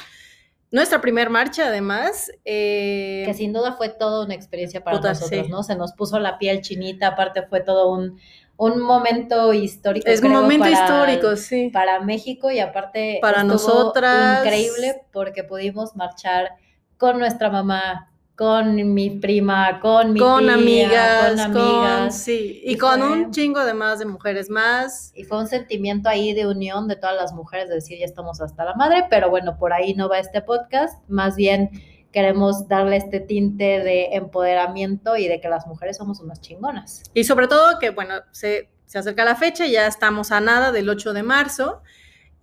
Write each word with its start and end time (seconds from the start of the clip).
Nuestra 0.69 0.99
primer 0.99 1.29
marcha, 1.29 1.67
además. 1.67 2.29
Eh, 2.43 3.23
que 3.25 3.33
sin 3.33 3.53
duda 3.53 3.73
fue 3.73 3.87
toda 3.87 4.25
una 4.25 4.33
experiencia 4.33 4.83
para 4.83 4.99
nosotros, 4.99 5.47
¿no? 5.47 5.63
Se 5.63 5.77
nos 5.77 5.93
puso 5.93 6.19
la 6.19 6.37
piel 6.37 6.61
chinita, 6.61 7.07
aparte 7.07 7.43
fue 7.43 7.61
todo 7.61 7.89
un, 7.89 8.19
un 8.57 8.81
momento 8.81 9.53
histórico. 9.53 10.09
Es 10.09 10.21
un 10.21 10.31
momento 10.31 10.67
histórico, 10.67 11.37
sí. 11.37 11.69
Para 11.71 12.01
México 12.01 12.51
y 12.51 12.59
aparte. 12.59 13.19
Para 13.21 13.45
nosotras. 13.45 14.45
Increíble 14.45 15.03
porque 15.13 15.45
pudimos 15.45 15.95
marchar 15.95 16.51
con 16.97 17.17
nuestra 17.17 17.49
mamá, 17.49 18.10
con 18.41 18.91
mi 18.95 19.11
prima, 19.11 19.79
con 19.79 20.13
mi 20.13 20.19
con 20.19 20.45
tía, 20.45 20.55
amigas, 20.55 21.29
con 21.29 21.57
amigas, 21.57 22.23
sí, 22.23 22.59
y, 22.65 22.75
con 22.75 23.03
un 23.03 23.29
chingo 23.29 23.63
de 23.63 23.75
más 23.75 23.99
de 23.99 24.05
mujeres 24.05 24.49
más. 24.49 25.11
Y 25.13 25.25
fue 25.25 25.37
un 25.37 25.45
sentimiento 25.45 26.09
ahí 26.09 26.33
de 26.33 26.47
unión 26.47 26.87
de 26.87 26.95
todas 26.95 27.15
las 27.15 27.33
mujeres, 27.33 27.69
de 27.69 27.75
decir, 27.75 27.99
ya 27.99 28.05
estamos 28.05 28.41
hasta 28.41 28.65
la 28.65 28.73
madre, 28.73 29.05
pero 29.11 29.29
bueno, 29.29 29.59
por 29.59 29.73
ahí 29.73 29.93
no 29.93 30.09
va 30.09 30.17
este 30.17 30.41
podcast, 30.41 31.07
más 31.07 31.35
bien 31.35 31.69
queremos 32.11 32.67
darle 32.67 32.97
este 32.97 33.19
tinte 33.19 33.83
de 33.83 34.15
empoderamiento 34.15 35.17
y 35.17 35.27
de 35.27 35.39
que 35.39 35.47
las 35.47 35.67
mujeres 35.67 35.97
somos 35.97 36.19
unas 36.19 36.41
chingonas. 36.41 37.03
Y 37.13 37.25
sobre 37.25 37.47
todo 37.47 37.77
que, 37.77 37.91
bueno, 37.91 38.15
se, 38.31 38.71
se 38.87 38.97
acerca 38.97 39.23
la 39.23 39.35
fecha, 39.35 39.67
ya 39.67 39.85
estamos 39.85 40.31
a 40.31 40.41
nada 40.41 40.71
del 40.71 40.89
8 40.89 41.13
de 41.13 41.21
marzo, 41.21 41.83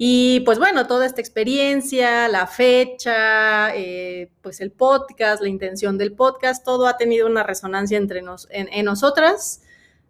y 0.00 0.41
pues 0.41 0.60
bueno, 0.60 0.86
toda 0.86 1.06
esta 1.06 1.20
experiencia, 1.20 2.28
la 2.28 2.46
fecha, 2.46 3.74
eh, 3.74 4.30
pues 4.42 4.60
el 4.60 4.70
podcast, 4.70 5.42
la 5.42 5.48
intención 5.48 5.98
del 5.98 6.12
podcast, 6.12 6.64
todo 6.64 6.86
ha 6.86 6.96
tenido 6.96 7.27
una 7.27 7.42
resonancia 7.42 7.98
entre 7.98 8.22
en, 8.50 8.84
nosotras, 8.84 9.60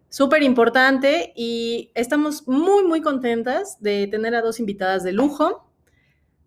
súper 0.07 0.43
importante. 0.43 1.33
Y 1.35 1.89
estamos 1.95 2.47
muy, 2.47 2.83
muy 2.83 3.01
contentas 3.01 3.81
de 3.81 4.05
tener 4.05 4.35
a 4.35 4.43
dos 4.43 4.59
invitadas 4.59 5.03
de 5.03 5.11
lujo, 5.11 5.67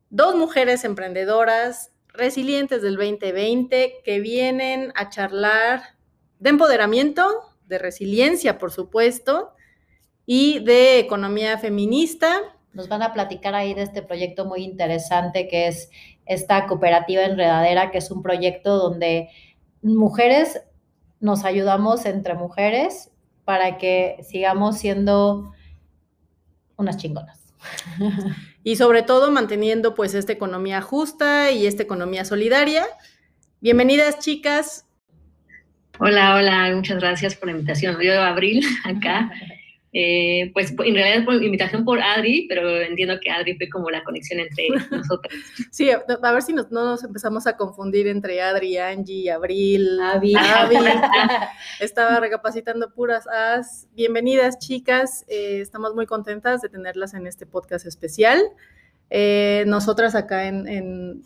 dos 0.08 0.36
mujeres 0.36 0.84
emprendedoras, 0.84 1.90
resilientes 2.10 2.80
del 2.80 2.94
2020, 2.94 4.02
que 4.04 4.20
vienen 4.20 4.92
a 4.94 5.08
charlar 5.08 5.96
de 6.38 6.50
empoderamiento, 6.50 7.26
de 7.66 7.80
resiliencia, 7.80 8.58
por 8.58 8.70
supuesto, 8.70 9.50
y 10.26 10.60
de 10.60 11.00
economía 11.00 11.58
feminista 11.58 12.40
nos 12.72 12.88
van 12.88 13.02
a 13.02 13.12
platicar 13.12 13.54
ahí 13.54 13.74
de 13.74 13.82
este 13.82 14.02
proyecto 14.02 14.44
muy 14.44 14.62
interesante 14.62 15.48
que 15.48 15.68
es 15.68 15.90
esta 16.26 16.66
cooperativa 16.66 17.22
enredadera, 17.22 17.90
que 17.90 17.98
es 17.98 18.10
un 18.10 18.22
proyecto 18.22 18.78
donde 18.78 19.28
mujeres 19.82 20.62
nos 21.20 21.44
ayudamos 21.44 22.06
entre 22.06 22.34
mujeres 22.34 23.10
para 23.44 23.78
que 23.78 24.18
sigamos 24.22 24.78
siendo 24.78 25.52
unas 26.76 26.96
chingonas. 26.96 27.40
Y 28.64 28.76
sobre 28.76 29.02
todo 29.02 29.32
manteniendo 29.32 29.96
pues 29.96 30.14
esta 30.14 30.32
economía 30.32 30.80
justa 30.80 31.50
y 31.50 31.66
esta 31.66 31.82
economía 31.82 32.24
solidaria. 32.24 32.86
Bienvenidas 33.60 34.20
chicas. 34.20 34.86
Hola, 35.98 36.36
hola, 36.36 36.70
muchas 36.72 37.00
gracias 37.00 37.34
por 37.34 37.48
la 37.48 37.56
invitación. 37.56 38.00
Yo 38.00 38.22
Abril 38.22 38.64
acá 38.84 39.32
eh, 39.94 40.50
pues 40.54 40.70
en 40.70 40.94
realidad 40.94 41.26
por 41.26 41.42
invitación 41.42 41.84
por 41.84 42.00
Adri, 42.00 42.46
pero 42.48 42.80
entiendo 42.80 43.20
que 43.20 43.30
Adri 43.30 43.56
fue 43.56 43.68
como 43.68 43.90
la 43.90 44.02
conexión 44.04 44.40
entre 44.40 44.68
nosotros. 44.90 45.34
Sí, 45.70 45.90
a 45.90 46.32
ver 46.32 46.42
si 46.42 46.54
no 46.54 46.66
nos 46.70 47.04
empezamos 47.04 47.46
a 47.46 47.58
confundir 47.58 48.06
entre 48.06 48.40
Adri, 48.40 48.78
Angie, 48.78 49.30
Abril, 49.30 50.00
Avi. 50.02 50.34
Estaba 51.78 52.20
recapacitando 52.20 52.92
puras 52.94 53.26
as. 53.28 53.86
Bienvenidas, 53.94 54.58
chicas. 54.58 55.26
Eh, 55.28 55.60
estamos 55.60 55.94
muy 55.94 56.06
contentas 56.06 56.62
de 56.62 56.70
tenerlas 56.70 57.12
en 57.12 57.26
este 57.26 57.44
podcast 57.44 57.84
especial. 57.84 58.40
Eh, 59.10 59.64
nosotras 59.66 60.14
acá 60.14 60.48
en 60.48 60.66
en 60.66 61.22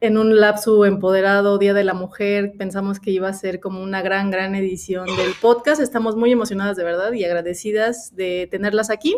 un 0.00 0.40
lapso 0.40 0.84
empoderado, 0.84 1.58
Día 1.58 1.74
de 1.74 1.84
la 1.84 1.94
Mujer, 1.94 2.52
pensamos 2.56 3.00
que 3.00 3.10
iba 3.10 3.28
a 3.28 3.32
ser 3.32 3.60
como 3.60 3.82
una 3.82 4.00
gran, 4.02 4.30
gran 4.30 4.54
edición 4.54 5.06
del 5.06 5.32
podcast. 5.40 5.80
Estamos 5.80 6.16
muy 6.16 6.30
emocionadas 6.30 6.76
de 6.76 6.84
verdad 6.84 7.12
y 7.12 7.24
agradecidas 7.24 8.14
de 8.14 8.48
tenerlas 8.50 8.90
aquí. 8.90 9.16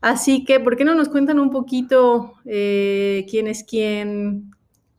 Así 0.00 0.44
que, 0.44 0.58
¿por 0.60 0.76
qué 0.76 0.84
no 0.84 0.94
nos 0.94 1.08
cuentan 1.08 1.38
un 1.38 1.50
poquito 1.50 2.34
eh, 2.44 3.26
quién 3.30 3.46
es 3.46 3.64
quién? 3.64 4.50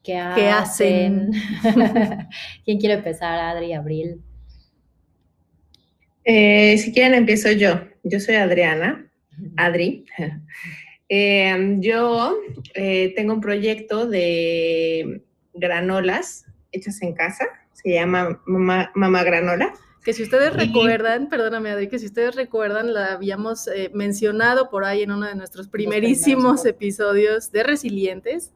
¿Qué 0.04 0.18
hacen? 0.18 1.32
¿Quién 2.66 2.78
quiere 2.78 2.96
empezar? 2.96 3.40
Adri, 3.40 3.74
Abril. 3.74 4.22
Eh, 6.26 6.78
si 6.78 6.94
quieren, 6.94 7.14
empiezo 7.16 7.52
yo. 7.52 7.82
Yo 8.04 8.20
soy 8.20 8.36
Adriana, 8.36 9.10
Adri. 9.58 10.06
Em, 11.16 11.80
yo 11.80 12.40
eh, 12.74 13.14
tengo 13.16 13.36
un 13.36 13.40
proyecto 13.40 14.08
de 14.08 15.22
granolas 15.54 16.48
hechas 16.72 17.04
en 17.04 17.14
casa, 17.14 17.46
se 17.72 17.94
llama 17.94 18.42
Mamá, 18.48 19.24
Granola. 19.24 19.76
Que 20.04 20.14
si 20.14 20.24
ustedes 20.24 20.56
recuerdan, 20.56 21.30
perdóname 21.30 21.70
Adri, 21.70 21.88
que 21.88 22.00
si 22.00 22.08
ustedes 22.08 22.36
recuerdan, 22.36 22.96
la 22.96 23.14
habíamos 23.14 23.68
eh, 23.68 23.92
mencionado 23.94 24.72
por 24.72 24.86
ahí 24.86 25.04
en 25.04 25.12
uno 25.12 25.28
de 25.28 25.36
nuestros 25.36 25.68
primerísimos 25.68 26.66
episodios 26.66 27.52
de 27.52 27.62
Resilientes. 27.62 28.52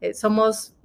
Eh, 0.00 0.14
somos 0.14 0.76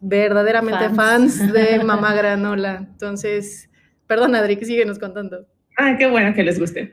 verdaderamente 0.00 0.90
fans. 0.90 1.52
de 1.52 1.78
Mamá 1.84 2.12
Granola. 2.12 2.88
Entonces, 2.90 3.70
perdón 4.08 4.34
Adri, 4.34 4.56
que 4.56 4.64
síguenos 4.64 4.98
contando. 4.98 5.46
Ah, 5.76 5.94
qué 5.96 6.08
bueno 6.08 6.34
que 6.34 6.42
les 6.42 6.58
guste. 6.58 6.92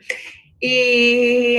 Y, 0.59 1.57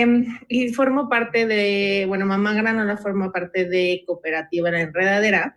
y, 0.49 0.69
formo 0.71 1.09
parte 1.09 1.47
de, 1.47 2.05
bueno, 2.09 2.27
Mamá 2.27 2.55
Granola 2.55 2.97
forma 2.97 3.31
parte 3.31 3.65
de 3.65 4.03
Cooperativa 4.07 4.71
La 4.71 4.81
Enredadera. 4.81 5.57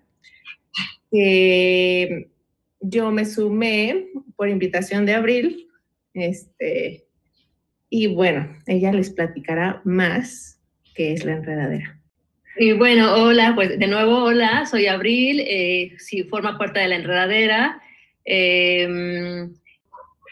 yo 2.81 3.12
me 3.12 3.25
sumé 3.25 4.07
por 4.35 4.47
invitación 4.47 5.06
de 5.06 5.13
Abril, 5.13 5.68
este, 6.13 7.06
y 7.90 8.07
bueno, 8.07 8.57
ella 8.68 8.94
les 8.94 9.09
platicará 9.09 9.81
más 9.85 10.59
qué 10.96 11.14
es 11.14 11.26
La 11.26 11.34
Enredadera. 11.34 11.99
Y 12.58 12.73
bueno, 12.73 13.14
hola, 13.16 13.53
pues 13.55 13.79
de 13.79 13.87
nuevo, 13.87 14.23
hola, 14.23 14.66
soy 14.66 14.87
Abril, 14.87 15.41
eh, 15.47 15.94
sí, 15.97 16.23
forma 16.23 16.58
parte 16.58 16.79
de 16.79 16.87
La 16.90 16.96
Enredadera. 16.96 17.82
Eh, 18.23 19.47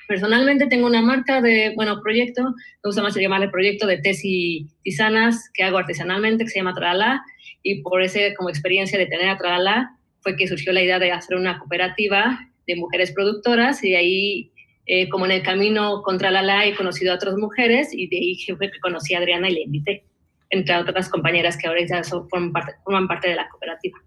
Personalmente 0.10 0.66
tengo 0.66 0.88
una 0.88 1.04
marca 1.04 1.40
de, 1.40 1.72
bueno, 1.76 2.02
proyecto, 2.02 2.42
me 2.42 2.56
gusta 2.84 3.04
más 3.04 3.16
llamarle 3.16 3.48
proyecto 3.50 3.86
de 3.86 4.02
y 4.24 4.66
tisanas 4.82 5.52
que 5.54 5.62
hago 5.62 5.78
artesanalmente, 5.78 6.46
que 6.46 6.50
se 6.50 6.58
llama 6.58 6.74
Tralala, 6.74 7.22
y 7.62 7.84
por 7.84 8.02
ese 8.02 8.34
como 8.34 8.50
experiencia 8.50 8.98
de 8.98 9.06
tener 9.06 9.30
a 9.30 9.38
Tralala 9.38 9.96
fue 10.22 10.36
que 10.36 10.48
surgió 10.48 10.74
la 10.74 10.82
idea 10.82 10.98
de 10.98 11.12
hacer 11.12 11.38
una 11.38 11.60
cooperativa 11.60 12.40
de 12.66 12.76
mujeres 12.76 13.12
productoras 13.12 13.84
y 13.84 13.92
de 13.92 13.98
ahí, 13.98 14.52
eh, 14.88 15.10
como 15.10 15.28
en 15.28 15.32
el 15.32 15.44
camino 15.44 16.02
con 16.02 16.18
Tralala, 16.18 16.66
he 16.66 16.76
conocido 16.76 17.12
a 17.12 17.16
otras 17.16 17.36
mujeres 17.36 17.90
y 17.94 18.08
de 18.08 18.18
ahí 18.18 18.36
fue 18.58 18.72
que 18.72 18.80
conocí 18.80 19.14
a 19.14 19.20
Adriana 19.20 19.48
y 19.48 19.54
le 19.54 19.62
invité, 19.62 20.06
entre 20.50 20.76
otras 20.76 21.08
compañeras 21.08 21.56
que 21.56 21.68
ahora 21.68 21.82
ya 21.86 22.02
forman, 22.04 22.52
parte, 22.52 22.74
forman 22.84 23.08
parte 23.08 23.30
de 23.30 23.36
la 23.36 23.48
cooperativa. 23.48 24.00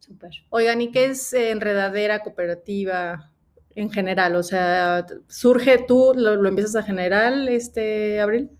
Súper. 0.00 0.30
Oigan, 0.50 0.80
¿y 0.80 0.90
qué 0.90 1.04
es 1.04 1.32
enredadera 1.32 2.18
cooperativa? 2.18 3.30
En 3.74 3.90
general? 3.90 4.36
O 4.36 4.42
sea, 4.42 5.06
¿surge 5.28 5.78
tú, 5.86 6.12
lo, 6.16 6.46
empiezas 6.46 6.76
a 6.76 6.82
generar, 6.82 7.32
este, 7.48 8.20
Abril? 8.20 8.50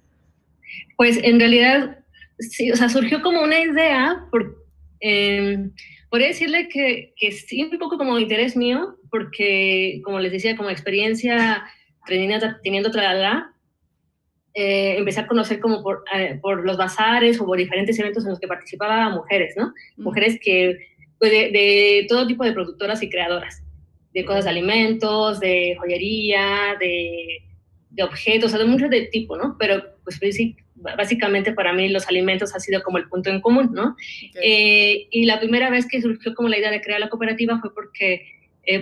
Pues 0.96 1.18
en 1.22 1.38
realidad, 1.38 1.98
sí, 2.38 2.70
o 2.70 2.76
sea, 2.76 2.88
surgió 2.88 3.22
como 3.22 3.42
una 3.42 3.60
idea, 3.60 4.26
por, 4.30 4.64
eh, 5.00 5.70
podría 6.10 6.28
decirle 6.28 6.68
que, 6.68 7.12
que, 7.16 7.32
sí, 7.32 7.62
un 7.62 7.78
poco 7.78 7.98
como 7.98 8.18
interés 8.18 8.56
mío, 8.56 8.96
porque 9.10 10.00
como 10.04 10.20
les 10.20 10.32
decía, 10.32 10.56
como 10.56 10.70
experiencia 10.70 11.64
teniendo, 12.06 12.46
teniendo 12.62 12.88
otra 12.88 13.50
eh, 14.54 14.96
empecé 14.98 15.20
a 15.20 15.26
conocer 15.26 15.58
como 15.58 15.82
por, 15.82 16.04
eh, 16.14 16.38
por, 16.40 16.64
los 16.64 16.76
bazares 16.76 17.40
o 17.40 17.46
por 17.46 17.58
diferentes 17.58 17.98
eventos 17.98 18.22
en 18.24 18.30
los 18.30 18.38
que 18.38 18.46
participaban 18.46 19.12
mujeres, 19.12 19.54
¿no? 19.56 19.72
Mujeres 19.96 20.38
que, 20.40 20.78
pues 21.18 21.32
de, 21.32 21.50
de, 21.50 22.06
todo 22.08 22.26
tipo 22.26 22.44
de 22.44 22.52
productoras 22.52 23.02
y 23.02 23.10
creadoras, 23.10 23.63
de 24.14 24.24
cosas 24.24 24.44
de 24.44 24.50
alimentos, 24.50 25.40
de 25.40 25.76
joyería, 25.78 26.76
de, 26.80 27.42
de 27.90 28.02
objetos, 28.02 28.46
o 28.46 28.48
sea, 28.56 28.64
de 28.64 28.70
muchos 28.70 28.88
de 28.88 29.02
tipo, 29.06 29.36
¿no? 29.36 29.56
Pero, 29.58 29.82
pues, 30.04 30.18
básicamente 30.96 31.52
para 31.52 31.72
mí 31.72 31.88
los 31.88 32.06
alimentos 32.08 32.54
ha 32.54 32.60
sido 32.60 32.82
como 32.82 32.98
el 32.98 33.08
punto 33.08 33.30
en 33.30 33.40
común, 33.40 33.70
¿no? 33.72 33.96
Eh, 34.42 35.08
y 35.10 35.26
la 35.26 35.40
primera 35.40 35.68
vez 35.70 35.86
que 35.86 36.00
surgió 36.00 36.34
como 36.34 36.48
la 36.48 36.58
idea 36.58 36.70
de 36.70 36.80
crear 36.80 37.00
la 37.00 37.10
cooperativa 37.10 37.58
fue 37.60 37.74
porque, 37.74 38.24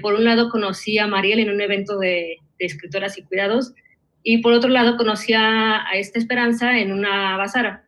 por 0.00 0.14
un 0.14 0.24
lado, 0.24 0.50
conocí 0.50 0.98
a 0.98 1.06
Mariel 1.06 1.40
en 1.40 1.50
un 1.50 1.60
evento 1.60 1.98
de, 1.98 2.36
de 2.58 2.66
escritoras 2.66 3.18
y 3.18 3.22
cuidados, 3.22 3.74
y 4.22 4.38
por 4.38 4.52
otro 4.52 4.70
lado, 4.70 4.96
conocí 4.96 5.32
a, 5.34 5.84
esta 5.94 6.18
Esperanza 6.18 6.78
en 6.78 6.92
una 6.92 7.36
bazara. 7.36 7.86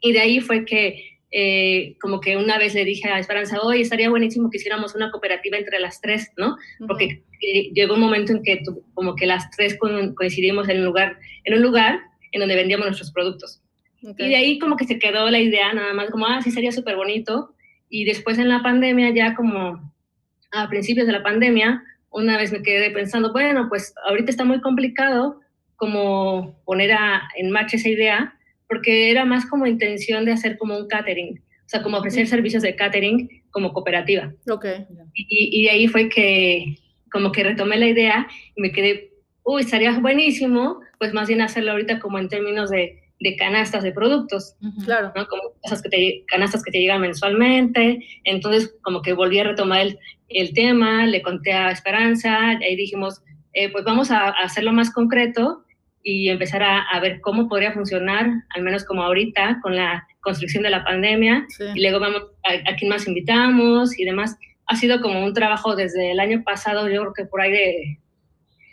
Y 0.00 0.12
de 0.12 0.20
ahí 0.20 0.40
fue 0.40 0.64
que, 0.64 1.11
eh, 1.34 1.96
como 1.98 2.20
que 2.20 2.36
una 2.36 2.58
vez 2.58 2.74
le 2.74 2.84
dije 2.84 3.08
a 3.08 3.18
Esperanza, 3.18 3.60
hoy 3.62 3.80
estaría 3.80 4.10
buenísimo 4.10 4.50
que 4.50 4.58
hiciéramos 4.58 4.94
una 4.94 5.10
cooperativa 5.10 5.56
entre 5.56 5.80
las 5.80 6.00
tres, 6.02 6.30
¿no? 6.36 6.56
Porque 6.86 7.24
eh, 7.40 7.70
llegó 7.72 7.94
un 7.94 8.00
momento 8.00 8.32
en 8.32 8.42
que 8.42 8.62
como 8.92 9.16
que 9.16 9.26
las 9.26 9.50
tres 9.50 9.78
coincidimos 9.78 10.68
en 10.68 10.80
un 10.80 10.84
lugar, 10.84 11.16
en 11.44 11.54
un 11.54 11.62
lugar 11.62 12.00
en 12.32 12.40
donde 12.40 12.54
vendíamos 12.54 12.86
nuestros 12.86 13.12
productos. 13.12 13.62
Y 14.02 14.28
de 14.28 14.36
ahí 14.36 14.58
como 14.58 14.76
que 14.76 14.84
se 14.84 14.98
quedó 14.98 15.30
la 15.30 15.38
idea, 15.38 15.72
nada 15.72 15.94
más 15.94 16.10
como, 16.10 16.26
ah, 16.26 16.42
sí, 16.42 16.50
sería 16.50 16.72
súper 16.72 16.96
bonito. 16.96 17.54
Y 17.88 18.04
después 18.04 18.38
en 18.38 18.48
la 18.48 18.62
pandemia, 18.62 19.10
ya 19.10 19.34
como 19.34 19.92
a 20.50 20.68
principios 20.68 21.06
de 21.06 21.12
la 21.12 21.22
pandemia, 21.22 21.82
una 22.10 22.36
vez 22.36 22.52
me 22.52 22.62
quedé 22.62 22.90
pensando, 22.90 23.32
bueno, 23.32 23.68
pues 23.70 23.94
ahorita 24.06 24.30
está 24.30 24.44
muy 24.44 24.60
complicado, 24.60 25.40
como 25.76 26.60
poner 26.64 26.90
en 27.36 27.50
marcha 27.50 27.76
esa 27.76 27.88
idea, 27.88 28.34
porque 28.72 29.10
era 29.10 29.26
más 29.26 29.44
como 29.44 29.66
intención 29.66 30.24
de 30.24 30.32
hacer 30.32 30.56
como 30.56 30.78
un 30.78 30.88
catering, 30.88 31.38
o 31.38 31.68
sea, 31.68 31.82
como 31.82 31.98
ofrecer 31.98 32.26
servicios 32.26 32.62
de 32.62 32.74
catering 32.74 33.28
como 33.50 33.74
cooperativa. 33.74 34.32
Ok. 34.50 34.64
Y, 35.12 35.60
y 35.60 35.64
de 35.64 35.70
ahí 35.70 35.88
fue 35.88 36.08
que 36.08 36.78
como 37.12 37.32
que 37.32 37.44
retomé 37.44 37.76
la 37.76 37.88
idea 37.88 38.26
y 38.56 38.62
me 38.62 38.72
quedé, 38.72 39.10
uy, 39.42 39.60
estaría 39.60 39.92
buenísimo, 39.98 40.80
pues 40.98 41.12
más 41.12 41.28
bien 41.28 41.42
hacerlo 41.42 41.72
ahorita 41.72 42.00
como 42.00 42.18
en 42.18 42.30
términos 42.30 42.70
de, 42.70 42.98
de 43.20 43.36
canastas 43.36 43.82
de 43.82 43.92
productos, 43.92 44.56
claro, 44.86 45.12
¿no? 45.14 45.26
Como 45.26 45.42
esas 45.62 45.82
que 45.82 45.90
te, 45.90 46.24
canastas 46.28 46.62
que 46.62 46.70
te 46.70 46.78
llegan 46.78 47.02
mensualmente. 47.02 47.98
Entonces, 48.24 48.74
como 48.80 49.02
que 49.02 49.12
volví 49.12 49.38
a 49.38 49.44
retomar 49.44 49.82
el, 49.82 49.98
el 50.30 50.54
tema, 50.54 51.04
le 51.04 51.20
conté 51.20 51.52
a 51.52 51.72
Esperanza, 51.72 52.54
y 52.58 52.64
ahí 52.64 52.76
dijimos, 52.76 53.20
eh, 53.52 53.70
pues 53.70 53.84
vamos 53.84 54.10
a, 54.10 54.28
a, 54.28 54.44
hacerlo 54.44 54.72
más 54.72 54.90
concreto 54.90 55.62
y 56.02 56.28
empezar 56.28 56.62
a, 56.62 56.82
a, 56.82 57.00
ver 57.00 57.20
cómo 57.20 57.48
podría 57.48 57.72
funcionar, 57.72 58.28
al 58.54 58.62
menos 58.62 58.84
como 58.84 59.02
ahorita, 59.02 59.60
con 59.62 59.76
la 59.76 60.06
construcción 60.20 60.62
de 60.62 60.70
la 60.70 60.84
pandemia. 60.84 61.46
Y 61.74 61.80
luego 61.80 62.00
vamos 62.00 62.22
a, 62.44 62.70
a 62.70 62.76
quién 62.76 62.88
más 62.88 63.06
invitamos 63.06 63.98
y 63.98 64.04
demás. 64.04 64.36
Ha 64.66 64.76
sido 64.76 65.00
como 65.00 65.24
un 65.24 65.34
trabajo 65.34 65.76
desde 65.76 66.12
el 66.12 66.20
año 66.20 66.42
pasado, 66.44 66.88
yo 66.88 67.00
creo 67.02 67.12
que 67.12 67.24
por 67.26 67.40
ahí 67.40 67.52
de 67.52 67.98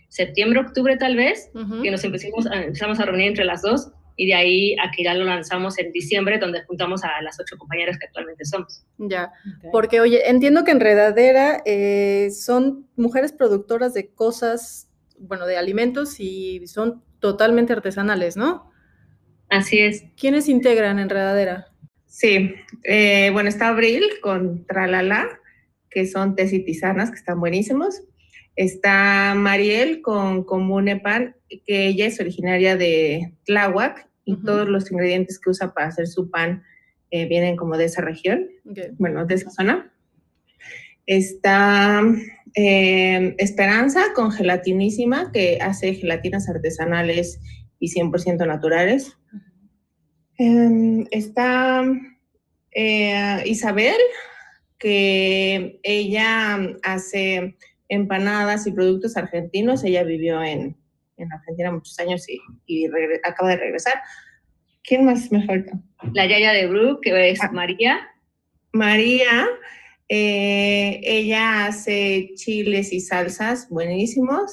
septiembre, 0.10 0.60
octubre 0.60 0.98
tal 0.98 1.16
vez, 1.16 1.52
que 1.82 1.92
nos 1.92 2.04
empezamos 2.04 2.48
a, 2.48 2.64
empezamos 2.64 3.00
a 3.00 3.06
reunir 3.06 3.28
entre 3.28 3.46
las 3.46 3.62
dos 3.62 3.92
y 4.16 4.28
de 4.28 4.34
ahí 4.34 4.76
a 4.80 4.92
que 4.92 5.04
ya 5.04 5.14
lo 5.14 5.24
lanzamos 5.24 5.78
en 5.80 5.94
diciembre, 5.94 6.40
donde 6.40 6.64
juntamos 6.64 7.04
a 7.04 7.22
las 7.22 7.40
ocho 7.40 7.58
compañeras 7.58 7.98
que 7.98 8.08
actualmente 8.08 8.44
somos. 8.44 8.84
Ya, 8.98 9.32
porque 9.72 10.02
oye, 10.02 10.30
entiendo 10.30 10.66
que 10.66 10.72
Enredadera 10.72 11.62
eh, 11.66 12.30
son 12.32 12.88
mujeres 12.98 13.32
productoras 13.32 13.94
de 13.94 14.10
cosas, 14.10 14.90
bueno, 15.18 15.46
de 15.46 15.58
alimentos 15.58 16.20
y 16.20 16.68
son 16.68 17.02
totalmente 17.20 17.74
artesanales, 17.74 18.38
¿no? 18.38 18.72
Así 19.50 19.80
es. 19.80 20.06
¿Quiénes 20.16 20.48
integran 20.48 21.00
Enredadera? 21.00 21.68
Sí, 22.06 22.56
eh, 22.84 23.30
bueno, 23.32 23.50
está 23.50 23.70
Abril 23.70 24.04
con 24.22 24.66
Tralala, 24.66 25.28
que 25.90 26.06
son 26.06 26.36
tés 26.36 26.54
y 26.54 26.60
tisanas, 26.60 27.10
que 27.10 27.18
están 27.18 27.40
buenísimos. 27.40 28.02
Está 28.56 29.36
Mariel 29.36 30.02
con 30.02 30.44
Comunepan, 30.44 31.36
que 31.66 31.88
ella 31.88 32.06
es 32.06 32.20
originaria 32.20 32.76
de 32.76 33.34
Tláhuac 33.46 34.08
y 34.26 34.36
todos 34.44 34.68
los 34.68 34.92
ingredientes 34.92 35.40
que 35.40 35.50
usa 35.50 35.74
para 35.74 35.88
hacer 35.88 36.08
su 36.08 36.30
pan 36.30 36.64
eh, 37.10 37.28
vienen 37.28 37.56
como 37.56 37.78
de 37.78 37.86
esa 37.86 38.02
región, 38.02 38.48
bueno, 38.98 39.26
de 39.26 39.36
esa 39.36 39.50
zona. 39.50 39.92
Está 41.06 42.04
eh, 42.56 43.36
Esperanza 43.38 44.14
con 44.16 44.32
gelatinísima, 44.32 45.32
que 45.32 45.60
hace 45.62 45.94
gelatinas 45.94 46.50
artesanales 46.50 47.40
y 47.80 47.90
100% 47.90 48.46
naturales. 48.46 49.18
Em, 50.38 51.06
está 51.12 51.84
eh, 52.72 53.44
Isabel, 53.46 53.98
que 54.78 55.80
ella 55.84 56.60
hace 56.84 57.58
empanadas 57.90 58.66
y 58.68 58.72
productos 58.72 59.18
argentinos. 59.18 59.84
Ella 59.84 60.04
vivió 60.04 60.42
en, 60.44 60.78
Argentina 61.32 61.72
muchos 61.72 62.00
años 62.00 62.26
y, 62.66 62.88
acaba 63.24 63.50
de 63.50 63.58
regresar. 63.58 63.96
¿Quién 64.84 65.04
más 65.04 65.30
me 65.32 65.46
falta? 65.46 65.74
La 66.14 66.26
Yaya 66.26 66.54
de 66.54 66.68
Bru, 66.68 67.02
que 67.02 67.30
es 67.30 67.44
ah. 67.44 67.52
María. 67.52 68.08
María, 68.72 69.48
eh, 70.10 71.00
ella 71.04 71.68
hace 71.68 72.32
chiles 72.36 72.92
y 72.92 73.00
salsas 73.00 73.70
buenísimos. 73.70 74.52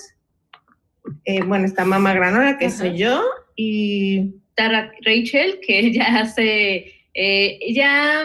Eh, 1.24 1.42
bueno, 1.42 1.64
está 1.64 1.84
Mama 1.84 2.12
Granola, 2.12 2.58
que 2.58 2.70
soy 2.70 2.98
yo, 2.98 3.22
y... 3.56 4.34
Tara 4.54 4.92
Rachel, 5.04 5.60
que 5.66 5.78
ella 5.86 6.20
hace, 6.20 6.92
eh, 7.14 7.58
ella 7.60 8.22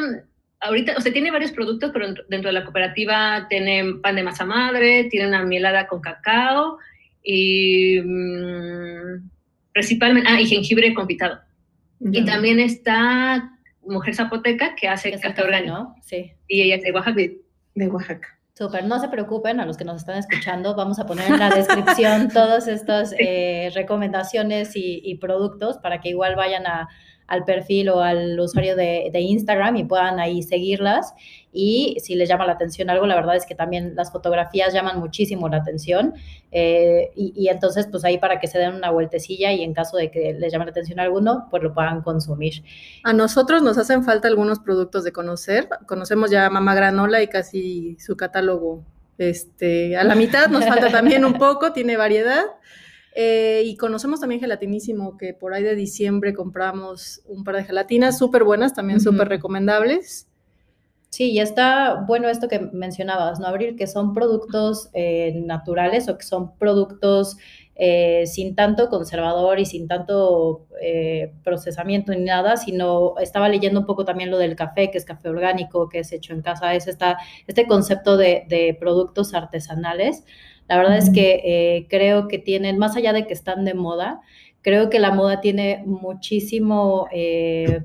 ahorita, 0.61 0.95
o 0.97 1.01
sea, 1.01 1.11
tiene 1.11 1.31
varios 1.31 1.51
productos, 1.51 1.91
pero 1.93 2.13
dentro 2.29 2.49
de 2.49 2.53
la 2.53 2.63
cooperativa 2.63 3.47
tiene 3.49 3.95
pan 4.01 4.15
de 4.15 4.23
masa 4.23 4.45
madre, 4.45 5.05
tiene 5.05 5.27
una 5.27 5.43
mielada 5.43 5.87
con 5.87 6.01
cacao 6.01 6.77
y 7.23 7.99
mm, 7.99 9.29
principalmente, 9.73 10.29
ah, 10.31 10.39
y 10.39 10.47
jengibre 10.47 10.93
confitado. 10.93 11.39
Y 11.99 12.25
también 12.25 12.59
está 12.59 13.51
mujer 13.91 14.15
zapoteca 14.15 14.75
que 14.75 14.87
hace 14.87 15.11
café 15.19 15.43
orgánico. 15.43 15.95
Sí. 16.01 16.33
Y 16.47 16.61
ella 16.61 16.75
es 16.75 16.83
de 16.83 16.91
Oaxaca. 16.91 17.21
De 17.75 17.87
Oaxaca. 17.87 18.27
Súper, 18.53 18.85
no 18.85 18.99
se 18.99 19.07
preocupen, 19.07 19.59
a 19.59 19.65
los 19.65 19.77
que 19.77 19.85
nos 19.85 19.97
están 19.97 20.17
escuchando, 20.17 20.75
vamos 20.75 20.99
a 20.99 21.05
poner 21.05 21.31
en 21.31 21.39
la 21.39 21.49
descripción 21.49 22.29
todas 22.33 22.67
estas 22.67 23.13
eh, 23.17 23.71
recomendaciones 23.73 24.75
y, 24.75 25.01
y, 25.03 25.15
productos 25.15 25.77
para 25.77 26.01
que 26.01 26.09
igual 26.09 26.35
vayan 26.35 26.67
a, 26.67 26.89
al 27.31 27.45
perfil 27.45 27.87
o 27.87 28.01
al 28.01 28.37
usuario 28.37 28.75
de, 28.75 29.09
Instagram 29.13 29.77
y 29.77 29.85
puedan 29.85 30.19
ahí 30.19 30.43
seguirlas. 30.43 31.13
Y 31.53 31.95
si 32.01 32.15
les 32.15 32.27
llama 32.27 32.45
la 32.45 32.53
atención 32.53 32.89
algo, 32.89 33.07
la 33.07 33.15
verdad 33.15 33.37
es 33.37 33.45
que 33.45 33.55
también 33.55 33.95
las 33.95 34.11
fotografías 34.11 34.73
llaman 34.73 34.99
muchísimo 34.99 35.47
la 35.47 35.57
atención. 35.57 36.13
Eh, 36.51 37.11
y, 37.15 37.47
entonces, 37.47 37.87
pues 37.89 38.03
ahí 38.03 38.17
para 38.17 38.41
que 38.41 38.47
se 38.47 38.59
den 38.59 38.75
una 38.75 38.91
vueltecilla 38.91 39.53
y 39.53 39.63
en 39.63 39.73
caso 39.73 39.95
de 39.95 40.11
que 40.11 40.33
les 40.33 40.51
llame 40.51 40.65
la 40.65 40.71
atención 40.71 40.99
alguno, 40.99 41.47
pues 41.49 41.63
lo 41.63 41.73
puedan 41.73 42.01
consumir. 42.01 42.63
A 43.05 43.13
nosotros 43.13 43.61
nos 43.61 43.77
hacen 43.77 44.03
falta 44.03 44.27
algunos 44.27 44.59
productos 44.59 45.05
de 45.05 45.13
conocer. 45.13 45.69
Conocemos 45.87 46.31
ya 46.31 46.47
a 46.47 46.49
Mamá 46.49 46.75
Granola 46.75 47.21
y 47.21 47.27
casi 47.27 47.97
su 47.97 48.17
catálogo 48.17 48.83
este, 49.17 49.95
a 49.95 50.03
la 50.03 50.15
mitad, 50.15 50.49
nos 50.49 50.65
falta 50.65 50.89
también 50.89 51.23
un 51.23 51.33
poco, 51.35 51.71
tiene 51.71 51.95
variedad. 51.95 52.43
Eh, 53.13 53.63
y 53.65 53.75
conocemos 53.75 54.21
también 54.21 54.39
Gelatinísimo, 54.39 55.17
que 55.17 55.33
por 55.33 55.53
ahí 55.53 55.63
de 55.63 55.75
diciembre 55.75 56.33
compramos 56.33 57.21
un 57.25 57.43
par 57.43 57.57
de 57.57 57.65
gelatinas 57.65 58.17
súper 58.17 58.43
buenas, 58.43 58.73
también 58.73 59.01
súper 59.01 59.27
recomendables. 59.27 60.27
Sí, 61.09 61.31
y 61.31 61.39
está 61.39 62.05
bueno 62.07 62.29
esto 62.29 62.47
que 62.47 62.59
mencionabas, 62.59 63.37
¿no, 63.39 63.47
Abril? 63.47 63.75
Que 63.75 63.85
son 63.85 64.13
productos 64.13 64.89
eh, 64.93 65.33
naturales 65.45 66.07
o 66.07 66.17
que 66.17 66.23
son 66.23 66.57
productos 66.57 67.35
eh, 67.75 68.25
sin 68.27 68.55
tanto 68.55 68.87
conservador 68.87 69.59
y 69.59 69.65
sin 69.65 69.89
tanto 69.89 70.67
procesamiento 71.43 72.13
ni 72.13 72.21
nada, 72.21 72.55
sino 72.55 73.15
estaba 73.19 73.49
leyendo 73.49 73.81
un 73.81 73.85
poco 73.85 74.05
también 74.05 74.31
lo 74.31 74.37
del 74.37 74.55
café, 74.55 74.89
que 74.89 74.97
es 74.97 75.05
café 75.05 75.27
orgánico, 75.27 75.89
que 75.89 75.99
es 75.99 76.11
hecho 76.13 76.33
en 76.33 76.41
casa, 76.41 76.73
es 76.73 76.87
esta, 76.87 77.17
este 77.45 77.67
concepto 77.67 78.15
de, 78.15 78.45
de 78.47 78.75
productos 78.79 79.33
artesanales. 79.33 80.23
La 80.71 80.77
verdad 80.77 80.99
es 80.99 81.09
que 81.09 81.41
eh, 81.43 81.87
creo 81.89 82.29
que 82.29 82.39
tienen, 82.39 82.77
más 82.77 82.95
allá 82.95 83.11
de 83.11 83.27
que 83.27 83.33
están 83.33 83.65
de 83.65 83.73
moda, 83.73 84.21
creo 84.61 84.89
que 84.89 84.99
la 84.99 85.11
moda 85.11 85.41
tiene 85.41 85.83
muchísimo 85.85 87.09
eh, 87.11 87.83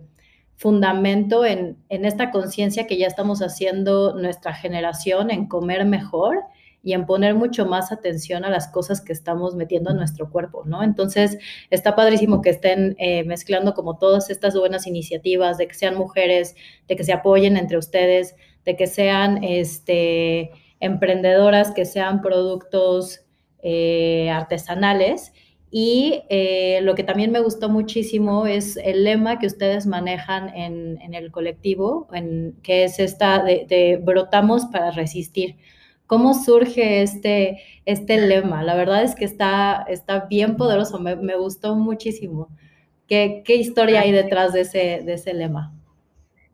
fundamento 0.55 1.45
en, 1.45 1.79
esta 1.89 2.31
conciencia 2.31 2.87
que 2.87 2.97
ya 2.97 3.09
estamos 3.09 3.43
haciendo 3.43 4.15
nuestra 4.15 4.55
generación 4.55 5.33
en 5.33 5.49
comer 5.49 5.85
mejor 5.85 6.45
y 6.81 6.93
en 6.93 7.07
poner 7.07 7.35
mucho 7.35 7.67
más 7.67 7.91
atención 7.91 8.45
a 8.45 8.51
las 8.51 8.69
cosas 8.69 9.01
que 9.01 9.13
estamos 9.13 9.57
metiendo 9.57 9.91
en 9.91 9.97
nuestro 9.97 10.31
cuerpo, 10.31 10.63
¿no? 10.65 10.85
Entonces, 10.85 11.39
está 11.71 11.97
padrísimo 11.97 12.41
que 12.41 12.51
estén 12.51 12.95
eh, 13.01 13.25
mezclando 13.25 13.75
como 13.75 13.99
todas 13.99 14.31
estas 14.31 14.55
buenas 14.55 14.87
iniciativas, 14.87 15.59
de 15.59 15.67
que 15.67 15.75
sean 15.75 15.97
mujeres, 15.97 16.55
de 16.87 16.95
que 16.95 17.03
se 17.03 17.13
apoyen 17.13 17.57
entre 17.57 17.79
ustedes, 17.79 18.37
de 18.65 18.77
que 18.77 18.87
sean, 18.87 19.43
este, 19.43 20.53
emprendedoras 20.81 21.73
que 21.73 21.85
sean 21.85 22.23
productos 22.23 23.27
eh, 23.63 24.31
artesanales. 24.31 25.33
Y 25.71 26.23
eh, 26.31 26.81
lo 26.83 26.95
que 26.95 27.03
también 27.03 27.33
me 27.33 27.41
gustó 27.41 27.69
muchísimo 27.69 28.47
es 28.47 28.77
el 28.77 29.05
lema 29.05 29.39
que 29.39 29.47
ustedes 29.47 29.87
manejan 29.87 30.49
en, 30.55 31.13
el 31.13 31.31
colectivo, 31.31 32.09
en, 32.13 32.55
que 32.63 32.85
es 32.85 32.99
esta 32.99 33.43
de, 33.43 34.01
brotamos 34.03 34.67
para 34.67 34.93
resistir. 34.93 35.57
¿Cómo 36.07 36.35
surge 36.35 37.03
este, 37.03 37.61
este 37.85 38.21
lema? 38.21 38.63
La 38.63 38.77
verdad 38.77 39.03
es 39.03 39.17
que 39.17 39.25
está, 39.25 39.85
está 39.89 40.27
bien 40.31 40.57
poderoso, 40.57 41.01
me, 41.01 41.17
me 41.17 41.37
gustó 41.37 41.75
muchísimo. 41.75 42.49
¿Qué, 43.09 43.43
¿Qué, 43.45 43.57
historia 43.57 44.03
hay 44.03 44.13
detrás 44.13 44.53
de 44.53 44.61
ese, 44.61 45.03
de 45.05 45.15
ese 45.15 45.35
lema? 45.35 45.75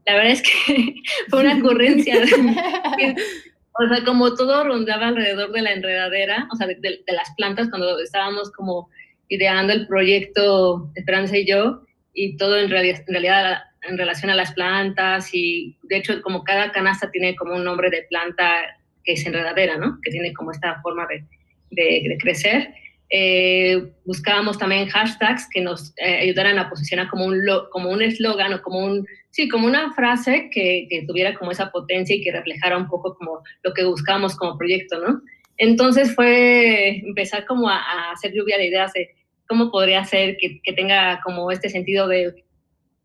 La 0.06 0.14
verdad 0.14 0.32
es 0.32 0.42
que 0.42 0.94
fue 1.28 1.40
una 1.40 1.58
ocurrencia. 1.58 2.16
o 3.78 3.88
sea, 3.88 4.04
como 4.04 4.34
todo 4.34 4.64
rondaba 4.64 5.08
alrededor 5.08 5.52
de 5.52 5.62
la 5.62 5.72
enredadera, 5.72 6.48
o 6.52 6.56
sea, 6.56 6.66
de, 6.66 6.74
de, 6.76 7.02
las 7.06 7.32
plantas, 7.36 7.68
cuando 7.70 7.98
estábamos 8.00 8.50
como 8.52 8.88
ideando 9.28 9.72
el 9.72 9.86
proyecto 9.86 10.90
Esperanza 10.94 11.38
y 11.38 11.46
yo, 11.46 11.82
y 12.12 12.36
todo 12.36 12.58
en, 12.58 12.68
realidad, 12.68 13.00
en 13.06 13.14
realidad 13.14 13.62
en 13.88 13.98
relación 13.98 14.30
a 14.30 14.34
las 14.34 14.52
plantas, 14.52 15.30
y 15.32 15.76
de 15.84 15.96
hecho 15.96 16.20
como 16.22 16.44
cada 16.44 16.70
canasta 16.70 17.10
tiene 17.10 17.34
como 17.34 17.54
un 17.54 17.64
nombre 17.64 17.90
de 17.90 18.02
planta 18.02 18.76
que 19.04 19.14
es 19.14 19.26
enredadera, 19.26 19.78
¿no? 19.78 19.98
Que 20.02 20.10
tiene 20.10 20.32
como 20.34 20.52
esta 20.52 20.80
forma 20.82 21.06
de, 21.06 21.24
de, 21.70 22.08
de 22.08 22.18
crecer. 22.18 22.74
Eh, 23.10 23.92
buscábamos 24.04 24.58
también 24.58 24.88
hashtags 24.88 25.48
que 25.50 25.60
nos 25.60 25.92
eh, 25.96 26.20
ayudaran 26.22 26.58
a 26.58 26.70
posicionar 26.70 27.08
como 27.08 27.26
un 27.26 27.42
como 27.70 27.90
un 27.90 28.00
eslogan 28.00 28.54
o 28.54 28.62
como 28.62 28.78
un 28.78 29.06
sí 29.32 29.48
como 29.48 29.66
una 29.66 29.92
frase 29.94 30.48
que, 30.52 30.86
que, 30.88 31.04
tuviera 31.06 31.34
como 31.34 31.50
esa 31.50 31.70
potencia 31.70 32.14
y 32.14 32.22
que 32.22 32.30
reflejara 32.30 32.76
un 32.76 32.86
poco 32.88 33.16
como 33.16 33.42
lo 33.62 33.72
que 33.72 33.84
buscábamos 33.84 34.36
como 34.36 34.56
proyecto 34.56 35.00
no 35.00 35.20
entonces 35.56 36.14
fue 36.14 36.98
empezar 36.98 37.44
como 37.46 37.68
a, 37.68 37.76
a 37.76 38.12
hacer 38.12 38.32
lluvia 38.32 38.56
de 38.58 38.66
ideas 38.66 38.92
de 38.92 39.10
cómo 39.48 39.70
podría 39.70 40.04
ser 40.04 40.36
que, 40.36 40.60
que 40.62 40.72
tenga 40.72 41.20
como 41.24 41.50
este 41.50 41.68
sentido 41.68 42.06
de, 42.06 42.44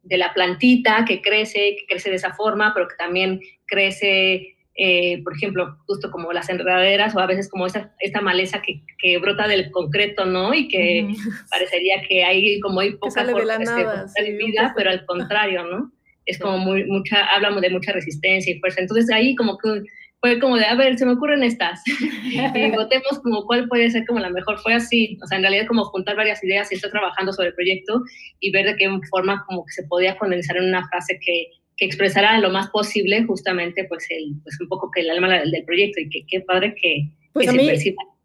de 0.04 0.18
la 0.18 0.34
plantita 0.34 1.04
que 1.06 1.22
crece 1.22 1.76
que 1.78 1.86
crece 1.88 2.10
de 2.10 2.18
esa 2.18 2.36
forma 2.36 2.74
pero 2.76 2.88
que 2.88 2.96
también 2.96 3.40
crece 3.66 4.58
eh, 4.80 5.24
por 5.24 5.36
ejemplo, 5.36 5.76
justo 5.88 6.12
como 6.12 6.32
las 6.32 6.50
enredaderas 6.50 7.16
o 7.16 7.20
a 7.20 7.26
veces 7.26 7.50
como 7.50 7.66
esa, 7.66 7.96
esta 8.00 8.22
maleza 8.22 8.62
que, 8.62 8.84
que 9.00 9.18
brota 9.18 9.48
del 9.48 9.72
concreto, 9.72 10.26
¿no? 10.26 10.54
Y 10.54 10.68
que 10.68 11.10
parecería 11.50 12.04
que 12.08 12.24
hay 12.24 12.60
como 12.60 12.82
hay 12.82 12.92
poca 12.92 13.24
de 13.26 13.44
la 13.44 13.56
este, 13.56 14.34
vida, 14.34 14.74
pero 14.78 14.92
al 14.92 15.04
contrario, 15.08 15.66
¿no? 15.66 15.92
Es 16.28 16.38
como 16.38 16.58
muy, 16.58 16.86
mucha, 16.86 17.26
hablamos 17.26 17.62
de 17.62 17.70
mucha 17.70 17.92
resistencia 17.92 18.54
y 18.54 18.60
fuerza. 18.60 18.82
Entonces 18.82 19.10
ahí 19.12 19.36
como 19.36 19.58
que 19.58 19.82
fue 20.20 20.40
como 20.40 20.58
de, 20.58 20.66
a 20.66 20.76
ver, 20.76 20.98
se 20.98 21.06
me 21.06 21.14
ocurren 21.14 21.44
estas. 21.44 21.82
y 22.26 22.72
votemos 22.72 23.20
como 23.24 23.46
cuál 23.46 23.68
puede 23.68 23.90
ser 23.90 24.06
como 24.06 24.20
la 24.20 24.30
mejor. 24.30 24.60
Fue 24.60 24.74
así, 24.74 25.18
o 25.24 25.28
sea, 25.28 25.38
en 25.38 25.44
realidad 25.44 25.68
como 25.68 25.86
juntar 25.86 26.16
varias 26.16 26.44
ideas 26.44 26.72
y 26.72 26.76
estar 26.76 26.92
trabajando 26.92 27.34
sobre 27.34 27.50
el 27.50 27.56
proyecto 27.56 28.02
y 28.40 28.52
ver 28.52 28.66
de 28.66 28.76
qué 28.76 28.90
forma 29.10 29.44
como 29.48 29.66
que 29.66 29.74
se 29.74 29.84
podía 29.88 30.18
condensar 30.18 30.58
en 30.58 30.66
una 30.66 30.88
frase 30.88 31.20
que 31.26 31.48
que 31.78 31.86
expresara 31.86 32.40
lo 32.40 32.50
más 32.50 32.70
posible 32.72 33.24
justamente 33.24 33.86
pues, 33.86 34.06
el, 34.10 34.34
pues 34.44 34.60
un 34.60 34.68
poco 34.68 34.90
que 34.92 35.02
el 35.02 35.12
alma 35.12 35.40
del, 35.40 35.64
proyecto 35.66 36.02
y 36.02 36.10
que 36.10 36.26
qué 36.28 36.42
padre 36.42 36.76
que, 36.80 37.12
pues 37.34 37.48
a 37.48 37.54
mí, 37.54 37.70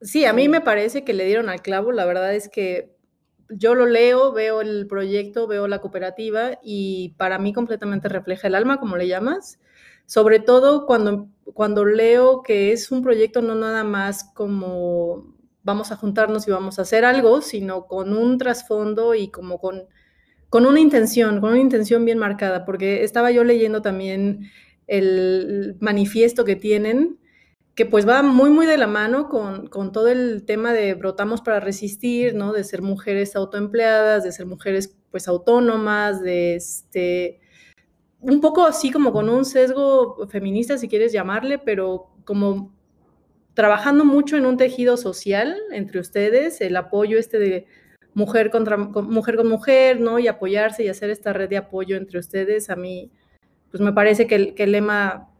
Sí, 0.00 0.24
a 0.24 0.32
mí 0.32 0.48
me 0.48 0.60
parece 0.60 1.04
que 1.04 1.12
le 1.12 1.26
dieron 1.26 1.48
al 1.48 1.62
clavo, 1.62 1.92
la 1.92 2.04
verdad 2.04 2.34
es 2.34 2.48
que 2.48 2.96
yo 3.56 3.74
lo 3.74 3.86
leo, 3.86 4.32
veo 4.32 4.60
el 4.60 4.86
proyecto, 4.86 5.46
veo 5.46 5.68
la 5.68 5.80
cooperativa 5.80 6.58
y 6.62 7.14
para 7.16 7.38
mí 7.38 7.52
completamente 7.52 8.08
refleja 8.08 8.48
el 8.48 8.54
alma, 8.54 8.78
como 8.78 8.96
le 8.96 9.08
llamas, 9.08 9.58
sobre 10.06 10.40
todo 10.40 10.86
cuando, 10.86 11.28
cuando 11.54 11.84
leo 11.84 12.42
que 12.42 12.72
es 12.72 12.90
un 12.90 13.02
proyecto 13.02 13.42
no 13.42 13.54
nada 13.54 13.84
más 13.84 14.24
como 14.34 15.34
vamos 15.62 15.92
a 15.92 15.96
juntarnos 15.96 16.46
y 16.48 16.50
vamos 16.50 16.78
a 16.78 16.82
hacer 16.82 17.04
algo, 17.04 17.40
sino 17.40 17.86
con 17.86 18.12
un 18.12 18.38
trasfondo 18.38 19.14
y 19.14 19.28
como 19.28 19.58
con 19.58 19.86
con 20.52 20.66
una 20.66 20.80
intención, 20.80 21.40
con 21.40 21.52
una 21.52 21.62
intención 21.62 22.04
bien 22.04 22.18
marcada, 22.18 22.66
porque 22.66 23.04
estaba 23.04 23.30
yo 23.30 23.42
leyendo 23.42 23.80
también 23.80 24.50
el 24.86 25.78
manifiesto 25.80 26.44
que 26.44 26.56
tienen, 26.56 27.18
que 27.74 27.86
pues 27.86 28.06
va 28.06 28.22
muy, 28.22 28.50
muy 28.50 28.66
de 28.66 28.76
la 28.76 28.86
mano 28.86 29.28
con, 29.28 29.92
todo 29.92 30.08
el 30.08 30.44
tema 30.44 30.72
de 30.72 30.94
brotamos 30.94 31.40
para 31.40 31.60
resistir, 31.60 32.34
¿no? 32.34 32.52
De 32.52 32.64
ser 32.64 32.82
mujeres 32.82 33.34
autoempleadas, 33.34 34.24
de 34.24 34.32
ser 34.32 34.46
mujeres 34.46 34.94
pues 35.10 35.26
autónomas, 35.26 36.20
de 36.20 36.56
este, 36.56 37.40
un 38.20 38.40
poco 38.40 38.64
así 38.64 38.90
como 38.90 39.12
con 39.12 39.28
un 39.30 39.44
sesgo 39.44 40.28
feminista, 40.28 40.76
si 40.76 40.88
quieres 40.88 41.12
llamarle, 41.12 41.58
pero 41.58 42.10
como 42.24 42.74
trabajando 43.54 44.04
mucho 44.04 44.36
en 44.36 44.46
un 44.46 44.56
tejido 44.56 44.96
social 44.96 45.56
entre 45.72 46.00
ustedes, 46.00 46.60
el 46.60 46.76
apoyo 46.76 47.18
este 47.18 47.38
de 47.38 47.66
mujer 48.14 48.50
contra 48.50 48.76
mujer 48.76 49.36
con 49.36 49.48
mujer, 49.48 49.98
¿no? 49.98 50.18
Y 50.18 50.28
apoyarse 50.28 50.84
y 50.84 50.88
hacer 50.88 51.08
esta 51.08 51.32
red 51.32 51.48
de 51.48 51.56
apoyo 51.56 51.96
entre 51.96 52.18
ustedes, 52.18 52.68
a 52.68 52.76
mí, 52.76 53.10
pues 53.70 53.80
me 53.80 53.94
parece 53.94 54.26
que 54.26 54.54
el 54.56 54.72
lema 54.72 55.31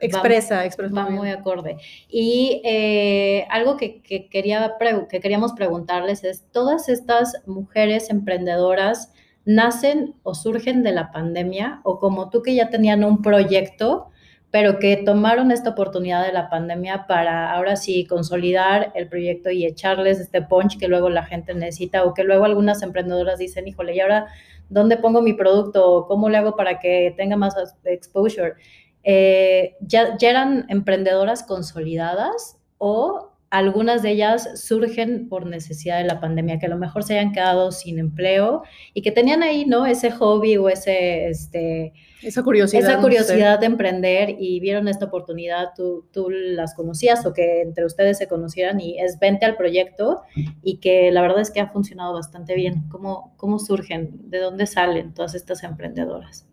expresa, 0.00 0.64
expresa 0.64 0.94
va 0.94 1.10
muy, 1.10 1.30
acorde. 1.30 1.76
Y 2.08 2.62
eh, 2.64 3.46
algo 3.50 3.76
que, 3.76 4.02
que, 4.02 4.28
quería 4.28 4.76
que 5.08 5.20
queríamos 5.20 5.52
preguntarles 5.52 6.24
es, 6.24 6.44
¿todas 6.52 6.88
estas 6.88 7.42
mujeres 7.46 8.10
emprendedoras 8.10 9.12
nacen 9.44 10.14
o 10.22 10.34
surgen 10.34 10.82
de 10.82 10.92
la 10.92 11.10
pandemia 11.12 11.80
o 11.84 11.98
como 11.98 12.30
tú 12.30 12.42
que 12.42 12.54
ya 12.54 12.70
tenían 12.70 13.04
un 13.04 13.22
proyecto 13.22 14.10
pero 14.50 14.78
que 14.78 14.96
tomaron 14.96 15.52
esta 15.52 15.70
oportunidad 15.70 16.26
de 16.26 16.32
la 16.32 16.50
pandemia 16.50 17.06
para 17.06 17.52
ahora 17.52 17.76
sí 17.76 18.04
consolidar 18.06 18.90
el 18.94 19.08
proyecto 19.08 19.50
y 19.50 19.64
echarles 19.64 20.18
este 20.18 20.42
punch 20.42 20.76
que 20.78 20.88
luego 20.88 21.08
la 21.08 21.24
gente 21.24 21.54
necesita 21.54 22.04
o 22.04 22.14
que 22.14 22.24
luego 22.24 22.44
algunas 22.44 22.82
emprendedoras 22.82 23.38
dicen, 23.38 23.68
híjole, 23.68 23.94
¿y 23.94 24.00
ahora 24.00 24.26
dónde 24.68 24.96
pongo 24.96 25.22
mi 25.22 25.34
producto? 25.34 26.06
¿Cómo 26.08 26.28
le 26.28 26.38
hago 26.38 26.56
para 26.56 26.80
que 26.80 27.14
tenga 27.16 27.36
más 27.36 27.54
exposure? 27.84 28.54
Eh, 29.02 29.76
ya, 29.80 30.16
¿Ya 30.18 30.30
eran 30.30 30.66
emprendedoras 30.68 31.42
consolidadas 31.42 32.58
o 32.78 33.30
algunas 33.50 34.02
de 34.02 34.12
ellas 34.12 34.48
surgen 34.54 35.28
por 35.28 35.44
necesidad 35.44 35.98
de 35.98 36.04
la 36.04 36.20
pandemia, 36.20 36.60
que 36.60 36.66
a 36.66 36.68
lo 36.68 36.78
mejor 36.78 37.02
se 37.02 37.18
hayan 37.18 37.32
quedado 37.32 37.72
sin 37.72 37.98
empleo 37.98 38.62
y 38.94 39.02
que 39.02 39.10
tenían 39.10 39.42
ahí, 39.42 39.64
¿no? 39.64 39.86
Ese 39.86 40.12
hobby 40.12 40.56
o 40.56 40.68
ese, 40.68 41.28
este, 41.28 41.92
esa 42.22 42.44
curiosidad. 42.44 42.88
Esa 42.88 43.00
curiosidad 43.00 43.58
de 43.58 43.66
emprender 43.66 44.36
y 44.38 44.60
vieron 44.60 44.86
esta 44.86 45.06
oportunidad, 45.06 45.70
tú, 45.76 46.06
tú 46.12 46.30
las 46.30 46.74
conocías 46.74 47.26
o 47.26 47.32
que 47.32 47.62
entre 47.62 47.84
ustedes 47.84 48.18
se 48.18 48.28
conocieran 48.28 48.80
y 48.80 49.00
es 49.00 49.18
vente 49.18 49.46
al 49.46 49.56
proyecto 49.56 50.22
y 50.62 50.76
que 50.76 51.10
la 51.10 51.20
verdad 51.20 51.40
es 51.40 51.50
que 51.50 51.60
ha 51.60 51.70
funcionado 51.70 52.14
bastante 52.14 52.54
bien. 52.54 52.84
¿Cómo, 52.88 53.34
cómo 53.36 53.58
surgen? 53.58 54.30
¿De 54.30 54.38
dónde 54.38 54.66
salen 54.66 55.12
todas 55.12 55.34
estas 55.34 55.64
emprendedoras? 55.64 56.49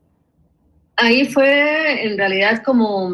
Ahí 0.97 1.25
fue 1.25 2.05
en 2.05 2.17
realidad 2.17 2.63
como 2.63 3.13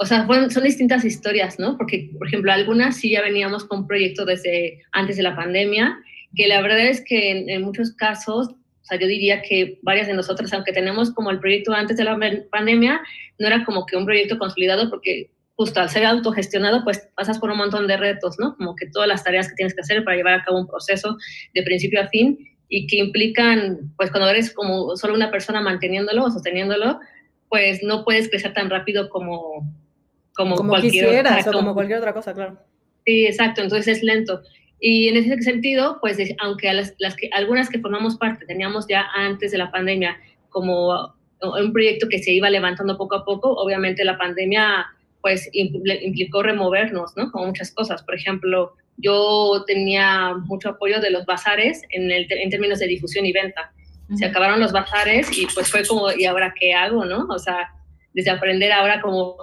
o 0.00 0.06
sea, 0.06 0.26
son 0.50 0.62
distintas 0.62 1.04
historias, 1.04 1.58
¿no? 1.58 1.76
Porque, 1.76 2.10
por 2.16 2.28
ejemplo, 2.28 2.52
algunas 2.52 2.96
sí 2.96 3.10
ya 3.10 3.20
veníamos 3.20 3.64
con 3.64 3.80
un 3.80 3.86
proyecto 3.88 4.24
desde 4.24 4.80
antes 4.92 5.16
de 5.16 5.24
la 5.24 5.34
pandemia, 5.34 5.98
que 6.36 6.46
la 6.46 6.62
verdad 6.62 6.86
es 6.86 7.02
que 7.04 7.52
en, 7.52 7.62
muchos 7.62 7.92
casos, 7.94 8.48
o 8.50 8.84
sea, 8.84 8.96
yo 8.96 9.08
diría 9.08 9.42
que 9.42 9.80
varias 9.82 10.06
de 10.06 10.14
nosotras, 10.14 10.52
aunque 10.52 10.72
tenemos 10.72 11.10
como 11.10 11.32
el 11.32 11.40
proyecto 11.40 11.72
antes 11.72 11.96
de 11.96 12.04
la 12.04 12.16
pandemia, 12.48 13.00
no 13.40 13.46
era 13.48 13.64
como 13.64 13.86
que 13.86 13.96
un 13.96 14.04
proyecto 14.04 14.38
consolidado 14.38 14.88
porque 14.88 15.32
justo 15.56 15.80
al 15.80 15.90
ser 15.90 16.06
autogestionado, 16.06 16.84
pues 16.84 17.08
pasas 17.16 17.40
por 17.40 17.50
un 17.50 17.58
montón 17.58 17.88
de 17.88 17.96
retos, 17.96 18.36
¿no? 18.38 18.54
Como 18.56 18.76
que 18.76 18.86
todas 18.86 19.08
las 19.08 19.24
tareas 19.24 19.48
que 19.48 19.56
tienes 19.56 19.74
que 19.74 19.80
hacer 19.80 20.04
para 20.04 20.16
llevar 20.16 20.34
a 20.34 20.44
cabo 20.44 20.60
un 20.60 20.68
proceso 20.68 21.16
de 21.54 21.62
principio 21.64 22.00
a 22.00 22.06
fin 22.06 22.38
y 22.68 22.86
que 22.86 22.96
implican, 22.96 23.92
pues 23.96 24.10
cuando 24.10 24.28
eres 24.28 24.52
como 24.52 24.96
solo 24.96 25.14
una 25.14 25.30
persona 25.30 25.60
manteniéndolo 25.60 26.24
o 26.24 26.30
sosteniéndolo, 26.30 27.00
pues 27.48 27.82
no 27.82 28.04
puedes 28.04 28.28
crecer 28.28 28.52
tan 28.52 28.68
rápido 28.68 29.08
como, 29.08 29.66
como, 30.34 30.56
cualquier 30.56 30.92
quisieras 30.92 31.46
otra, 31.46 31.50
o 31.50 31.62
como 31.62 31.74
cualquier 31.74 31.98
otra 31.98 32.12
cosa, 32.12 32.34
claro. 32.34 32.58
Sí, 33.06 33.26
exacto, 33.26 33.62
entonces 33.62 33.96
es 33.96 34.02
lento. 34.02 34.42
Y 34.80 35.08
en 35.08 35.16
ese 35.16 35.40
sentido, 35.42 35.98
pues 36.00 36.18
aunque 36.40 36.68
a 36.68 36.74
las, 36.74 36.94
las 36.98 37.16
que, 37.16 37.30
algunas 37.32 37.68
que 37.68 37.80
formamos 37.80 38.16
parte 38.16 38.46
teníamos 38.46 38.86
ya 38.86 39.06
antes 39.14 39.50
de 39.50 39.58
la 39.58 39.70
pandemia 39.70 40.16
como 40.50 41.14
un 41.40 41.72
proyecto 41.72 42.08
que 42.08 42.18
se 42.18 42.32
iba 42.32 42.50
levantando 42.50 42.96
poco 42.96 43.16
a 43.16 43.24
poco, 43.24 43.52
obviamente 43.54 44.04
la 44.04 44.18
pandemia 44.18 44.86
pues 45.20 45.48
implicó 45.52 46.42
removernos, 46.42 47.16
¿no? 47.16 47.30
Como 47.32 47.46
muchas 47.46 47.72
cosas. 47.72 48.02
Por 48.02 48.14
ejemplo, 48.14 48.74
yo 48.98 49.64
tenía 49.66 50.34
mucho 50.44 50.70
apoyo 50.70 51.00
de 51.00 51.10
los 51.10 51.24
bazares 51.24 51.82
en, 51.90 52.10
el, 52.10 52.26
en 52.30 52.50
términos 52.50 52.78
de 52.78 52.86
difusión 52.86 53.24
y 53.24 53.32
venta. 53.32 53.72
Se 54.16 54.24
acabaron 54.24 54.60
los 54.60 54.72
bazares 54.72 55.28
y 55.36 55.46
pues 55.54 55.70
fue 55.70 55.86
como, 55.86 56.10
¿y 56.10 56.24
ahora 56.24 56.54
qué 56.58 56.72
hago, 56.72 57.04
no? 57.04 57.26
O 57.28 57.38
sea, 57.38 57.68
desde 58.14 58.30
aprender 58.30 58.72
ahora 58.72 59.00
como 59.02 59.36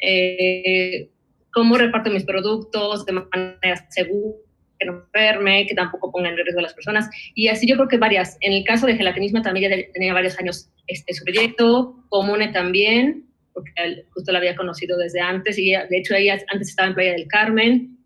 eh, 0.00 1.08
cómo 1.52 1.76
reparto 1.76 2.10
mis 2.10 2.24
productos 2.24 3.06
de 3.06 3.12
manera 3.12 3.86
segura, 3.88 4.36
que 4.78 4.86
no 4.86 5.02
enferme, 5.04 5.66
que 5.66 5.74
tampoco 5.74 6.12
ponga 6.12 6.28
en 6.28 6.36
riesgo 6.36 6.60
a 6.60 6.62
las 6.62 6.74
personas. 6.74 7.08
Y 7.34 7.48
así 7.48 7.66
yo 7.66 7.76
creo 7.76 7.88
que 7.88 7.98
varias. 7.98 8.36
En 8.40 8.52
el 8.52 8.64
caso 8.64 8.86
de 8.86 8.96
gelatinismo 8.96 9.42
también 9.42 9.70
ya 9.70 9.92
tenía 9.92 10.12
varios 10.12 10.38
años 10.38 10.70
este, 10.86 11.14
su 11.14 11.24
proyecto, 11.24 11.96
Comune 12.08 12.48
también, 12.48 13.26
porque 13.52 14.04
justo 14.12 14.32
la 14.32 14.38
había 14.38 14.56
conocido 14.56 14.96
desde 14.98 15.20
antes, 15.20 15.58
y 15.58 15.70
de 15.72 15.98
hecho 15.98 16.14
ella 16.14 16.38
antes 16.52 16.68
estaba 16.68 16.88
en 16.88 16.94
Playa 16.94 17.12
del 17.12 17.26
Carmen, 17.28 17.99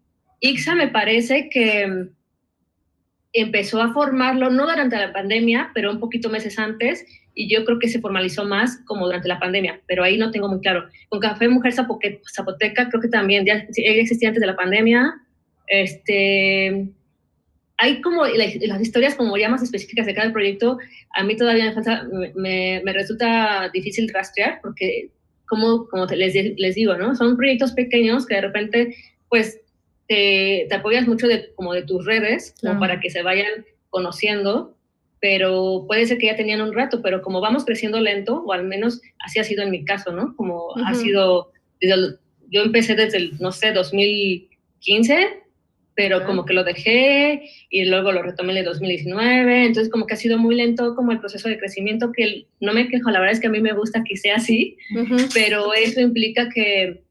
IXA 0.45 0.75
me 0.75 0.89
parece 0.89 1.49
que 1.49 2.09
empezó 3.33 3.81
a 3.81 3.95
formarlo, 3.95 4.51
no 4.51 4.65
durante 4.65 4.97
la 4.97 5.11
pandemia, 5.11 5.71
pero 5.75 5.91
un 5.91 5.99
poquito 5.99 6.29
meses 6.29 6.59
antes, 6.59 7.07
y 7.35 7.49
yo 7.49 7.65
creo 7.65 7.79
que 7.79 7.89
se 7.89 8.01
formalizó 8.01 8.45
más 8.45 8.79
como 8.85 9.07
durante 9.07 9.27
la 9.27 9.41
pandemia, 9.41 9.81
pero 9.87 10.05
ahí 10.05 10.19
no 10.19 10.31
tengo 10.31 10.49
muy 10.49 10.61
claro. 10.61 10.85
Con 11.09 11.21
Café 11.21 11.49
Mujer 11.49 11.73
Zapoteca 11.73 12.89
creo 12.91 13.01
que 13.01 13.09
también 13.09 13.47
ya, 13.47 13.67
existía 13.75 14.29
antes 14.29 14.43
de 14.43 14.47
la 14.47 14.55
pandemia. 14.55 15.15
Este, 15.67 16.91
hay 17.79 18.01
como 18.03 18.27
las 18.27 18.83
historias 18.83 19.15
como 19.15 19.39
ya 19.39 19.49
más 19.49 19.63
específicas 19.63 20.05
de 20.05 20.15
cada 20.15 20.31
proyecto, 20.31 20.79
a 21.17 21.25
mí 21.25 21.37
todavía 21.37 21.65
me, 21.65 21.73
falta, 21.73 22.07
me, 22.35 22.83
me 22.85 22.93
resulta 22.93 23.71
difícil 23.73 24.11
rastrear 24.13 24.61
porque, 24.63 25.09
como, 25.47 25.89
como 25.89 26.05
les, 26.05 26.35
les 26.35 26.75
digo, 26.75 26.97
¿no? 26.97 27.17
Son 27.17 27.39
proyectos 27.39 27.73
pequeños 27.73 28.27
que 28.27 28.35
de 28.35 28.41
repente, 28.43 28.95
pues, 29.31 29.59
te, 30.07 30.67
te 30.69 30.75
apoyas 30.75 31.07
mucho 31.07 31.27
de, 31.27 31.53
como 31.55 31.73
de 31.73 31.83
tus 31.83 32.05
redes, 32.05 32.55
como 32.61 32.79
para 32.81 33.01
que 33.01 33.11
se 33.11 33.23
vayan 33.23 33.65
conociendo, 33.91 34.77
pero 35.21 35.85
puede 35.87 36.05
ser 36.05 36.19
que 36.19 36.27
ya 36.27 36.37
tenían 36.37 36.61
un 36.61 36.75
rato, 36.75 37.01
pero 37.01 37.23
como 37.23 37.41
vamos 37.41 37.65
creciendo 37.65 38.01
lento, 38.01 38.43
o 38.45 38.53
al 38.53 38.65
menos 38.65 39.01
así 39.21 39.39
ha 39.39 39.45
sido 39.45 39.63
en 39.63 39.71
mi 39.71 39.85
caso, 39.85 40.13
¿no? 40.13 40.35
Como 40.37 40.77
ha 40.85 40.95
sido, 40.95 41.51
yo 41.81 42.63
empecé 42.63 42.95
desde, 42.95 43.19
el, 43.19 43.39
no 43.39 43.51
sé, 43.51 43.73
2015, 43.73 45.45
pero 45.95 46.27
como 46.27 46.45
que 46.45 46.55
lo 46.55 46.65
dejé 46.65 47.49
y 47.71 47.85
luego 47.85 48.13
lo 48.13 48.23
retomé 48.23 48.53
en 48.53 48.59
el 48.59 48.65
2019, 48.65 49.67
entonces 49.67 49.91
como 49.91 50.07
que 50.07 50.15
ha 50.15 50.19
sido 50.19 50.39
muy 50.39 50.57
lento 50.57 50.95
como 50.95 51.13
el 51.13 51.21
proceso 51.21 51.49
de 51.49 51.59
crecimiento, 51.59 52.13
que 52.13 52.47
no 52.61 52.73
me 52.73 52.89
quejo, 52.89 53.11
la 53.11 53.21
verdad 53.21 53.35
es 53.35 53.41
que 53.41 53.47
a 53.47 53.51
mí 53.51 53.61
me 53.61 53.73
gusta 53.73 54.05
que 54.05 54.17
sea 54.17 54.37
así, 54.37 54.77
pero 55.33 55.73
eso 55.73 56.01
implica 56.01 56.49
que 56.53 57.04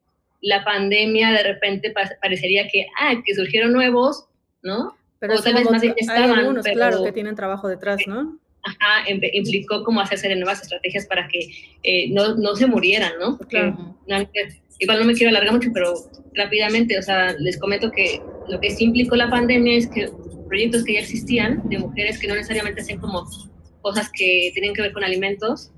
la 0.43 0.63
pandemia 0.63 1.31
de 1.31 1.41
repente 1.41 1.93
parecería 2.21 2.67
que, 2.67 2.85
ah, 2.99 3.15
que 3.25 3.33
surgieron 3.33 3.71
nuevos, 3.71 4.25
¿no? 4.61 4.95
Pero 5.19 5.35
o 5.35 5.41
tal 5.41 5.53
vez 5.53 5.71
más 5.71 5.81
hay 5.81 5.93
algunos, 6.23 6.65
claro, 6.65 7.03
que 7.03 7.13
tienen 7.13 7.33
trabajo 7.33 7.69
detrás, 7.69 8.01
¿no? 8.05 8.37
Ajá, 8.61 9.09
implicó 9.09 9.83
como 9.83 10.01
hacerse 10.01 10.33
nuevas 10.35 10.61
estrategias 10.61 11.05
para 11.05 11.27
que 11.29 11.47
eh, 11.83 12.09
no, 12.11 12.35
no, 12.35 12.55
se 12.55 12.67
murieran, 12.67 13.13
¿no? 13.19 13.37
claro. 13.37 13.95
igual 14.79 14.99
no 14.99 15.05
me 15.05 15.13
quiero 15.13 15.29
alargar 15.29 15.53
mucho, 15.53 15.69
pero 15.73 15.93
rápidamente, 16.33 16.97
o 16.97 17.01
sea, 17.01 17.33
les 17.39 17.57
comento 17.57 17.91
que 17.91 18.21
lo 18.49 18.59
que 18.59 18.69
sí 18.69 18.85
implicó 18.85 19.15
la 19.15 19.29
pandemia 19.29 19.77
es 19.77 19.87
que 19.87 20.09
proyectos 20.47 20.83
que 20.83 20.93
ya 20.93 20.99
existían 20.99 21.61
de 21.69 21.79
mujeres 21.79 22.19
que 22.19 22.27
no 22.27 22.35
necesariamente 22.35 22.81
hacen 22.81 22.99
como 22.99 23.25
cosas 23.81 24.09
que 24.13 24.51
tienen 24.53 24.73
que 24.73 24.81
ver 24.81 24.91
con 24.91 25.03
alimentos, 25.03 25.71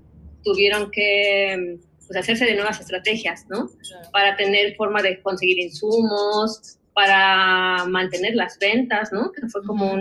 tuvieron 0.44 0.90
que 0.92 1.78
pues, 2.08 2.20
hacerse 2.20 2.46
de 2.46 2.56
nuevas 2.56 2.80
estrategias, 2.80 3.46
¿no? 3.50 3.70
Para 4.12 4.36
tener 4.36 4.76
forma 4.76 5.02
de 5.02 5.22
conseguir 5.22 5.60
insumos, 5.60 6.78
para 6.94 7.86
mantener 7.86 8.36
las 8.36 8.58
ventas, 8.60 9.12
¿no? 9.12 9.32
Que 9.32 9.48
fue 9.48 9.64
como 9.64 9.94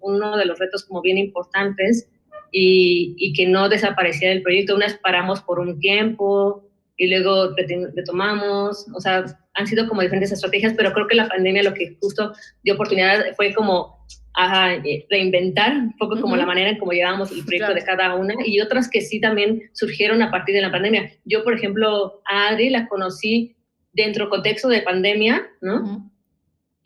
uno 0.00 0.36
de 0.36 0.44
los 0.44 0.58
retos 0.58 0.84
como 0.84 1.02
bien 1.02 1.18
importantes 1.18 2.08
y, 2.52 3.14
y, 3.18 3.32
que 3.32 3.46
no 3.46 3.68
desapareciera 3.68 4.32
el 4.32 4.42
proyecto. 4.42 4.76
Unas 4.76 4.94
paramos 4.94 5.40
por 5.42 5.58
un 5.58 5.80
tiempo 5.80 6.62
y 6.96 7.08
luego 7.08 7.54
retomamos, 7.94 8.86
o 8.94 9.00
sea, 9.00 9.24
han 9.54 9.66
sido 9.66 9.88
como 9.88 10.02
diferentes 10.02 10.32
estrategias, 10.32 10.74
pero 10.76 10.92
creo 10.92 11.06
que 11.06 11.16
la 11.16 11.28
pandemia 11.28 11.62
lo 11.62 11.74
que 11.74 11.96
justo 12.00 12.32
dio 12.62 12.74
oportunidad 12.74 13.34
fue 13.36 13.52
como 13.54 14.06
a 14.36 14.74
eh, 14.74 15.06
reinventar 15.08 15.72
un 15.72 15.96
poco 15.96 16.20
como 16.20 16.36
la 16.36 16.44
manera 16.44 16.70
en 16.70 16.78
cómo 16.78 16.92
llevábamos 16.92 17.32
el 17.32 17.44
proyecto 17.44 17.72
de 17.74 17.82
cada 17.82 18.14
una 18.14 18.34
y 18.44 18.60
otras 18.60 18.88
que 18.90 19.00
sí 19.00 19.18
también 19.18 19.62
surgieron 19.72 20.22
a 20.22 20.30
partir 20.30 20.54
de 20.54 20.60
la 20.60 20.70
pandemia. 20.70 21.10
Yo, 21.24 21.42
por 21.42 21.54
ejemplo, 21.54 22.20
a 22.26 22.48
Adri 22.48 22.68
la 22.68 22.86
conocí 22.86 23.56
dentro 23.92 24.28
contexto 24.28 24.68
de 24.68 24.82
pandemia, 24.82 25.48
¿no? 25.62 26.10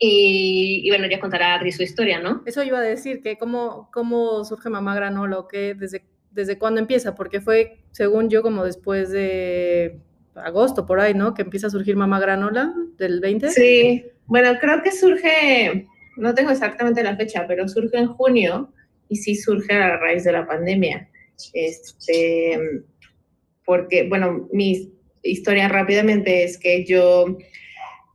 y, 0.03 0.89
bueno, 0.89 1.07
ya 1.07 1.19
contará 1.19 1.53
Adri 1.53 1.71
su 1.71 1.83
historia, 1.83 2.19
¿no? 2.19 2.41
Eso 2.45 2.63
iba 2.63 2.79
a 2.79 2.81
decir, 2.81 3.21
que 3.21 3.37
cómo, 3.37 3.89
cómo 3.93 4.43
surge 4.45 4.69
Mamá 4.69 4.95
Granolo, 4.95 5.47
que 5.47 5.75
desde, 5.75 6.05
desde 6.31 6.57
cuándo 6.57 6.79
empieza, 6.79 7.13
porque 7.13 7.39
fue, 7.41 7.83
según 7.91 8.29
yo, 8.29 8.41
como 8.41 8.63
después 8.63 9.11
de 9.11 9.99
agosto, 10.33 10.85
por 10.85 11.01
ahí, 11.01 11.13
¿no? 11.13 11.33
Que 11.33 11.43
empieza 11.43 11.67
a 11.67 11.69
surgir 11.69 11.97
Mamá 11.97 12.19
Granola 12.19 12.73
del 12.97 13.19
20. 13.19 13.49
Sí, 13.49 14.05
bueno, 14.25 14.57
creo 14.59 14.81
que 14.81 14.91
surge 14.91 15.87
no 16.17 16.33
tengo 16.33 16.51
exactamente 16.51 17.03
la 17.03 17.15
fecha, 17.15 17.45
pero 17.47 17.67
surge 17.67 17.97
en 17.97 18.07
junio 18.07 18.73
y 19.09 19.17
sí 19.17 19.35
surge 19.35 19.73
a 19.73 19.97
raíz 19.97 20.23
de 20.23 20.31
la 20.31 20.47
pandemia. 20.47 21.09
Este, 21.53 22.83
porque, 23.65 24.07
bueno, 24.07 24.47
mi 24.51 24.91
historia 25.23 25.67
rápidamente 25.67 26.43
es 26.43 26.57
que 26.57 26.85
yo, 26.85 27.37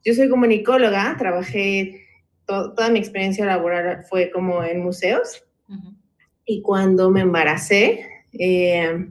yo 0.04 0.14
soy 0.14 0.28
comunicóloga, 0.28 1.16
trabajé, 1.18 2.06
toda 2.46 2.90
mi 2.90 2.98
experiencia 2.98 3.44
laboral 3.44 4.04
fue 4.08 4.30
como 4.30 4.62
en 4.62 4.80
museos 4.80 5.42
y 6.44 6.62
cuando 6.62 7.10
me 7.10 7.22
embaracé, 7.22 8.06
eh, 8.32 9.08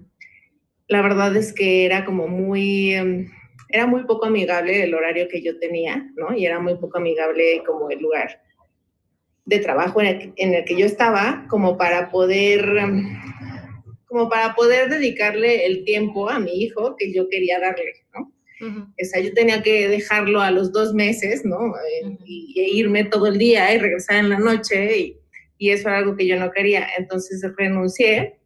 la 0.88 1.02
verdad 1.02 1.36
es 1.36 1.52
que 1.52 1.86
era 1.86 2.06
como 2.06 2.28
muy, 2.28 2.93
em, 2.93 3.30
era 3.69 3.88
muy 3.88 4.06
poco 4.06 4.26
amigable 4.26 4.84
el 4.84 4.93
horario 4.93 5.28
que 5.28 5.41
yo 5.41 5.60
tenía, 5.60 6.10
¿no? 6.15 6.34
Y 6.34 6.45
era 6.45 6.60
muy 6.60 6.76
poco 6.76 6.98
amigable 6.98 7.62
como 7.65 7.89
el 7.89 8.00
lugar 8.00 8.44
de 9.45 9.60
trabajo 9.60 10.01
en 10.01 10.34
el, 10.36 10.65
que 10.65 10.75
yo 10.75 10.86
estaba 10.86 11.45
como 11.49 11.77
para 11.77 12.10
poder 12.10 12.65
como 14.05 14.29
para 14.29 14.55
poder 14.55 14.89
dedicarle 14.89 15.65
el 15.65 15.84
tiempo 15.84 16.29
a 16.29 16.39
mi 16.39 16.63
hijo 16.63 16.95
que 16.97 17.13
yo 17.13 17.27
quería 17.29 17.60
darle, 17.60 18.05
¿no? 18.13 18.31
O 18.62 19.05
sea, 19.05 19.21
yo 19.21 19.34
tenía 19.34 19.62
que 19.62 19.89
dejarlo 19.89 20.41
a 20.41 20.51
los 20.51 20.71
dos 20.71 20.93
meses, 20.93 21.43
¿no? 21.43 21.75
Eh, 21.75 22.17
y, 22.23 22.79
irme 22.79 23.03
todo 23.03 23.27
el 23.27 23.38
día 23.38 23.73
y 23.73 23.77
regresar 23.77 24.17
en 24.17 24.29
la 24.29 24.39
noche 24.39 24.97
y, 24.97 25.17
y, 25.58 25.71
eso 25.71 25.89
era 25.89 25.97
algo 25.97 26.15
que 26.15 26.25
yo 26.25 26.39
no 26.39 26.51
quería. 26.51 26.88
Entonces 26.97 27.45
renuncié 27.58 28.39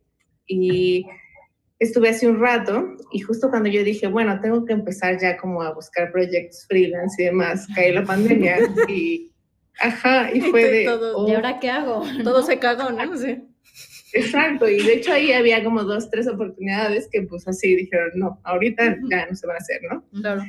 y 0.48 1.06
estuve 1.78 2.10
hace 2.10 2.28
un 2.28 2.40
rato 2.40 2.98
y 3.12 3.20
justo 3.20 3.50
cuando 3.50 3.70
yo 3.70 3.84
dije, 3.84 4.08
bueno, 4.08 4.40
tengo 4.42 4.66
que 4.66 4.74
empezar 4.74 5.20
ya 5.20 5.38
como 5.38 5.62
a 5.62 5.74
buscar 5.74 6.12
proyectos 6.12 6.66
freelance 6.68 7.22
y 7.22 7.26
demás, 7.26 7.68
cae 7.76 7.94
la 7.94 8.04
pandemia 8.06 8.58
y 8.88 9.29
Ajá, 9.80 10.30
y 10.34 10.42
fue 10.42 10.64
de... 10.70 10.86
Todo, 10.86 11.28
¿Y 11.28 11.34
ahora 11.34 11.60
qué 11.60 11.70
hago? 11.70 12.04
Todo 12.24 12.44
se 12.44 12.60
cagó, 12.60 12.92
¿no? 12.92 13.18
Sí. 13.18 13.44
Exacto, 14.14 14.68
y 14.68 14.82
de 14.82 14.94
hecho 14.94 15.14
ahí 15.14 15.32
había 15.34 15.64
como 15.64 15.84
dos, 15.84 16.10
tres 16.10 16.28
oportunidades 16.28 17.08
que 17.12 17.22
pues 17.24 17.48
así 17.48 17.76
dijeron, 17.76 18.10
no, 18.16 18.40
ahorita 18.44 18.98
ya 19.10 19.28
no 19.28 19.36
se 19.36 19.46
van 19.46 19.56
a 19.56 19.60
hacer, 19.60 19.82
¿no? 19.90 20.04
Claro. 20.22 20.42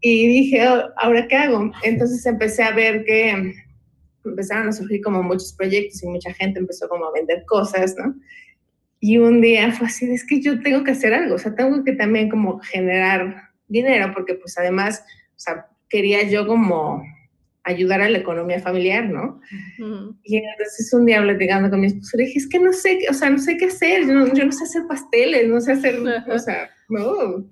Y 0.00 0.28
dije, 0.28 0.68
oh, 0.68 0.88
¿ahora 0.96 1.26
qué 1.26 1.36
hago? 1.36 1.72
Entonces 1.82 2.24
empecé 2.26 2.62
a 2.62 2.72
ver 2.72 3.04
que 3.04 3.54
empezaron 4.24 4.68
a 4.68 4.72
surgir 4.72 5.02
como 5.02 5.22
muchos 5.22 5.52
proyectos 5.52 6.02
y 6.02 6.06
mucha 6.06 6.32
gente 6.34 6.60
empezó 6.60 6.88
como 6.88 7.06
a 7.06 7.12
vender 7.12 7.44
cosas, 7.46 7.96
¿no? 7.96 8.14
Y 9.00 9.18
un 9.18 9.40
día 9.40 9.72
fue 9.72 9.88
así, 9.88 10.08
es 10.12 10.24
que 10.24 10.40
yo 10.40 10.60
tengo 10.60 10.84
que 10.84 10.92
hacer 10.92 11.12
algo, 11.12 11.34
o 11.34 11.38
sea, 11.38 11.54
tengo 11.56 11.82
que 11.82 11.92
también 11.92 12.28
como 12.30 12.60
generar 12.60 13.50
dinero, 13.66 14.12
porque 14.14 14.34
pues 14.34 14.56
además, 14.58 15.04
o 15.30 15.40
sea, 15.40 15.66
quería 15.88 16.22
yo 16.28 16.46
como 16.46 17.02
ayudar 17.64 18.00
a 18.00 18.08
la 18.08 18.18
economía 18.18 18.60
familiar, 18.60 19.08
¿no? 19.08 19.40
Y 20.24 20.36
entonces 20.36 20.92
un 20.92 21.06
día 21.06 21.22
platicando 21.22 21.70
con 21.70 21.80
mi 21.80 21.86
esposo, 21.86 22.16
le 22.16 22.24
dije, 22.24 22.38
es 22.38 22.48
que 22.48 22.58
no 22.58 22.72
sé, 22.72 22.98
o 23.08 23.14
sea, 23.14 23.30
no 23.30 23.38
sé 23.38 23.56
qué 23.56 23.66
hacer, 23.66 24.06
yo 24.06 24.14
no, 24.14 24.34
yo 24.34 24.44
no 24.44 24.52
sé 24.52 24.64
hacer 24.64 24.82
pasteles, 24.88 25.48
no 25.48 25.60
sé 25.60 25.72
hacer, 25.72 26.00
o 26.28 26.38
sea, 26.38 26.70
no. 26.88 27.44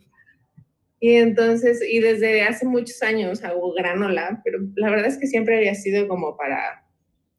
Y 0.98 1.14
entonces, 1.14 1.80
y 1.88 2.00
desde 2.00 2.42
hace 2.42 2.66
muchos 2.66 3.02
años 3.02 3.42
hago 3.44 3.72
granola, 3.72 4.40
pero 4.44 4.58
la 4.74 4.90
verdad 4.90 5.06
es 5.06 5.18
que 5.18 5.26
siempre 5.26 5.56
había 5.56 5.74
sido 5.74 6.08
como 6.08 6.36
para 6.36 6.84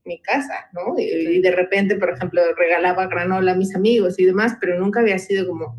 mi 0.05 0.19
casa, 0.21 0.69
¿no? 0.73 0.97
Y, 0.97 1.03
y 1.03 1.41
de 1.41 1.51
repente, 1.51 1.95
por 1.95 2.09
ejemplo, 2.09 2.41
regalaba 2.55 3.07
granola 3.07 3.51
a 3.51 3.55
mis 3.55 3.75
amigos 3.75 4.17
y 4.17 4.25
demás, 4.25 4.57
pero 4.59 4.79
nunca 4.79 5.01
había 5.01 5.19
sido 5.19 5.47
como... 5.47 5.77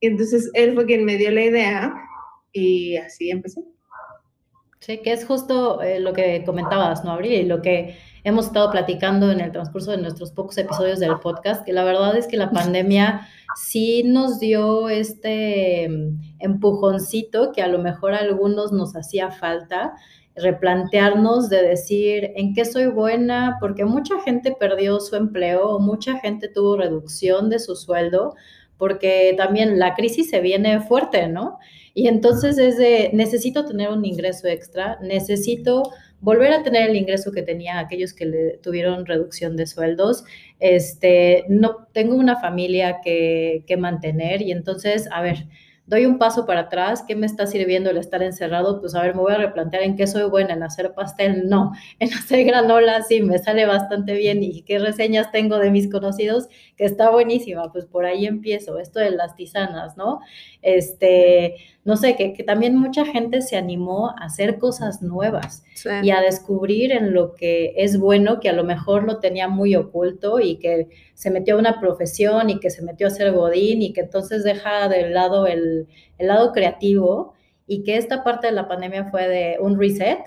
Y 0.00 0.08
entonces 0.08 0.50
él 0.54 0.74
fue 0.74 0.84
quien 0.84 1.04
me 1.04 1.16
dio 1.16 1.30
la 1.30 1.44
idea 1.44 1.94
y 2.52 2.96
así 2.96 3.30
empecé. 3.30 3.62
Sí, 4.82 4.98
que 4.98 5.12
es 5.12 5.24
justo 5.24 5.80
eh, 5.80 6.00
lo 6.00 6.12
que 6.12 6.42
comentabas, 6.44 7.04
¿no, 7.04 7.12
Abril? 7.12 7.32
Y 7.32 7.44
lo 7.44 7.62
que 7.62 7.96
hemos 8.24 8.46
estado 8.46 8.68
platicando 8.72 9.30
en 9.30 9.38
el 9.40 9.52
transcurso 9.52 9.92
de 9.92 9.98
nuestros 9.98 10.32
pocos 10.32 10.58
episodios 10.58 10.98
del 10.98 11.20
podcast, 11.20 11.64
que 11.64 11.72
la 11.72 11.84
verdad 11.84 12.16
es 12.16 12.26
que 12.26 12.36
la 12.36 12.50
pandemia 12.50 13.28
sí 13.54 14.02
nos 14.02 14.40
dio 14.40 14.88
este 14.88 15.88
mm, 15.88 16.20
empujoncito 16.40 17.52
que 17.52 17.62
a 17.62 17.68
lo 17.68 17.78
mejor 17.78 18.14
a 18.14 18.18
algunos 18.18 18.72
nos 18.72 18.96
hacía 18.96 19.30
falta, 19.30 19.94
replantearnos 20.34 21.48
de 21.48 21.62
decir 21.62 22.32
en 22.34 22.52
qué 22.52 22.64
soy 22.64 22.86
buena, 22.86 23.58
porque 23.60 23.84
mucha 23.84 24.20
gente 24.22 24.50
perdió 24.58 24.98
su 24.98 25.14
empleo, 25.14 25.78
mucha 25.78 26.18
gente 26.18 26.48
tuvo 26.48 26.76
reducción 26.76 27.50
de 27.50 27.60
su 27.60 27.76
sueldo, 27.76 28.34
porque 28.78 29.32
también 29.36 29.78
la 29.78 29.94
crisis 29.94 30.28
se 30.28 30.40
viene 30.40 30.80
fuerte, 30.80 31.28
¿no? 31.28 31.60
Y 31.94 32.08
entonces 32.08 32.58
es 32.58 32.78
de, 32.78 33.10
necesito 33.12 33.64
tener 33.64 33.90
un 33.90 34.04
ingreso 34.04 34.48
extra, 34.48 34.98
necesito 35.02 35.92
volver 36.20 36.52
a 36.52 36.62
tener 36.62 36.88
el 36.88 36.96
ingreso 36.96 37.32
que 37.32 37.42
tenía 37.42 37.78
aquellos 37.78 38.14
que 38.14 38.26
le 38.26 38.58
tuvieron 38.58 39.04
reducción 39.04 39.56
de 39.56 39.66
sueldos. 39.66 40.24
Este, 40.60 41.44
no, 41.48 41.88
tengo 41.92 42.14
una 42.14 42.40
familia 42.40 43.00
que, 43.04 43.64
que 43.66 43.76
mantener 43.76 44.40
y 44.40 44.52
entonces, 44.52 45.08
a 45.10 45.20
ver, 45.20 45.46
doy 45.86 46.06
un 46.06 46.18
paso 46.18 46.46
para 46.46 46.60
atrás, 46.60 47.04
¿qué 47.06 47.16
me 47.16 47.26
está 47.26 47.46
sirviendo 47.46 47.90
el 47.90 47.96
estar 47.96 48.22
encerrado? 48.22 48.80
Pues 48.80 48.94
a 48.94 49.02
ver, 49.02 49.14
me 49.14 49.22
voy 49.22 49.32
a 49.32 49.38
replantear 49.38 49.82
en 49.82 49.96
qué 49.96 50.06
soy 50.06 50.28
buena, 50.28 50.54
en 50.54 50.62
hacer 50.62 50.94
pastel, 50.94 51.48
no, 51.48 51.72
en 51.98 52.12
hacer 52.12 52.44
granola 52.44 53.02
sí, 53.02 53.20
me 53.20 53.38
sale 53.38 53.66
bastante 53.66 54.14
bien. 54.14 54.42
Y 54.42 54.62
qué 54.62 54.78
reseñas 54.78 55.32
tengo 55.32 55.58
de 55.58 55.70
mis 55.70 55.90
conocidos, 55.90 56.48
que 56.76 56.84
está 56.84 57.10
buenísima, 57.10 57.72
pues 57.72 57.84
por 57.86 58.04
ahí 58.04 58.26
empiezo, 58.26 58.78
esto 58.78 59.00
de 59.00 59.10
las 59.10 59.34
tisanas, 59.34 59.96
¿no? 59.96 60.20
Este, 60.62 61.56
no 61.84 61.96
sé, 61.96 62.16
que, 62.16 62.30
también 62.44 62.76
mucha 62.76 63.04
gente 63.04 63.42
se 63.42 63.56
animó 63.56 64.10
a 64.10 64.26
hacer 64.26 64.58
cosas 64.58 65.02
nuevas 65.02 65.64
y 66.02 66.10
a 66.10 66.20
descubrir 66.20 66.92
en 66.92 67.12
lo 67.12 67.34
que 67.34 67.74
es 67.76 67.98
bueno, 67.98 68.38
que 68.38 68.48
a 68.48 68.52
lo 68.52 68.62
mejor 68.62 69.02
lo 69.02 69.18
tenía 69.18 69.48
muy 69.48 69.74
oculto 69.74 70.38
y 70.38 70.56
que 70.56 70.88
se 71.22 71.30
metió 71.30 71.54
a 71.54 71.58
una 71.58 71.78
profesión 71.78 72.50
y 72.50 72.58
que 72.58 72.68
se 72.68 72.82
metió 72.82 73.06
a 73.06 73.10
ser 73.10 73.30
godín 73.30 73.80
y 73.80 73.92
que 73.92 74.00
entonces 74.00 74.42
deja 74.42 74.88
de 74.88 75.08
lado 75.08 75.46
el, 75.46 75.86
el 76.18 76.26
lado 76.26 76.50
creativo 76.50 77.34
y 77.64 77.84
que 77.84 77.96
esta 77.96 78.24
parte 78.24 78.48
de 78.48 78.52
la 78.52 78.66
pandemia 78.66 79.04
fue 79.04 79.28
de 79.28 79.56
un 79.60 79.78
reset. 79.78 80.18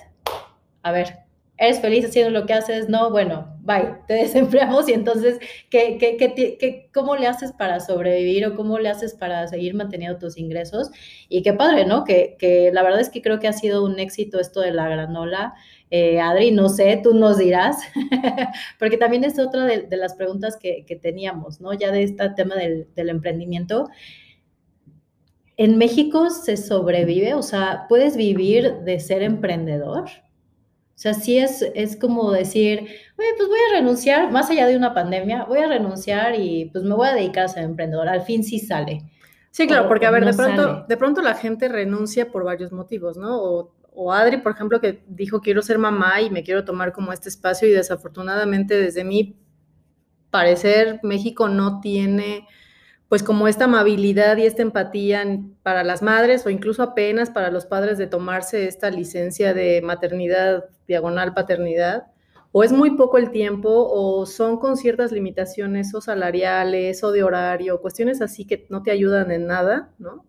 A 0.83 0.93
ver, 0.93 1.17
eres 1.57 1.81
feliz 1.81 2.05
haciendo 2.05 2.31
lo 2.31 2.45
que 2.45 2.53
haces, 2.53 2.87
no, 2.87 3.11
bueno, 3.11 3.57
bye, 3.59 3.95
te 4.07 4.13
desempleamos 4.23 4.87
y 4.87 4.93
entonces, 4.93 5.37
¿qué, 5.69 5.97
qué, 5.99 6.15
qué, 6.15 6.89
cómo 6.93 7.17
le 7.17 7.27
haces 7.27 7.51
para 7.51 7.81
sobrevivir 7.81 8.45
o 8.45 8.55
cómo 8.55 8.79
le 8.79 8.87
haces 8.87 9.15
para 9.15 9.49
seguir 9.49 9.73
manteniendo 9.73 10.17
tus 10.17 10.37
ingresos? 10.37 10.91
Y 11.27 11.41
qué 11.41 11.51
padre, 11.51 11.85
¿no? 11.85 12.05
Que, 12.05 12.37
que 12.39 12.71
la 12.71 12.83
verdad 12.83 13.01
es 13.01 13.09
que 13.09 13.21
creo 13.21 13.41
que 13.41 13.49
ha 13.49 13.53
sido 13.53 13.83
un 13.83 13.99
éxito 13.99 14.39
esto 14.39 14.61
de 14.61 14.71
la 14.71 14.87
granola. 14.87 15.55
Eh, 15.97 16.19
Adri, 16.19 16.51
no 16.51 16.67
sé, 16.67 16.99
tú 17.01 17.13
nos 17.13 17.37
dirás, 17.37 17.77
porque 18.79 18.97
también 18.97 19.23
es 19.23 19.39
otra 19.39 19.63
de, 19.63 19.83
de 19.83 19.95
las 19.95 20.13
preguntas 20.13 20.57
que, 20.57 20.83
que, 20.85 20.97
teníamos, 20.97 21.61
¿no? 21.61 21.71
Ya 21.71 21.89
de 21.89 22.03
este 22.03 22.29
tema 22.31 22.55
del, 22.55 22.89
del 22.95 23.07
emprendimiento. 23.07 23.87
¿En 25.55 25.77
México 25.77 26.29
se 26.31 26.57
sobrevive? 26.57 27.33
O 27.33 27.41
sea, 27.41 27.85
¿puedes 27.87 28.17
vivir 28.17 28.79
de 28.83 28.99
ser 28.99 29.23
emprendedor? 29.23 30.03
O 30.03 30.97
sea, 30.97 31.13
sí 31.13 31.37
es, 31.37 31.61
es 31.61 31.95
como 31.95 32.29
decir, 32.29 32.79
oye, 32.79 33.29
pues 33.37 33.47
voy 33.47 33.59
a 33.71 33.79
renunciar, 33.79 34.33
más 34.33 34.49
allá 34.49 34.67
de 34.67 34.75
una 34.75 34.93
pandemia, 34.93 35.45
voy 35.45 35.59
a 35.59 35.67
renunciar 35.67 36.37
y 36.37 36.65
pues 36.73 36.83
me 36.83 36.93
voy 36.93 37.07
a 37.07 37.13
dedicar 37.13 37.45
a 37.45 37.47
ser 37.47 37.63
emprendedor. 37.63 38.09
Al 38.09 38.23
fin 38.23 38.43
sí 38.43 38.59
sale. 38.59 39.03
Sí, 39.51 39.65
claro, 39.65 39.87
porque 39.87 40.07
a 40.07 40.11
ver, 40.11 40.25
de 40.25 40.33
pronto, 40.33 40.85
de 40.89 40.97
pronto 40.97 41.21
la 41.21 41.35
gente 41.35 41.69
renuncia 41.69 42.29
por 42.33 42.43
varios 42.43 42.73
motivos, 42.73 43.15
¿no? 43.15 43.41
O, 43.41 43.71
o 43.95 44.11
Adri, 44.11 44.37
por 44.37 44.51
ejemplo, 44.51 44.79
que 44.81 45.03
dijo 45.07 45.41
quiero 45.41 45.61
ser 45.61 45.77
mamá 45.77 46.21
y 46.21 46.29
me 46.29 46.43
quiero 46.43 46.65
tomar 46.65 46.91
como 46.91 47.13
este 47.13 47.29
espacio 47.29 47.67
y 47.67 47.71
desafortunadamente 47.71 48.79
desde 48.79 49.03
mi 49.03 49.37
parecer 50.29 50.99
México 51.03 51.47
no 51.47 51.79
tiene 51.79 52.47
pues 53.07 53.23
como 53.23 53.47
esta 53.47 53.65
amabilidad 53.65 54.37
y 54.37 54.45
esta 54.45 54.63
empatía 54.63 55.23
para 55.63 55.83
las 55.83 56.01
madres 56.01 56.45
o 56.45 56.49
incluso 56.49 56.83
apenas 56.83 57.29
para 57.29 57.51
los 57.51 57.65
padres 57.65 57.97
de 57.97 58.07
tomarse 58.07 58.67
esta 58.67 58.89
licencia 58.89 59.53
de 59.53 59.81
maternidad 59.81 60.65
diagonal 60.87 61.33
paternidad, 61.33 62.07
o 62.51 62.63
es 62.63 62.71
muy 62.71 62.95
poco 62.95 63.17
el 63.17 63.31
tiempo 63.31 63.69
o 63.69 64.25
son 64.25 64.57
con 64.57 64.77
ciertas 64.77 65.11
limitaciones 65.11 65.93
o 65.93 66.01
salariales 66.01 67.03
o 67.03 67.11
de 67.11 67.23
horario, 67.23 67.81
cuestiones 67.81 68.21
así 68.21 68.45
que 68.45 68.65
no 68.69 68.81
te 68.81 68.91
ayudan 68.91 69.31
en 69.31 69.45
nada, 69.45 69.93
¿no? 69.99 70.25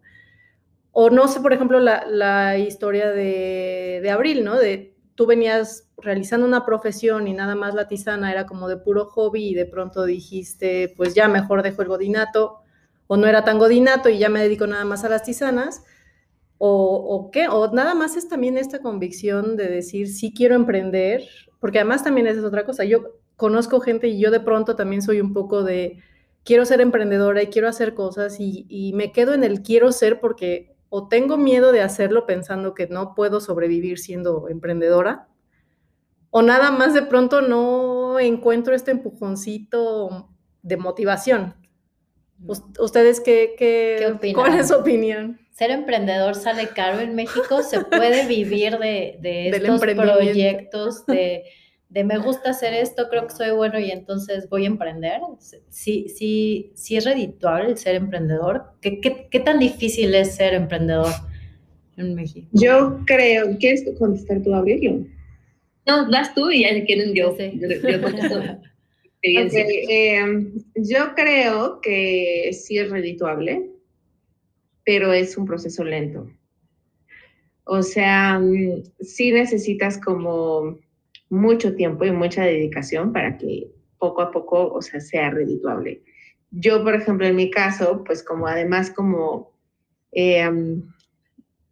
O 0.99 1.11
no 1.11 1.29
sé, 1.29 1.41
por 1.41 1.53
ejemplo, 1.53 1.79
la, 1.79 2.57
historia 2.57 3.11
de, 3.11 4.01
de 4.03 4.11
Abril, 4.11 4.45
¿no? 4.45 4.57
De 4.57 4.97
tú 5.15 5.27
venías 5.27 5.91
realizando 5.99 6.47
una 6.47 6.65
profesión 6.65 7.29
y 7.29 7.35
nada 7.35 7.55
más 7.55 7.75
la 7.75 7.87
tisana 7.87 8.33
era 8.33 8.47
como 8.47 8.67
de 8.67 8.79
puro 8.79 9.05
hobby 9.05 9.49
y 9.49 9.55
de 9.55 9.67
pronto 9.67 10.07
dijiste, 10.07 10.95
pues 10.97 11.15
ya 11.15 11.29
mejor 11.29 11.63
dejo 11.63 11.83
el 11.83 11.89
godinato 11.89 12.61
o 13.09 13.19
no 13.19 13.27
era 13.27 13.45
tan 13.45 13.59
godinato 13.59 14.09
y 14.09 14.17
ya 14.17 14.31
me 14.31 14.41
dedico 14.41 14.67
nada 14.67 14.87
más 14.87 15.05
a 15.05 15.11
las 15.11 15.23
tisanas, 15.23 15.85
o, 16.57 17.29
qué, 17.31 17.47
o 17.49 17.71
nada 17.71 17.95
más 17.95 18.17
es 18.17 18.31
también 18.31 18.57
esta 18.57 18.81
convicción 18.81 19.59
de 19.59 19.69
decir, 19.69 20.09
sí 20.09 20.33
quiero 20.35 20.55
emprender, 20.55 21.25
porque 21.61 21.79
además 21.79 22.05
también 22.05 22.27
esa 22.27 22.39
es 22.39 22.47
otra 22.47 22.65
cosa, 22.65 22.85
yo 22.85 23.19
conozco 23.37 23.81
gente 23.81 24.09
y 24.09 24.19
yo 24.19 24.31
de 24.31 24.41
pronto 24.41 24.77
también 24.77 25.03
soy 25.03 25.21
un 25.21 25.35
poco 25.35 25.63
de, 25.63 25.99
quiero 26.43 26.65
ser 26.65 26.81
emprendedora 26.81 27.43
y 27.43 27.49
quiero 27.49 27.69
hacer 27.69 27.93
cosas 27.93 28.41
y, 28.41 28.65
y 28.71 28.95
me 28.95 29.13
quedo 29.13 29.35
en 29.35 29.45
el 29.45 29.61
quiero 29.61 29.93
ser 29.93 30.21
porque 30.21 30.76
o 30.89 31.09
tengo 31.09 31.37
miedo 31.37 31.73
de 31.73 31.81
hacerlo 31.81 32.27
pensando 32.27 32.75
que 32.75 32.87
no 32.87 33.15
puedo 33.15 33.41
sobrevivir 33.41 33.99
siendo 33.99 34.49
emprendedora, 34.49 35.29
o 36.31 36.43
nada 36.43 36.71
más 36.71 36.95
de 36.95 37.03
pronto 37.03 37.41
no 37.41 38.19
encuentro 38.21 38.75
este 38.75 38.91
empujoncito 38.91 40.31
de 40.63 40.77
motivación. 40.77 41.55
¿Ustedes 42.79 43.21
qué, 43.21 43.55
qué, 43.57 44.07
opinan? 44.13 44.35
¿Cuál 44.35 44.59
es 44.59 44.69
su 44.69 44.75
opinión? 44.75 45.41
Ser 45.51 45.71
emprendedor 45.71 46.35
sale 46.35 46.69
caro 46.69 47.01
en 47.01 47.15
México, 47.15 47.63
se 47.63 47.81
puede 47.81 48.27
vivir 48.27 48.79
de, 48.79 49.17
de 49.21 49.49
estos 49.57 49.81
proyectos, 49.81 51.07
de, 51.07 51.45
de, 51.89 52.05
me 52.05 52.19
gusta 52.19 52.51
hacer 52.51 52.75
esto, 52.75 53.09
creo 53.09 53.27
que 53.27 53.35
soy 53.35 53.51
bueno 53.51 53.79
y 53.79 53.91
entonces 53.91 54.49
voy 54.49 54.65
a 54.65 54.69
emprender. 54.69 55.21
Sí, 55.69 56.09
sí, 56.09 56.73
sí 56.75 56.97
es 56.97 57.05
redituable 57.05 57.71
el 57.71 57.79
ser 57.79 57.95
emprendedor. 57.95 58.65
¿Qué, 58.81 59.01
qué, 59.01 59.29
qué 59.31 59.41
tan 59.41 59.59
difícil 59.59 60.15
es 60.15 60.35
ser 60.35 60.55
emprendedor 60.55 61.13
en 61.97 62.15
México? 62.15 62.49
Yo 62.53 63.01
creo, 63.07 63.57
¿quieres 63.59 63.85
contestar 63.99 64.43
tú, 64.43 64.55
Abril? 64.55 65.13
No, 65.87 66.11
das 66.11 66.35
tú 66.35 66.51
y 66.51 66.63
ya 66.63 66.85
quieren 66.85 67.15
yo. 67.15 67.37
yo, 67.37 67.69
yo 67.69 68.59
Em, 69.29 70.53
yo 70.77 71.15
creo 71.17 71.81
que 71.81 72.51
sí 72.53 72.79
es 72.79 72.91
redituable, 72.91 73.71
pero 74.85 75.13
es 75.13 75.37
un 75.37 75.47
proceso 75.47 75.83
lento. 75.83 76.31
O 77.65 77.83
sea, 77.83 78.39
mm, 78.39 78.85
sí 79.01 79.33
necesitas 79.33 79.99
como 79.99 80.79
mucho 81.29 81.75
tiempo 81.75 82.05
y 82.05 82.13
mucha 82.13 82.45
dedicación 82.45 83.13
para 83.13 83.37
que 83.37 83.69
poco 83.99 84.23
a 84.23 84.31
poco, 84.31 84.73
o 84.73 84.83
sea, 84.83 85.01
sea 85.01 85.31
redituable. 85.31 86.03
Yo, 86.51 86.85
por 86.85 86.95
ejemplo, 86.95 87.27
en 87.27 87.37
mi 87.37 87.51
caso, 87.51 88.05
pues 88.05 88.23
como 88.23 88.47
además 88.47 88.91
como 88.91 89.53
em, 90.13 90.83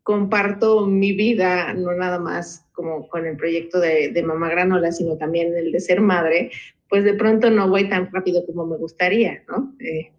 comparto 0.02 0.86
mi 0.86 1.12
vida, 1.12 1.72
no 1.74 1.92
nada 1.94 2.18
más 2.18 2.66
como 2.72 3.08
con 3.08 3.24
el 3.26 3.36
proyecto 3.36 3.78
de, 3.80 4.10
de 4.10 4.22
Mamá 4.22 4.50
Granola, 4.50 4.90
sino 4.90 5.16
también 5.16 5.56
el 5.56 5.70
de 5.70 5.80
ser 5.80 6.00
madre, 6.00 6.50
pues 6.88 7.04
de 7.04 7.14
pronto 7.14 7.50
no 7.50 7.68
voy 7.68 7.88
tan 7.88 8.10
rápido 8.12 8.44
como 8.46 8.66
me 8.66 8.76
gustaría, 8.76 9.42
¿no? 9.48 9.74
Eh, 9.80 10.12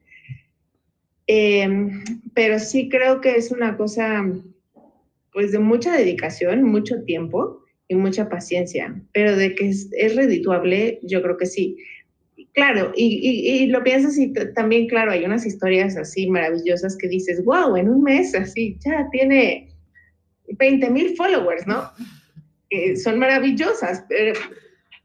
em, 1.27 2.03
pero 2.33 2.59
sí 2.59 2.89
creo 2.89 3.19
que 3.21 3.35
es 3.35 3.51
una 3.51 3.77
cosa, 3.77 4.25
pues 5.33 5.51
de 5.51 5.59
mucha 5.59 5.95
dedicación, 5.95 6.63
mucho 6.63 7.03
tiempo 7.03 7.64
y 7.87 7.95
mucha 7.95 8.29
paciencia, 8.29 8.99
pero 9.13 9.35
de 9.35 9.53
que 9.55 9.69
es, 9.69 10.15
redituable, 10.15 10.99
yo 11.03 11.21
creo 11.21 11.37
que 11.37 11.45
sí. 11.45 11.77
Claro, 12.53 12.91
y, 12.95 13.67
lo 13.67 13.83
piensas 13.83 14.17
y 14.17 14.33
también, 14.53 14.87
claro, 14.87 15.11
hay 15.11 15.25
unas 15.25 15.45
historias 15.45 15.97
así 15.97 16.27
maravillosas 16.29 16.97
que 16.97 17.07
dices, 17.07 17.43
wow, 17.43 17.75
en 17.75 17.89
un 17.89 18.01
mes 18.01 18.33
así, 18.33 18.77
ya 18.83 19.07
tiene 19.11 19.69
20 20.57 20.89
mil 20.89 21.15
followers, 21.15 21.67
¿no? 21.67 21.91
son 23.03 23.19
maravillosas, 23.19 24.05
pero, 24.09 24.39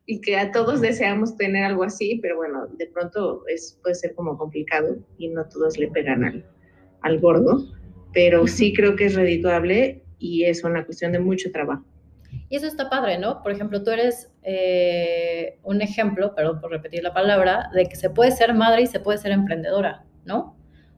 y 0.07 0.21
que 0.21 0.37
a 0.37 0.51
todos 0.51 0.81
deseamos 0.81 1.37
tener 1.37 1.65
algo 1.65 1.85
así, 1.85 2.19
pero 2.23 2.37
bueno, 2.37 2.67
de 2.79 2.87
pronto 2.87 3.45
es, 3.49 3.79
puede 3.83 3.95
ser 3.95 4.15
como 4.15 4.39
complicado 4.39 4.97
y 5.19 5.29
no 5.29 5.47
todos 5.49 5.79
le 5.79 5.89
pegan 5.89 6.25
al, 6.25 6.47
al 7.03 7.21
gordo, 7.21 7.67
pero 8.13 8.47
sí 8.47 8.73
creo 8.77 8.97
que 8.97 9.07
es 9.07 9.15
redituable 9.15 10.03
y 10.19 10.45
es 10.45 10.65
una 10.65 10.85
cuestión 10.85 11.13
de 11.13 11.19
mucho 11.19 11.51
trabajo. 11.53 11.85
Y 12.51 12.57
eso 12.57 12.67
está 12.67 12.91
padre, 12.91 13.17
¿no? 13.17 13.43
Por 13.43 13.53
ejemplo, 13.53 13.83
tú 13.85 13.91
eres 13.93 14.29
eh, 14.43 15.59
un 15.63 15.83
ejemplo, 15.83 16.35
perdón 16.35 16.61
por 16.61 16.73
repetir 16.73 17.03
la 17.03 17.15
palabra, 17.15 17.71
de 17.73 17.87
que 17.87 17.95
se 17.95 18.11
puede 18.11 18.33
ser 18.33 18.55
madre 18.55 18.83
y 18.83 18.87
se 18.89 18.99
puede 18.99 19.19
ser 19.19 19.31
emprendedora, 19.31 20.05
¿no? 20.25 20.57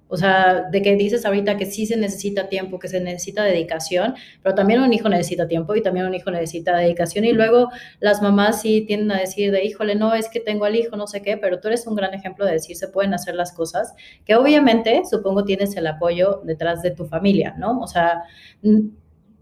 O 0.09 0.17
sea, 0.17 0.69
de 0.71 0.83
que 0.83 0.97
dices 0.97 1.25
ahorita 1.25 1.57
que 1.59 1.67
sí 1.67 1.87
se 1.87 1.97
necesita 1.97 2.49
tiempo, 2.49 2.79
que 2.79 2.89
se 2.89 3.01
necesita 3.01 3.45
dedicación, 3.45 4.15
pero 4.43 4.55
también 4.55 4.81
un 4.81 4.93
hijo 4.93 5.09
necesita 5.11 5.47
tiempo 5.47 5.75
y 5.75 5.83
también 5.83 6.07
un 6.07 6.15
hijo 6.15 6.31
necesita 6.31 6.77
dedicación. 6.77 7.25
Y 7.25 7.33
luego 7.33 7.71
las 8.01 8.21
mamás 8.23 8.63
sí 8.63 8.85
tienden 8.87 9.13
a 9.13 9.21
decir 9.21 9.51
de, 9.53 9.65
híjole, 9.65 9.95
no, 9.95 10.15
es 10.15 10.29
que 10.29 10.41
tengo 10.41 10.67
al 10.67 10.77
hijo, 10.77 10.97
no 10.97 11.07
sé 11.07 11.23
qué, 11.23 11.37
pero 11.39 11.61
tú 11.61 11.69
eres 11.69 11.87
un 11.87 11.95
gran 11.95 12.13
ejemplo 12.13 12.45
de 12.47 12.53
decir 12.53 12.77
se 12.77 12.89
pueden 12.89 13.15
hacer 13.15 13.35
las 13.35 13.53
cosas, 13.53 13.95
que 14.27 14.37
obviamente 14.37 15.03
supongo 15.11 15.45
tienes 15.45 15.77
el 15.77 15.87
apoyo 15.87 16.43
detrás 16.45 16.83
de 16.83 16.91
tu 16.91 17.07
familia, 17.07 17.55
¿no? 17.59 17.81
O 17.81 17.87
sea, 17.87 18.23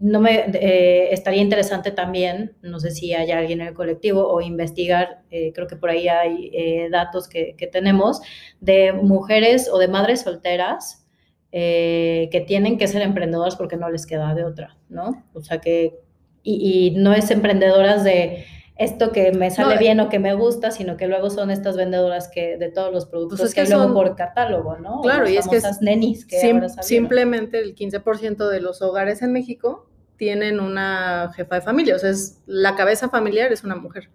no 0.01 0.19
me 0.19 0.45
eh, 0.53 1.13
estaría 1.13 1.41
interesante 1.41 1.91
también, 1.91 2.55
no 2.63 2.79
sé 2.79 2.89
si 2.89 3.13
hay 3.13 3.31
alguien 3.31 3.61
en 3.61 3.67
el 3.67 3.73
colectivo 3.75 4.27
o 4.27 4.41
investigar, 4.41 5.21
eh, 5.29 5.53
creo 5.53 5.67
que 5.67 5.75
por 5.75 5.91
ahí 5.91 6.07
hay 6.07 6.49
eh, 6.53 6.89
datos 6.89 7.29
que, 7.29 7.55
tenemos 7.71 8.19
de 8.59 8.93
mujeres 8.93 9.69
o 9.71 9.77
de 9.77 9.87
madres 9.87 10.21
solteras 10.21 11.05
que 11.51 12.45
tienen 12.47 12.77
que 12.77 12.87
ser 12.87 13.01
emprendedoras 13.01 13.57
porque 13.57 13.75
no 13.75 13.89
les 13.89 14.07
queda 14.07 14.33
de 14.33 14.45
otra, 14.45 14.77
¿no? 14.87 15.25
O 15.33 15.41
sea 15.41 15.59
que, 15.59 15.99
y, 16.43 16.87
y 16.87 16.91
no 16.91 17.13
es 17.13 17.29
emprendedoras 17.29 18.05
de 18.05 18.45
esto 18.77 19.11
que 19.11 19.31
me 19.33 19.51
sale 19.51 19.77
bien 19.77 19.99
o 19.99 20.09
que 20.09 20.17
me 20.17 20.33
gusta, 20.33 20.71
sino 20.71 20.97
que 20.97 21.07
luego 21.07 21.29
son 21.29 21.51
estas 21.51 21.75
vendedoras 21.75 22.29
que 22.29 22.57
de 22.57 22.71
todos 22.71 22.91
los 22.91 23.05
productos 23.05 23.39
pues 23.39 23.53
que, 23.53 23.65
luego 23.65 23.93
por 23.93 24.15
catálogo, 24.15 24.77
¿no? 24.77 25.01
Claro, 25.01 25.29
y 25.29 25.37
es 25.37 25.47
que 25.47 25.59
nenis 25.81 26.25
que 26.25 26.39
simplemente 26.81 27.59
el 27.59 27.75
15% 27.75 28.47
de 28.47 28.61
los 28.61 28.81
hogares 28.81 29.21
en 29.21 29.33
México 29.33 29.90
tienen 30.21 30.59
una 30.59 31.31
jefa 31.35 31.55
de 31.55 31.61
familia, 31.61 31.95
o 31.95 31.97
sea, 31.97 32.11
es, 32.11 32.43
la 32.45 32.75
cabeza 32.75 33.09
familiar 33.09 33.51
es 33.51 33.63
una 33.63 33.75
mujer. 33.75 34.11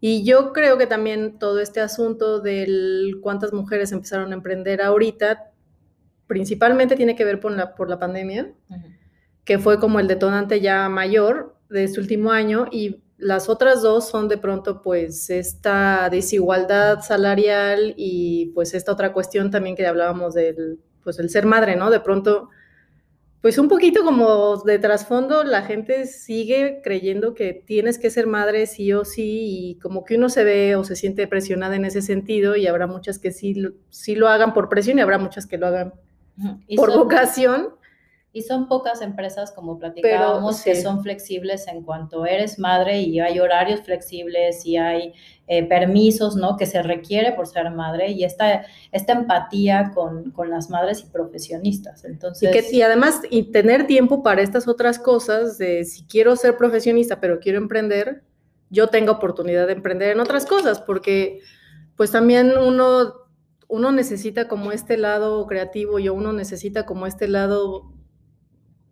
Y 0.00 0.24
yo 0.24 0.52
creo 0.52 0.78
que 0.78 0.88
también 0.88 1.38
todo 1.38 1.60
este 1.60 1.80
asunto 1.80 2.40
del 2.40 3.18
cuántas 3.22 3.52
mujeres 3.52 3.92
empezaron 3.92 4.32
a 4.32 4.34
emprender 4.34 4.82
ahorita, 4.82 5.52
principalmente 6.26 6.96
tiene 6.96 7.14
que 7.14 7.24
ver 7.24 7.38
por 7.38 7.52
la, 7.52 7.76
por 7.76 7.88
la 7.88 8.00
pandemia, 8.00 8.52
que 9.44 9.60
fue 9.60 9.78
como 9.78 10.00
el 10.00 10.08
detonante 10.08 10.60
ya 10.60 10.88
mayor 10.88 11.54
de 11.70 11.84
este 11.84 12.00
último 12.00 12.32
año 12.32 12.66
y 12.72 13.04
las 13.16 13.48
otras 13.48 13.80
dos 13.80 14.08
son 14.08 14.26
de 14.26 14.38
pronto 14.38 14.82
pues 14.82 15.30
esta 15.30 16.08
desigualdad 16.10 17.02
salarial 17.02 17.94
y 17.96 18.46
pues 18.56 18.74
esta 18.74 18.90
otra 18.90 19.12
cuestión 19.12 19.52
también 19.52 19.76
que 19.76 19.86
hablábamos 19.86 20.34
del 20.34 20.80
pues 21.04 21.20
el 21.20 21.30
ser 21.30 21.46
madre, 21.46 21.76
¿no? 21.76 21.90
De 21.90 22.00
pronto 22.00 22.50
pues 23.40 23.58
un 23.58 23.68
poquito 23.68 24.04
como 24.04 24.56
de 24.58 24.78
trasfondo 24.78 25.44
la 25.44 25.62
gente 25.62 26.06
sigue 26.06 26.80
creyendo 26.82 27.34
que 27.34 27.52
tienes 27.54 27.98
que 27.98 28.10
ser 28.10 28.26
madre 28.26 28.66
sí 28.66 28.92
o 28.92 29.04
sí 29.04 29.70
y 29.70 29.78
como 29.78 30.04
que 30.04 30.16
uno 30.16 30.28
se 30.28 30.44
ve 30.44 30.76
o 30.76 30.84
se 30.84 30.96
siente 30.96 31.26
presionada 31.28 31.76
en 31.76 31.84
ese 31.84 32.02
sentido 32.02 32.56
y 32.56 32.66
habrá 32.66 32.86
muchas 32.86 33.18
que 33.18 33.30
sí, 33.30 33.54
sí 33.90 34.14
lo 34.16 34.28
hagan 34.28 34.54
por 34.54 34.68
presión 34.68 34.98
y 34.98 35.02
habrá 35.02 35.18
muchas 35.18 35.46
que 35.46 35.58
lo 35.58 35.68
hagan 35.68 35.94
por 36.76 36.92
vocación 36.92 37.70
y 38.30 38.42
son 38.42 38.68
pocas 38.68 39.00
empresas, 39.00 39.52
como 39.52 39.78
platicábamos, 39.78 40.62
que 40.62 40.80
son 40.80 41.02
flexibles 41.02 41.66
en 41.66 41.82
cuanto 41.82 42.26
eres 42.26 42.58
madre 42.58 43.00
y 43.00 43.20
hay 43.20 43.40
horarios 43.40 43.80
flexibles 43.80 44.66
y 44.66 44.76
hay 44.76 45.14
eh, 45.46 45.66
permisos, 45.66 46.36
¿no? 46.36 46.56
Que 46.58 46.66
se 46.66 46.82
requiere 46.82 47.32
por 47.32 47.46
ser 47.46 47.70
madre 47.70 48.10
y 48.10 48.24
esta, 48.24 48.66
esta 48.92 49.14
empatía 49.14 49.92
con, 49.94 50.30
con 50.32 50.50
las 50.50 50.68
madres 50.68 51.00
y 51.00 51.06
profesionistas. 51.06 52.04
Entonces... 52.04 52.50
Y, 52.50 52.52
que, 52.52 52.76
y 52.76 52.82
además, 52.82 53.22
y 53.30 53.44
tener 53.44 53.86
tiempo 53.86 54.22
para 54.22 54.42
estas 54.42 54.68
otras 54.68 54.98
cosas, 54.98 55.56
de 55.56 55.86
si 55.86 56.04
quiero 56.04 56.36
ser 56.36 56.58
profesionista, 56.58 57.20
pero 57.20 57.40
quiero 57.40 57.56
emprender, 57.56 58.24
yo 58.68 58.88
tengo 58.88 59.12
oportunidad 59.12 59.66
de 59.66 59.72
emprender 59.72 60.10
en 60.10 60.20
otras 60.20 60.44
cosas, 60.44 60.82
porque 60.82 61.40
pues 61.96 62.10
también 62.10 62.52
uno, 62.58 63.14
uno 63.68 63.90
necesita 63.90 64.48
como 64.48 64.70
este 64.70 64.98
lado 64.98 65.46
creativo 65.46 65.98
y 65.98 66.10
uno 66.10 66.34
necesita 66.34 66.84
como 66.84 67.06
este 67.06 67.26
lado 67.26 67.94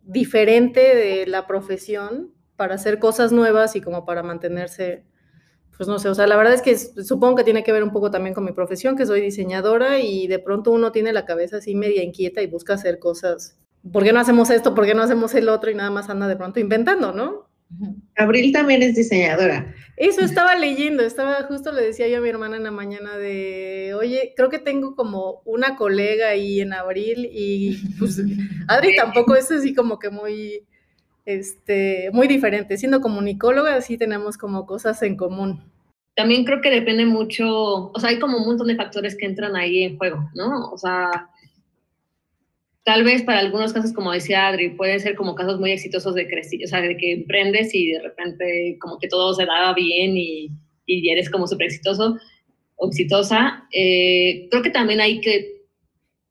diferente 0.06 0.80
de 0.94 1.26
la 1.26 1.46
profesión 1.46 2.32
para 2.56 2.76
hacer 2.76 2.98
cosas 2.98 3.32
nuevas 3.32 3.76
y 3.76 3.80
como 3.80 4.04
para 4.06 4.22
mantenerse, 4.22 5.04
pues 5.76 5.88
no 5.88 5.98
sé, 5.98 6.08
o 6.08 6.14
sea, 6.14 6.26
la 6.26 6.36
verdad 6.36 6.54
es 6.54 6.62
que 6.62 6.76
supongo 6.76 7.36
que 7.36 7.44
tiene 7.44 7.64
que 7.64 7.72
ver 7.72 7.82
un 7.82 7.90
poco 7.90 8.10
también 8.10 8.34
con 8.34 8.44
mi 8.44 8.52
profesión, 8.52 8.96
que 8.96 9.04
soy 9.04 9.20
diseñadora 9.20 9.98
y 9.98 10.26
de 10.26 10.38
pronto 10.38 10.70
uno 10.70 10.92
tiene 10.92 11.12
la 11.12 11.26
cabeza 11.26 11.58
así 11.58 11.74
media 11.74 12.02
inquieta 12.02 12.40
y 12.40 12.46
busca 12.46 12.74
hacer 12.74 12.98
cosas. 12.98 13.58
¿Por 13.92 14.04
qué 14.04 14.12
no 14.12 14.20
hacemos 14.20 14.50
esto? 14.50 14.74
¿Por 14.74 14.86
qué 14.86 14.94
no 14.94 15.02
hacemos 15.02 15.34
el 15.34 15.48
otro? 15.48 15.70
Y 15.70 15.74
nada 15.74 15.90
más 15.90 16.08
anda 16.08 16.28
de 16.28 16.36
pronto 16.36 16.60
inventando, 16.60 17.12
¿no? 17.12 17.48
Abril 18.16 18.52
también 18.52 18.82
es 18.82 18.94
diseñadora. 18.94 19.74
Eso 19.96 20.20
estaba 20.20 20.54
leyendo, 20.56 21.02
estaba 21.02 21.42
justo 21.44 21.72
le 21.72 21.82
decía 21.82 22.06
yo 22.06 22.18
a 22.18 22.20
mi 22.20 22.28
hermana 22.28 22.56
en 22.56 22.64
la 22.64 22.70
mañana 22.70 23.16
de, 23.16 23.94
oye, 23.98 24.34
creo 24.36 24.50
que 24.50 24.58
tengo 24.58 24.94
como 24.94 25.40
una 25.46 25.76
colega 25.76 26.28
ahí 26.28 26.60
en 26.60 26.74
Abril 26.74 27.28
y 27.32 27.78
pues 27.98 28.20
Adri 28.68 28.94
tampoco 28.94 29.34
es 29.34 29.50
así 29.50 29.74
como 29.74 29.98
que 29.98 30.10
muy, 30.10 30.66
este, 31.24 32.10
muy 32.12 32.28
diferente. 32.28 32.76
Siendo 32.76 33.00
comunicóloga 33.00 33.80
sí 33.80 33.96
tenemos 33.96 34.36
como 34.36 34.66
cosas 34.66 35.02
en 35.02 35.16
común. 35.16 35.62
También 36.14 36.44
creo 36.44 36.60
que 36.60 36.70
depende 36.70 37.04
mucho, 37.06 37.90
o 37.90 37.98
sea, 37.98 38.10
hay 38.10 38.18
como 38.18 38.38
un 38.38 38.46
montón 38.46 38.68
de 38.68 38.76
factores 38.76 39.16
que 39.16 39.26
entran 39.26 39.56
ahí 39.56 39.82
en 39.82 39.98
juego, 39.98 40.30
¿no? 40.34 40.70
O 40.72 40.78
sea, 40.78 41.30
Tal 42.86 43.02
vez 43.02 43.24
para 43.24 43.40
algunos 43.40 43.72
casos, 43.72 43.92
como 43.92 44.12
decía 44.12 44.46
Adri, 44.46 44.68
puede 44.68 45.00
ser 45.00 45.16
como 45.16 45.34
casos 45.34 45.58
muy 45.58 45.72
exitosos 45.72 46.14
de 46.14 46.28
crecer, 46.28 46.60
o 46.64 46.68
sea, 46.68 46.80
de 46.80 46.96
que 46.96 47.14
emprendes 47.14 47.74
y 47.74 47.90
de 47.90 48.00
repente 48.00 48.78
como 48.80 49.00
que 49.00 49.08
todo 49.08 49.34
se 49.34 49.44
daba 49.44 49.74
bien 49.74 50.16
y, 50.16 50.52
y 50.86 51.10
eres 51.10 51.28
como 51.28 51.48
súper 51.48 51.66
exitoso 51.66 52.16
o 52.76 52.86
exitosa. 52.86 53.66
Eh, 53.72 54.46
creo 54.52 54.62
que 54.62 54.70
también 54.70 55.00
hay 55.00 55.20
que, 55.20 55.64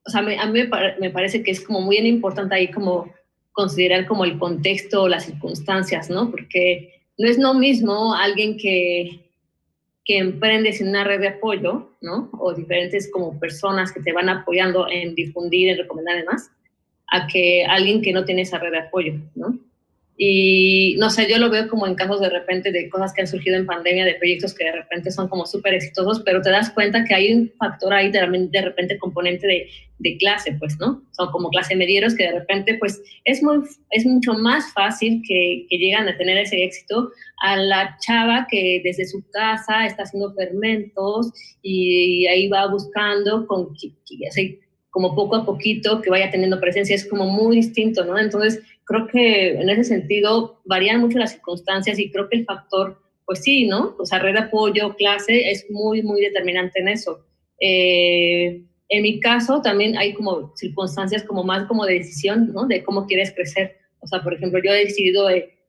o 0.08 0.10
sea, 0.10 0.22
a 0.22 0.48
mí 0.48 0.62
me, 1.02 1.10
parece 1.10 1.44
que 1.44 1.52
es 1.52 1.60
como 1.60 1.82
muy 1.82 1.98
importante 1.98 2.56
ahí 2.56 2.72
como 2.72 3.14
considerar 3.52 4.06
como 4.06 4.24
el 4.24 4.40
contexto 4.40 5.04
o 5.04 5.10
las 5.10 5.26
circunstancias, 5.26 6.10
¿no? 6.10 6.32
Porque 6.32 7.04
no 7.18 7.28
es 7.28 7.38
lo 7.38 7.54
mismo 7.54 8.16
alguien 8.16 8.56
que, 8.56 9.25
que 10.06 10.20
emprendes 10.20 10.80
en 10.80 10.90
una 10.90 11.04
red 11.04 11.20
de 11.20 11.30
apoyo, 11.30 11.90
¿no? 12.00 12.30
O 12.40 12.54
diferentes 12.54 13.12
como 13.12 13.40
personas 13.40 13.92
que 13.92 14.02
te 14.02 14.14
van 14.14 14.30
apoyando 14.30 14.88
en 14.88 15.16
difundir, 15.16 15.70
en 15.70 15.80
recomendar 15.80 16.18
y 16.20 16.26
a 17.08 17.28
que 17.28 17.66
alguien 17.66 18.02
que 18.02 18.14
no 18.14 18.24
tiene 18.24 18.44
esa 18.44 18.60
red 18.60 18.72
de 18.72 18.80
apoyo, 18.80 19.14
¿no? 19.34 19.60
Y 20.18 20.96
no 20.98 21.10
sé, 21.10 21.30
yo 21.30 21.38
lo 21.38 21.50
veo 21.50 21.68
como 21.68 21.86
en 21.86 21.96
casos 21.96 22.22
de 22.22 22.30
repente 22.30 22.72
de 22.72 22.90
cosas 22.90 23.14
que 23.14 23.22
han 23.22 23.28
surgido 23.28 23.58
en 23.58 23.66
pandemia, 23.66 24.06
de 24.06 24.16
proyectos 24.16 24.54
que 24.54 24.64
de 24.64 24.72
repente 24.72 25.12
son 25.12 25.28
como 25.28 25.46
súper 25.46 25.74
exitosos, 25.74 26.22
pero 26.24 26.42
te 26.42 26.52
das 26.52 26.70
cuenta 26.70 27.04
que 27.04 27.14
hay 27.14 27.34
un 27.34 27.52
factor 27.60 27.94
ahí 27.94 28.12
de, 28.12 28.48
de 28.50 28.62
repente 28.62 28.98
componente 28.98 29.46
de, 29.46 29.68
de, 30.00 30.18
clase, 30.18 30.56
pues, 30.58 30.80
¿no? 30.80 31.04
Son 31.12 31.30
como 31.32 31.50
clase 31.50 31.76
medieros 31.76 32.16
que 32.16 32.24
de 32.24 32.40
repente, 32.40 32.78
pues, 32.80 33.02
es, 33.26 33.44
muy, 33.44 33.60
es 33.90 34.06
mucho 34.06 34.34
más 34.36 34.72
fácil 34.72 35.22
que, 35.28 35.66
que 35.70 35.78
llegan 35.78 36.08
a 36.08 36.18
tener 36.18 36.38
ese 36.38 36.64
éxito 36.64 37.10
a 37.42 37.58
la 37.58 37.98
chava 38.00 38.48
que 38.50 38.82
desde 38.86 39.06
su 39.06 39.22
casa 39.32 39.86
está 39.86 40.04
haciendo 40.04 40.34
fermentos 40.34 41.34
y 41.62 42.26
ahí 42.28 42.48
va 42.48 42.68
buscando 42.68 43.46
con, 43.48 43.76
así, 44.30 44.62
como 44.96 45.14
poco 45.14 45.36
a 45.36 45.46
poquito 45.46 46.02
que 46.02 46.10
vaya 46.10 46.32
teniendo 46.32 46.58
presencia, 46.62 46.96
es 46.96 47.06
como 47.06 47.26
muy 47.26 47.58
distinto, 47.58 48.06
¿no? 48.06 48.18
Entonces, 48.18 48.62
creo 48.86 49.08
que 49.08 49.50
en 49.50 49.70
ese 49.70 49.84
sentido 49.84 50.62
varían 50.66 51.02
mucho 51.02 51.18
las 51.18 51.32
circunstancias 51.32 52.00
y 52.00 52.12
creo 52.12 52.30
que 52.30 52.38
el 52.38 52.46
factor, 52.46 53.02
pues 53.26 53.40
sí, 53.42 53.68
¿no? 53.68 53.96
O 54.00 54.06
sea, 54.06 54.20
red 54.20 54.34
de 54.34 54.40
apoyo, 54.40 54.96
clase, 54.96 55.50
es 55.50 55.66
muy, 55.70 56.02
muy 56.04 56.22
determinante 56.22 56.80
en 56.80 56.88
eso. 56.90 57.26
Eh, 57.60 58.62
en 58.90 59.02
mi 59.02 59.20
caso 59.20 59.62
también 59.62 59.98
hay 59.98 60.14
como 60.14 60.56
circunstancias 60.56 61.24
como 61.24 61.44
más 61.44 61.68
como 61.68 61.86
de 61.86 61.96
decisión, 61.96 62.54
¿no? 62.54 62.68
De 62.68 62.84
cómo 62.84 63.08
quieres 63.08 63.34
crecer. 63.34 63.78
O 64.00 64.08
sea, 64.08 64.22
por 64.22 64.34
ejemplo, 64.36 64.60
yo 64.64 64.72
he 64.72 64.86
decidido 64.86 65.28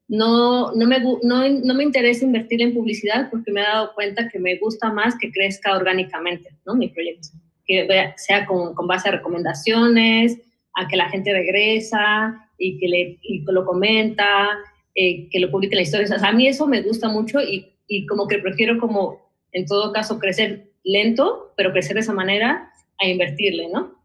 no, 0.09 0.73
no, 0.73 0.87
me, 0.87 1.01
no, 1.01 1.49
no 1.49 1.75
me 1.75 1.83
interesa 1.83 2.25
invertir 2.25 2.63
en 2.63 2.75
publicidad 2.75 3.29
porque 3.31 3.51
me 3.51 3.61
he 3.61 3.65
dado 3.65 3.93
cuenta 3.95 4.29
que 4.29 4.39
me 4.39 4.57
gusta 4.59 4.93
más 4.93 5.17
que 5.19 5.33
crezca 5.33 5.75
orgánicamente, 5.75 6.51
¿no? 6.65 6.75
Mi 6.75 6.89
proyecto. 6.89 7.29
Que 7.65 7.89
sea 8.17 8.47
con, 8.47 8.75
con 8.75 8.87
base 8.87 9.09
a 9.09 9.13
recomendaciones, 9.13 10.39
a 10.75 10.87
que 10.87 10.97
la 10.97 11.09
gente 11.09 11.33
regresa, 11.33 12.46
y 12.59 12.79
que, 12.79 12.89
le, 12.89 13.19
lo 13.53 13.65
comenta, 13.65 14.49
eh, 14.95 15.29
que 15.31 15.41
lo 15.41 15.51
publica 15.51 15.75
en 15.75 15.79
la 15.79 15.83
historia. 15.83 16.17
O 16.17 16.19
sea, 16.19 16.29
a 16.29 16.33
mí 16.33 16.47
eso 16.47 16.67
me 16.67 16.83
gusta 16.83 17.09
mucho 17.09 17.41
y, 17.41 17.73
y 17.87 18.07
como 18.07 18.27
que 18.27 18.39
prefiero 18.39 18.79
como, 18.79 19.21
en 19.53 19.67
todo 19.67 19.93
caso, 19.93 20.19
crecer 20.19 20.71
lento, 20.85 21.53
pero 21.57 21.73
crecer 21.73 21.95
de 21.95 22.01
esa 22.01 22.13
manera 22.13 22.71
a 23.01 23.09
invertirle, 23.09 23.69
¿no? 23.69 23.97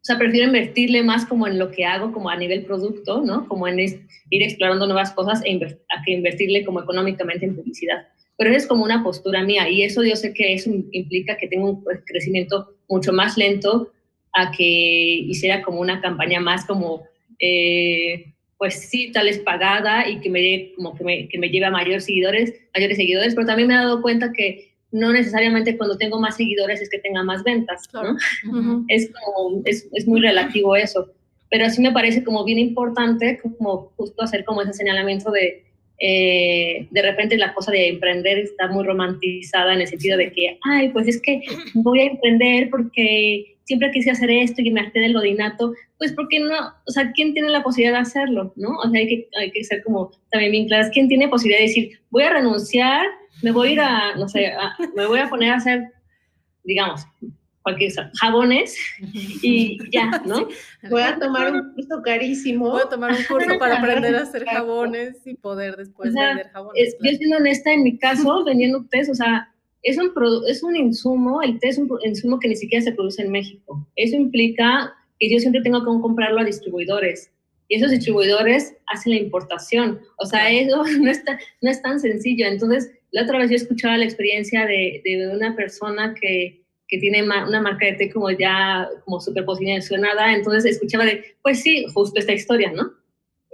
O 0.00 0.04
sea, 0.08 0.16
prefiero 0.16 0.46
invertirle 0.46 1.02
más 1.02 1.26
como 1.26 1.46
en 1.46 1.58
lo 1.58 1.70
que 1.70 1.84
hago, 1.84 2.12
como 2.12 2.30
a 2.30 2.36
nivel 2.36 2.64
producto, 2.64 3.20
¿no? 3.20 3.46
Como 3.48 3.66
en 3.68 3.78
ir 3.78 4.42
explorando 4.42 4.86
nuevas 4.86 5.12
cosas 5.12 5.42
e 5.44 5.54
a 5.54 6.02
que 6.04 6.12
invertirle 6.12 6.64
como 6.64 6.80
económicamente 6.80 7.44
en 7.44 7.56
publicidad. 7.56 8.06
Pero 8.36 8.50
es 8.54 8.66
como 8.66 8.84
una 8.84 9.02
postura 9.02 9.42
mía 9.42 9.68
y 9.68 9.82
eso 9.82 10.04
yo 10.04 10.14
sé 10.14 10.32
que 10.32 10.54
eso 10.54 10.70
implica 10.92 11.36
que 11.36 11.48
tengo 11.48 11.70
un 11.70 11.84
crecimiento 12.06 12.74
mucho 12.88 13.12
más 13.12 13.36
lento 13.36 13.92
a 14.32 14.52
que 14.52 14.64
hiciera 14.64 15.62
como 15.62 15.80
una 15.80 16.00
campaña 16.00 16.40
más 16.40 16.64
como 16.64 17.02
eh, 17.38 18.32
pues 18.58 18.88
sí, 18.88 19.12
tal 19.12 19.28
es 19.28 19.38
pagada 19.38 20.08
y 20.08 20.20
que 20.20 20.30
me, 20.30 20.72
como 20.74 20.94
que 20.96 21.04
me, 21.04 21.28
que 21.28 21.38
me 21.38 21.48
lleve 21.48 21.66
a 21.66 21.70
mayores 21.70 22.04
seguidores, 22.04 22.52
mayores 22.74 22.96
seguidores, 22.96 23.34
pero 23.34 23.46
también 23.46 23.68
me 23.68 23.74
he 23.74 23.78
dado 23.78 24.02
cuenta 24.02 24.32
que 24.32 24.72
no 24.90 25.12
necesariamente 25.12 25.76
cuando 25.76 25.98
tengo 25.98 26.18
más 26.18 26.36
seguidores 26.36 26.80
es 26.80 26.90
que 26.90 26.98
tenga 26.98 27.22
más 27.22 27.44
ventas, 27.44 27.88
¿no? 27.92 28.16
es, 28.88 29.10
como, 29.12 29.62
es, 29.64 29.88
es, 29.92 30.06
muy 30.06 30.20
relativo 30.20 30.74
eso, 30.74 31.12
pero 31.50 31.68
sí 31.70 31.80
me 31.80 31.92
parece 31.92 32.24
como 32.24 32.44
bien 32.44 32.58
importante 32.58 33.38
como 33.38 33.92
justo 33.96 34.22
hacer 34.22 34.44
como 34.44 34.62
ese 34.62 34.72
señalamiento 34.72 35.30
de, 35.30 35.64
eh, 36.00 36.86
de 36.90 37.02
repente 37.02 37.36
la 37.36 37.52
cosa 37.54 37.72
de 37.72 37.88
emprender 37.88 38.38
está 38.38 38.68
muy 38.68 38.84
romantizada 38.84 39.74
en 39.74 39.80
el 39.80 39.88
sentido 39.88 40.16
de 40.16 40.32
que, 40.32 40.58
ay, 40.62 40.90
pues 40.90 41.08
es 41.08 41.20
que 41.20 41.42
voy 41.74 42.00
a 42.00 42.10
emprender 42.10 42.70
porque 42.70 43.57
siempre 43.68 43.90
quise 43.90 44.10
hacer 44.10 44.30
esto 44.30 44.62
y 44.62 44.70
me 44.70 44.80
harté 44.80 45.00
del 45.00 45.12
godinato, 45.12 45.74
pues 45.98 46.12
porque 46.12 46.40
no, 46.40 46.54
o 46.86 46.90
sea, 46.90 47.12
¿quién 47.12 47.34
tiene 47.34 47.50
la 47.50 47.62
posibilidad 47.62 47.98
de 47.98 48.02
hacerlo? 48.02 48.54
¿no? 48.56 48.70
O 48.78 48.88
sea, 48.88 48.98
hay 48.98 49.06
que, 49.06 49.28
hay 49.38 49.50
que 49.50 49.62
ser 49.62 49.84
como 49.84 50.10
también 50.30 50.52
bien 50.52 50.68
claras, 50.68 50.90
¿quién 50.90 51.06
tiene 51.06 51.28
posibilidad 51.28 51.60
de 51.60 51.68
decir, 51.68 52.00
voy 52.08 52.22
a 52.22 52.32
renunciar, 52.32 53.04
me 53.42 53.50
voy 53.50 53.68
a 53.68 53.72
ir 53.72 53.80
a, 53.80 54.14
no 54.16 54.26
sé, 54.26 54.50
me 54.96 55.04
voy 55.04 55.20
a 55.20 55.28
poner 55.28 55.52
a 55.52 55.56
hacer, 55.56 55.82
digamos, 56.64 57.06
cualquier 57.62 57.92
jabones 58.14 58.74
y 59.42 59.76
ya, 59.90 60.22
¿no? 60.24 60.48
Voy 60.88 61.02
a 61.02 61.18
tomar 61.18 61.52
un 61.52 61.74
curso 61.74 62.00
carísimo. 62.02 62.70
Voy 62.70 62.80
a 62.80 62.88
tomar 62.88 63.10
un 63.10 63.22
curso 63.24 63.58
para 63.58 63.76
aprender 63.76 64.16
a 64.16 64.22
hacer 64.22 64.46
jabones 64.46 65.26
y 65.26 65.34
poder 65.34 65.76
después 65.76 66.14
vender 66.14 66.48
jabones. 66.54 66.96
Yo 67.02 67.10
siendo 67.10 67.36
honesta, 67.36 67.70
en 67.70 67.82
mi 67.82 67.98
caso, 67.98 68.44
vendiendo 68.46 68.86
test, 68.90 69.10
o 69.10 69.14
sea, 69.14 69.52
es 69.82 69.98
un, 69.98 70.12
es 70.48 70.62
un 70.62 70.76
insumo, 70.76 71.42
el 71.42 71.58
té 71.60 71.68
es 71.68 71.78
un 71.78 71.88
insumo 72.04 72.38
que 72.38 72.48
ni 72.48 72.56
siquiera 72.56 72.84
se 72.84 72.92
produce 72.92 73.22
en 73.22 73.30
México. 73.30 73.86
Eso 73.96 74.16
implica 74.16 74.94
que 75.18 75.30
yo 75.30 75.38
siempre 75.38 75.62
tengo 75.62 75.80
que 75.80 76.00
comprarlo 76.00 76.40
a 76.40 76.44
distribuidores. 76.44 77.30
Y 77.68 77.76
esos 77.76 77.90
distribuidores 77.90 78.74
hacen 78.86 79.12
la 79.12 79.20
importación. 79.20 80.00
O 80.16 80.26
sea, 80.26 80.50
eso 80.50 80.82
no, 81.00 81.10
está, 81.10 81.38
no 81.60 81.70
es 81.70 81.82
tan 81.82 82.00
sencillo. 82.00 82.46
Entonces, 82.46 82.90
la 83.12 83.22
otra 83.22 83.38
vez 83.38 83.50
yo 83.50 83.56
escuchaba 83.56 83.98
la 83.98 84.04
experiencia 84.04 84.66
de, 84.66 85.02
de 85.04 85.28
una 85.34 85.54
persona 85.54 86.14
que, 86.20 86.62
que 86.88 86.98
tiene 86.98 87.22
una 87.22 87.60
marca 87.60 87.86
de 87.86 87.92
té 87.92 88.10
como 88.10 88.30
ya 88.30 88.88
como 89.04 89.20
súper 89.20 89.44
posicionada. 89.44 90.34
Entonces, 90.34 90.64
escuchaba 90.64 91.04
de, 91.04 91.36
pues 91.42 91.60
sí, 91.60 91.86
justo 91.92 92.18
esta 92.18 92.32
historia, 92.32 92.72
¿no? 92.72 92.97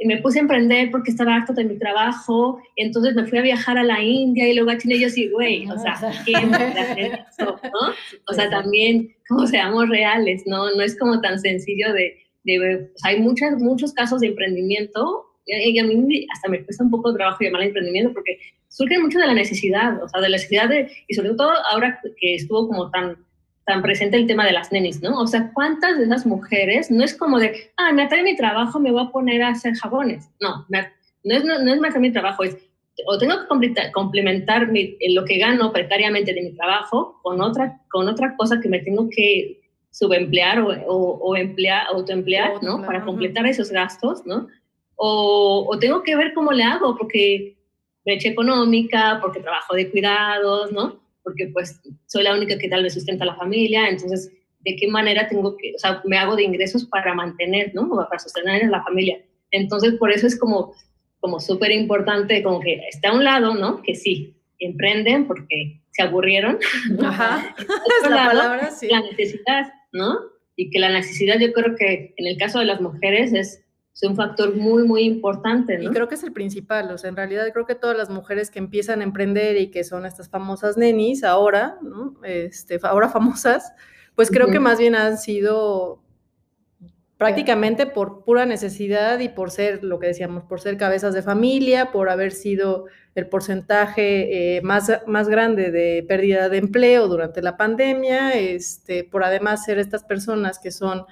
Me 0.04 0.18
puse 0.18 0.38
a 0.38 0.42
emprender 0.42 0.90
porque 0.90 1.10
estaba 1.10 1.36
harto 1.36 1.52
de 1.52 1.64
mi 1.64 1.78
trabajo, 1.78 2.60
entonces 2.76 3.14
me 3.14 3.26
fui 3.26 3.38
a 3.38 3.42
viajar 3.42 3.78
a 3.78 3.84
la 3.84 4.02
India 4.02 4.48
y 4.48 4.54
luego 4.54 4.70
a 4.70 4.78
China 4.78 4.96
y 4.96 5.00
yo 5.00 5.08
sí, 5.08 5.28
güey, 5.28 5.68
o 5.70 5.78
sea, 5.78 5.94
¿qué 6.24 6.32
eso, 7.30 7.60
no? 7.62 7.94
O 8.28 8.32
sea, 8.32 8.50
también, 8.50 9.14
como 9.28 9.46
seamos 9.46 9.88
reales, 9.88 10.42
¿no? 10.46 10.70
No 10.74 10.82
es 10.82 10.98
como 10.98 11.20
tan 11.20 11.38
sencillo 11.38 11.92
de, 11.92 12.16
de 12.42 12.90
o 12.94 12.98
sea, 12.98 13.12
hay 13.12 13.20
muchas, 13.20 13.58
muchos 13.58 13.92
casos 13.92 14.20
de 14.20 14.28
emprendimiento 14.28 15.26
y 15.46 15.78
a 15.78 15.84
mí 15.84 16.26
hasta 16.32 16.48
me 16.48 16.64
cuesta 16.64 16.84
un 16.84 16.90
poco 16.90 17.12
de 17.12 17.18
trabajo 17.18 17.38
llamar 17.42 17.62
emprendimiento 17.62 18.12
porque 18.14 18.38
surge 18.68 18.98
mucho 18.98 19.18
de 19.18 19.26
la 19.26 19.34
necesidad, 19.34 20.02
o 20.02 20.08
sea, 20.08 20.20
de 20.20 20.28
la 20.28 20.36
necesidad 20.36 20.68
de, 20.68 20.90
y 21.06 21.14
sobre 21.14 21.34
todo 21.34 21.52
ahora 21.70 22.00
que 22.18 22.34
estuvo 22.34 22.66
como 22.66 22.90
tan 22.90 23.23
tan 23.64 23.82
presente 23.82 24.16
el 24.16 24.26
tema 24.26 24.44
de 24.44 24.52
las 24.52 24.72
nenis, 24.72 25.02
¿no? 25.02 25.18
O 25.18 25.26
sea, 25.26 25.50
¿cuántas 25.54 25.98
de 25.98 26.04
esas 26.04 26.26
mujeres 26.26 26.90
no 26.90 27.02
es 27.02 27.16
como 27.16 27.38
de, 27.38 27.70
ah, 27.76 27.92
me 27.92 28.02
atrae 28.02 28.22
mi 28.22 28.36
trabajo, 28.36 28.78
me 28.78 28.90
voy 28.90 29.04
a 29.04 29.10
poner 29.10 29.42
a 29.42 29.48
hacer 29.48 29.74
jabones? 29.74 30.28
No, 30.40 30.66
no, 30.68 30.78
es, 30.78 31.44
no, 31.44 31.54
es 31.54 31.80
me 31.80 31.88
atrae 31.88 32.00
mi 32.00 32.12
trabajo, 32.12 32.44
es 32.44 32.56
o 33.06 33.18
tengo 33.18 33.34
que 33.40 33.90
complementar 33.92 34.68
mi, 34.68 34.96
lo 35.14 35.24
que 35.24 35.38
gano 35.38 35.72
precariamente 35.72 36.32
de 36.32 36.42
mi 36.42 36.52
trabajo 36.52 37.18
con 37.22 37.40
otra, 37.40 37.80
con 37.90 38.08
otra 38.08 38.36
cosa 38.36 38.60
que 38.60 38.68
me 38.68 38.78
tengo 38.80 39.08
que 39.10 39.60
subemplear 39.90 40.60
o, 40.60 40.68
o, 40.88 41.36
emplear, 41.36 41.86
autoemplear, 41.88 42.62
¿no? 42.62 42.82
Para 42.84 43.04
completar 43.04 43.46
esos 43.46 43.70
gastos, 43.70 44.24
¿no? 44.26 44.48
O, 44.96 45.66
o, 45.68 45.78
tengo 45.78 46.02
que 46.02 46.16
ver 46.16 46.34
cómo 46.34 46.52
le 46.52 46.62
hago, 46.62 46.96
porque 46.96 47.56
brecha 48.04 48.28
económica, 48.28 49.18
porque 49.20 49.40
trabajo 49.40 49.74
de 49.74 49.90
cuidados, 49.90 50.72
¿no? 50.72 51.00
Porque 51.24 51.48
pues 51.52 51.80
soy 52.06 52.22
la 52.22 52.34
única 52.34 52.58
que 52.58 52.68
tal 52.68 52.82
vez 52.82 52.94
sustenta 52.94 53.24
a 53.24 53.28
la 53.28 53.36
familia, 53.36 53.88
entonces, 53.88 54.30
¿de 54.60 54.76
qué 54.76 54.86
manera 54.86 55.26
tengo 55.28 55.56
que, 55.56 55.72
o 55.74 55.78
sea, 55.78 56.02
me 56.04 56.18
hago 56.18 56.36
de 56.36 56.44
ingresos 56.44 56.84
para 56.84 57.14
mantener, 57.14 57.74
¿no? 57.74 57.88
Para 57.88 58.18
sostener 58.18 58.64
a 58.64 58.68
la 58.68 58.84
familia. 58.84 59.18
Entonces, 59.50 59.94
por 59.94 60.12
eso 60.12 60.26
es 60.26 60.38
como, 60.38 60.74
como 61.18 61.40
súper 61.40 61.72
importante, 61.72 62.42
como 62.42 62.60
que 62.60 62.80
está 62.88 63.08
a 63.08 63.14
un 63.14 63.24
lado, 63.24 63.54
¿no? 63.54 63.82
Que 63.82 63.94
sí, 63.94 64.36
emprenden 64.58 65.26
porque 65.26 65.80
se 65.90 66.02
aburrieron. 66.02 66.58
Ajá, 67.02 67.54
es 68.04 68.10
la 68.10 68.26
palabra, 68.26 68.70
sí. 68.70 68.88
La 68.90 69.00
necesidad, 69.00 69.72
¿no? 69.92 70.18
Y 70.56 70.70
que 70.70 70.78
la 70.78 70.90
necesidad 70.90 71.38
yo 71.40 71.52
creo 71.52 71.74
que 71.76 72.14
en 72.16 72.26
el 72.26 72.36
caso 72.36 72.58
de 72.60 72.66
las 72.66 72.80
mujeres 72.80 73.32
es 73.32 73.63
es 73.94 74.02
un 74.02 74.16
factor 74.16 74.56
muy, 74.56 74.82
muy 74.82 75.02
importante. 75.02 75.78
¿no? 75.78 75.84
Y 75.84 75.92
creo 75.92 76.08
que 76.08 76.16
es 76.16 76.24
el 76.24 76.32
principal, 76.32 76.90
o 76.90 76.98
sea, 76.98 77.08
en 77.10 77.16
realidad 77.16 77.46
creo 77.52 77.64
que 77.64 77.76
todas 77.76 77.96
las 77.96 78.10
mujeres 78.10 78.50
que 78.50 78.58
empiezan 78.58 79.00
a 79.00 79.04
emprender 79.04 79.56
y 79.56 79.70
que 79.70 79.84
son 79.84 80.04
estas 80.04 80.28
famosas 80.28 80.76
nenis 80.76 81.22
ahora, 81.22 81.78
¿no? 81.80 82.14
Este, 82.24 82.80
ahora 82.82 83.08
famosas, 83.08 83.72
pues 84.16 84.30
creo 84.30 84.48
que 84.48 84.58
más 84.58 84.78
bien 84.78 84.96
han 84.96 85.16
sido 85.16 86.02
prácticamente 87.18 87.86
por 87.86 88.24
pura 88.24 88.46
necesidad 88.46 89.20
y 89.20 89.28
por 89.28 89.52
ser, 89.52 89.84
lo 89.84 90.00
que 90.00 90.08
decíamos, 90.08 90.42
por 90.44 90.60
ser 90.60 90.76
cabezas 90.76 91.14
de 91.14 91.22
familia, 91.22 91.92
por 91.92 92.10
haber 92.10 92.32
sido 92.32 92.86
el 93.14 93.28
porcentaje 93.28 94.56
eh, 94.56 94.62
más, 94.62 94.90
más 95.06 95.28
grande 95.28 95.70
de 95.70 96.04
pérdida 96.06 96.48
de 96.48 96.58
empleo 96.58 97.06
durante 97.06 97.42
la 97.42 97.56
pandemia, 97.56 98.32
este, 98.32 99.04
por 99.04 99.22
además 99.22 99.64
ser 99.64 99.78
estas 99.78 100.02
personas 100.02 100.58
que 100.58 100.72
son 100.72 101.06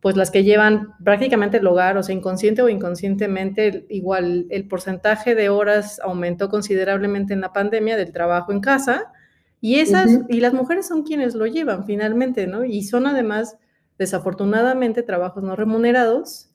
pues 0.00 0.16
las 0.16 0.30
que 0.30 0.44
llevan 0.44 0.94
prácticamente 1.02 1.56
el 1.56 1.66
hogar, 1.66 1.96
o 1.96 2.02
sea, 2.02 2.14
inconsciente 2.14 2.62
o 2.62 2.68
inconscientemente, 2.68 3.86
igual 3.88 4.46
el 4.50 4.68
porcentaje 4.68 5.34
de 5.34 5.48
horas 5.48 6.00
aumentó 6.00 6.48
considerablemente 6.48 7.32
en 7.32 7.40
la 7.40 7.52
pandemia 7.52 7.96
del 7.96 8.12
trabajo 8.12 8.52
en 8.52 8.60
casa, 8.60 9.12
y 9.60 9.76
esas, 9.80 10.20
y 10.28 10.40
las 10.40 10.52
mujeres 10.52 10.86
son 10.86 11.02
quienes 11.02 11.34
lo 11.34 11.46
llevan 11.46 11.86
finalmente, 11.86 12.46
¿no? 12.46 12.64
Y 12.64 12.82
son 12.82 13.06
además, 13.06 13.56
desafortunadamente, 13.98 15.02
trabajos 15.02 15.42
no 15.42 15.56
remunerados 15.56 16.50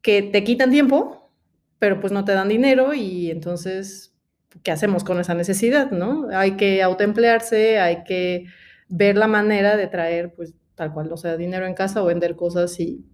que 0.00 0.22
te 0.22 0.44
quitan 0.44 0.70
tiempo, 0.70 1.30
pero 1.78 2.00
pues 2.00 2.12
no 2.12 2.24
te 2.24 2.32
dan 2.32 2.48
dinero 2.48 2.94
y 2.94 3.30
entonces, 3.30 4.14
¿qué 4.62 4.70
hacemos 4.70 5.02
con 5.04 5.18
esa 5.20 5.34
necesidad, 5.34 5.90
no? 5.90 6.28
Hay 6.32 6.56
que 6.56 6.82
autoemplearse, 6.82 7.80
hay 7.80 8.04
que 8.04 8.46
ver 8.88 9.16
la 9.16 9.26
manera 9.26 9.76
de 9.76 9.88
traer, 9.88 10.32
pues, 10.34 10.54
tal 10.74 10.92
cual, 10.92 11.12
o 11.12 11.16
sea, 11.16 11.36
dinero 11.36 11.66
en 11.66 11.74
casa 11.74 12.02
o 12.02 12.06
vender 12.06 12.36
cosas 12.36 12.78
y... 12.80 13.04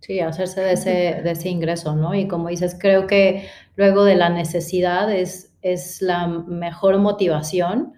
Sí, 0.00 0.20
hacerse 0.20 0.60
de 0.60 0.72
ese, 0.72 0.90
de 1.24 1.30
ese 1.30 1.48
ingreso, 1.48 1.96
¿no? 1.96 2.14
Y 2.14 2.28
como 2.28 2.48
dices, 2.48 2.76
creo 2.78 3.06
que 3.06 3.48
luego 3.76 4.04
de 4.04 4.14
la 4.14 4.28
necesidad 4.28 5.10
es, 5.10 5.54
es 5.62 6.02
la 6.02 6.28
mejor 6.28 6.98
motivación, 6.98 7.94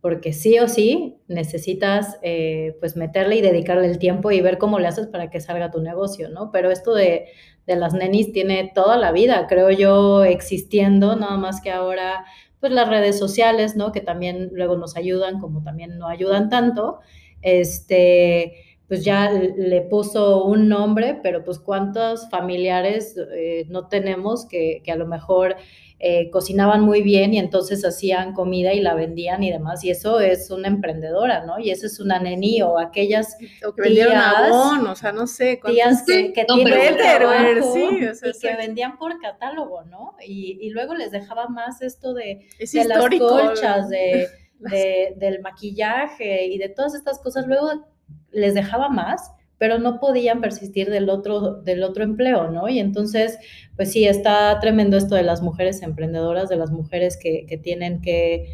porque 0.00 0.32
sí 0.32 0.58
o 0.58 0.66
sí 0.66 1.20
necesitas 1.28 2.18
eh, 2.22 2.76
pues 2.80 2.96
meterle 2.96 3.36
y 3.36 3.40
dedicarle 3.42 3.86
el 3.86 3.98
tiempo 3.98 4.32
y 4.32 4.40
ver 4.40 4.58
cómo 4.58 4.80
le 4.80 4.88
haces 4.88 5.06
para 5.06 5.30
que 5.30 5.40
salga 5.40 5.70
tu 5.70 5.80
negocio, 5.80 6.28
¿no? 6.30 6.50
Pero 6.50 6.70
esto 6.72 6.94
de, 6.94 7.28
de 7.66 7.76
las 7.76 7.94
nenis 7.94 8.32
tiene 8.32 8.72
toda 8.74 8.96
la 8.96 9.12
vida, 9.12 9.46
creo 9.46 9.70
yo, 9.70 10.24
existiendo, 10.24 11.14
nada 11.14 11.36
más 11.36 11.60
que 11.60 11.70
ahora 11.70 12.24
pues 12.58 12.72
las 12.72 12.88
redes 12.88 13.18
sociales, 13.18 13.76
¿no? 13.76 13.92
Que 13.92 14.00
también 14.00 14.50
luego 14.52 14.76
nos 14.76 14.96
ayudan, 14.96 15.38
como 15.38 15.62
también 15.62 15.98
no 15.98 16.08
ayudan 16.08 16.48
tanto 16.48 17.00
este, 17.42 18.72
pues 18.92 19.04
ya 19.04 19.30
le 19.30 19.80
puso 19.80 20.44
un 20.44 20.68
nombre, 20.68 21.18
pero 21.22 21.44
pues 21.44 21.58
cuántos 21.58 22.28
familiares 22.28 23.16
eh, 23.34 23.64
no 23.70 23.88
tenemos 23.88 24.46
que, 24.46 24.82
a 24.86 24.96
lo 24.96 25.06
mejor 25.06 25.56
eh, 25.98 26.28
cocinaban 26.28 26.82
muy 26.82 27.00
bien 27.00 27.32
y 27.32 27.38
entonces 27.38 27.86
hacían 27.86 28.34
comida 28.34 28.74
y 28.74 28.80
la 28.80 28.92
vendían 28.92 29.42
y 29.44 29.50
demás, 29.50 29.82
y 29.82 29.88
eso 29.88 30.20
es 30.20 30.50
una 30.50 30.68
emprendedora, 30.68 31.46
¿no? 31.46 31.58
Y 31.58 31.70
eso 31.70 31.86
es 31.86 32.00
una 32.00 32.18
neni 32.18 32.60
o 32.60 32.78
aquellas 32.78 33.38
o 33.66 33.72
que 33.72 33.80
vendieron 33.80 34.12
tías, 34.12 34.50
o 34.52 34.94
sea, 34.94 35.12
no 35.12 35.26
sé. 35.26 35.58
Tías 35.64 36.04
que, 36.06 36.34
que 36.34 36.44
tienen 36.44 36.96
trabajo 36.98 37.72
sí, 37.72 37.88
y 37.98 38.38
que 38.40 38.56
vendían 38.56 38.98
por 38.98 39.18
catálogo, 39.20 39.84
¿no? 39.84 40.16
Y, 40.20 40.58
y, 40.60 40.68
luego 40.68 40.92
les 40.92 41.12
dejaba 41.12 41.48
más 41.48 41.80
esto 41.80 42.12
de, 42.12 42.46
de 42.58 42.84
las 42.84 43.08
colchas, 43.08 43.88
de 43.88 44.28
del 44.70 45.40
maquillaje 45.40 46.46
y 46.46 46.58
de 46.58 46.68
todas 46.68 46.94
estas 46.94 47.18
cosas, 47.18 47.46
luego 47.46 47.86
les 48.30 48.54
dejaba 48.54 48.88
más, 48.88 49.32
pero 49.58 49.78
no 49.78 50.00
podían 50.00 50.40
persistir 50.40 50.90
del 50.90 51.08
otro, 51.08 51.62
del 51.62 51.84
otro 51.84 52.02
empleo, 52.02 52.50
¿no? 52.50 52.68
Y 52.68 52.80
entonces, 52.80 53.38
pues 53.76 53.92
sí, 53.92 54.06
está 54.06 54.58
tremendo 54.60 54.96
esto 54.96 55.14
de 55.14 55.22
las 55.22 55.40
mujeres 55.40 55.82
emprendedoras, 55.82 56.48
de 56.48 56.56
las 56.56 56.72
mujeres 56.72 57.16
que, 57.16 57.60
tienen 57.62 58.00
que, 58.00 58.48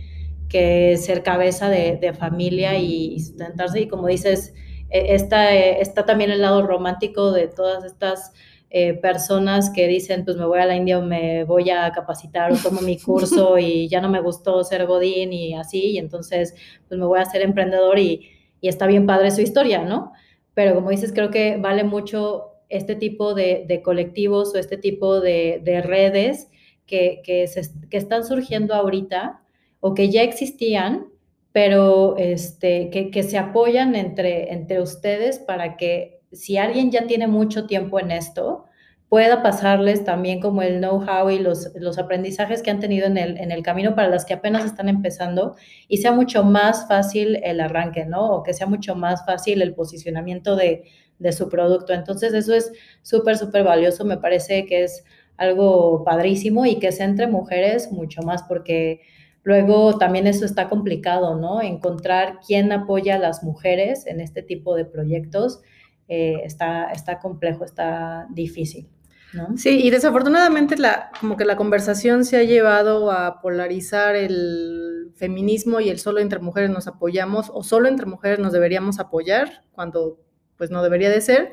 ser 0.99 1.23
cabeza 1.23 1.71
de, 1.71 2.13
familia 2.13 2.77
y, 2.77 3.19
sustentarse. 3.21 3.81
Y 3.81 3.89
como 3.89 4.07
dices, 4.07 4.53
e, 4.91 5.15
está, 5.15 5.55
está 5.55 6.05
también 6.05 6.31
el 6.31 6.43
lado 6.43 6.67
romántico 6.67 7.33
de 7.33 7.49
todas 7.49 7.85
estas 7.85 8.33
eh, 8.71 8.95
personas 8.95 9.71
que 9.71 9.89
dicen, 9.89 10.25
pues 10.25 10.37
me 10.37 10.45
voy 10.45 10.59
a 10.59 10.67
la 10.67 10.77
India 10.77 10.99
o 10.99 11.03
me 11.03 11.45
voy 11.45 11.71
a 11.71 11.91
capacitar 11.91 12.53
o 12.53 12.57
tomo 12.57 12.83
mi 12.83 12.99
curso 12.99 13.57
y 13.59 13.89
ya 13.89 14.01
no 14.03 14.11
me 14.11 14.21
gustó 14.21 14.63
ser 14.63 14.87
godín 14.87 15.33
y 15.33 15.55
así, 15.55 15.93
y 15.93 15.99
entonces 15.99 16.55
pues 16.87 17.01
me 17.01 17.07
voy 17.07 17.19
a 17.19 17.25
ser 17.25 17.41
emprendedor 17.43 17.99
y, 17.99 18.29
y 18.61 18.69
está 18.69 18.87
bien 18.87 19.07
padre 19.07 19.31
su 19.31 19.41
historia, 19.41 19.85
¿no? 19.85 20.13
Pero 20.53 20.75
como 20.75 20.91
dices, 20.91 21.13
creo 21.13 21.31
que 21.31 21.57
vale 21.57 21.85
mucho 21.85 22.57
este 22.69 22.95
tipo 22.95 23.35
de, 23.35 23.65
de 23.67 23.81
colectivos 23.81 24.55
o 24.55 24.59
este 24.59 24.77
tipo 24.77 25.21
de, 25.21 25.61
de 25.65 25.81
redes 25.81 26.51
que, 26.87 27.23
que, 27.25 27.47
se, 27.47 27.63
que, 27.89 27.97
están 27.97 28.25
surgiendo 28.25 28.75
ahorita 28.75 29.41
o 29.81 29.95
que 29.95 30.11
ya 30.11 30.23
existían, 30.23 31.09
pero 31.53 32.17
este, 32.19 32.91
que, 32.91 33.11
que 33.11 33.23
se 33.23 33.39
apoyan 33.39 33.95
entre, 33.95 34.53
entre 34.53 34.83
ustedes 34.83 35.39
para 35.39 35.77
que 35.77 36.18
si 36.33 36.59
alguien 36.59 36.91
ya 36.91 37.07
tiene 37.07 37.27
mucho 37.27 37.67
tiempo 37.67 38.01
en 38.01 38.11
esto, 38.11 38.67
pueda 39.09 39.43
pasarles 39.43 40.05
también 40.05 40.41
como 40.41 40.63
el 40.63 40.79
know-how 40.81 41.31
y 41.31 41.39
los, 41.39 41.73
los, 41.77 41.99
aprendizajes 41.99 42.63
que 42.63 42.71
han 42.71 42.81
tenido 42.81 43.07
en 43.07 43.17
el, 43.17 43.39
en 43.39 43.51
el 43.53 43.63
camino 43.63 43.95
para 43.95 44.09
las 44.09 44.27
que 44.27 44.35
apenas 44.35 44.65
están 44.67 44.89
empezando 44.89 45.57
y 45.89 45.99
sea 45.99 46.13
mucho 46.13 46.45
más 46.45 46.87
fácil 46.89 47.41
el 47.43 47.61
arranque, 47.61 48.05
¿no? 48.05 48.35
O 48.35 48.43
que 48.43 48.53
sea 48.53 48.67
mucho 48.67 48.95
más 48.95 49.25
fácil 49.25 49.63
el 49.63 49.75
posicionamiento 49.75 50.57
de, 50.57 50.85
de 51.19 51.33
su 51.33 51.49
producto. 51.49 51.95
Entonces, 51.95 52.35
eso 52.35 52.55
es 52.55 52.71
súper, 53.03 53.39
súper 53.39 53.65
valioso. 53.65 54.05
Me 54.05 54.19
parece 54.19 54.67
que 54.67 54.85
es 54.85 55.05
algo 55.39 56.05
padrísimo 56.05 56.67
y 56.67 56.79
que 56.79 56.93
sea 56.93 57.07
entre 57.07 57.29
mujeres 57.29 57.91
mucho 57.91 58.23
más 58.23 58.43
porque 58.43 59.01
Luego 59.49 59.97
también 59.97 60.27
eso 60.27 60.45
está 60.45 60.69
complicado, 60.69 61.35
¿no? 61.37 61.63
Encontrar 61.63 62.41
quién 62.47 62.71
apoya 62.71 63.15
a 63.15 63.19
las 63.19 63.43
mujeres 63.43 64.07
en 64.07 64.21
este 64.21 64.43
tipo 64.43 64.75
de 64.75 64.85
proyectos 64.85 65.63
eh, 66.09 66.41
está, 66.45 66.91
está 66.91 67.19
complejo, 67.19 67.65
está 67.65 68.27
difícil. 68.31 68.89
¿no? 69.35 69.57
Sí, 69.59 69.81
y 69.83 69.91
desafortunadamente 69.91 70.79
la, 70.79 71.11
como 71.21 71.37
que 71.37 71.45
la 71.45 71.57
conversación 71.57 72.25
se 72.25 72.39
ha 72.39 72.43
llevado 72.43 73.11
a 73.13 73.41
polarizar 73.43 74.17
el 74.17 75.13
feminismo 75.17 75.81
y 75.81 75.91
el 75.91 75.99
solo 75.99 76.21
entre 76.21 76.39
mujeres 76.39 76.71
nos 76.71 76.87
apoyamos 76.87 77.51
o 77.53 77.63
solo 77.63 77.89
entre 77.89 78.07
mujeres 78.07 78.39
nos 78.39 78.53
deberíamos 78.53 78.99
apoyar 78.99 79.65
cuando 79.73 80.19
pues 80.57 80.71
no 80.71 80.83
debería 80.83 81.11
de 81.11 81.21
ser. 81.21 81.53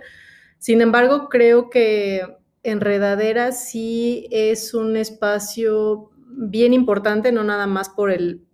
Sin 0.58 0.82
embargo, 0.82 1.28
creo 1.30 1.70
que 1.70 2.24
Enredadera 2.64 3.52
sí 3.52 4.28
es 4.32 4.74
un 4.74 4.98
espacio 4.98 6.12
bien 6.28 6.74
importante, 6.74 7.32
no 7.32 7.44
nada 7.44 7.68
más 7.68 7.90
por 7.90 8.12
el 8.12 8.46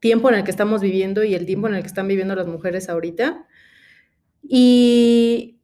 tiempo 0.00 0.28
en 0.28 0.36
el 0.36 0.44
que 0.44 0.50
estamos 0.50 0.80
viviendo 0.80 1.24
y 1.24 1.34
el 1.34 1.46
tiempo 1.46 1.68
en 1.68 1.74
el 1.74 1.82
que 1.82 1.88
están 1.88 2.08
viviendo 2.08 2.34
las 2.34 2.46
mujeres 2.46 2.88
ahorita. 2.88 3.46
Y 4.50 5.60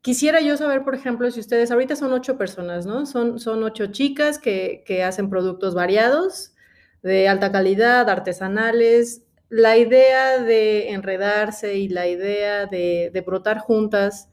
quisiera 0.00 0.40
yo 0.40 0.56
saber, 0.56 0.82
por 0.82 0.94
ejemplo, 0.94 1.30
si 1.30 1.40
ustedes, 1.40 1.70
ahorita 1.70 1.94
son 1.94 2.12
ocho 2.12 2.38
personas, 2.38 2.86
¿no? 2.86 3.04
Son, 3.04 3.38
son 3.38 3.62
ocho 3.62 3.88
chicas 3.88 4.38
que, 4.38 4.82
que 4.86 5.04
hacen 5.04 5.28
productos 5.28 5.74
variados, 5.74 6.54
de 7.02 7.28
alta 7.28 7.52
calidad, 7.52 8.08
artesanales. 8.08 9.24
La 9.50 9.76
idea 9.76 10.38
de 10.38 10.90
enredarse 10.92 11.76
y 11.76 11.88
la 11.88 12.08
idea 12.08 12.64
de, 12.64 13.10
de 13.12 13.20
brotar 13.20 13.58
juntas, 13.58 14.30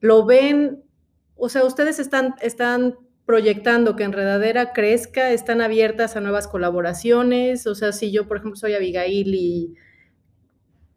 ¿lo 0.00 0.26
ven? 0.26 0.84
O 1.36 1.48
sea, 1.48 1.64
ustedes 1.64 1.98
están, 1.98 2.34
están 2.42 2.98
proyectando 3.24 3.96
que 3.96 4.04
Enredadera 4.04 4.74
crezca, 4.74 5.30
están 5.30 5.62
abiertas 5.62 6.16
a 6.16 6.20
nuevas 6.20 6.46
colaboraciones, 6.46 7.66
o 7.66 7.74
sea, 7.74 7.92
si 7.92 8.12
yo, 8.12 8.28
por 8.28 8.36
ejemplo, 8.36 8.56
soy 8.56 8.74
Abigail 8.74 9.34
y 9.34 9.74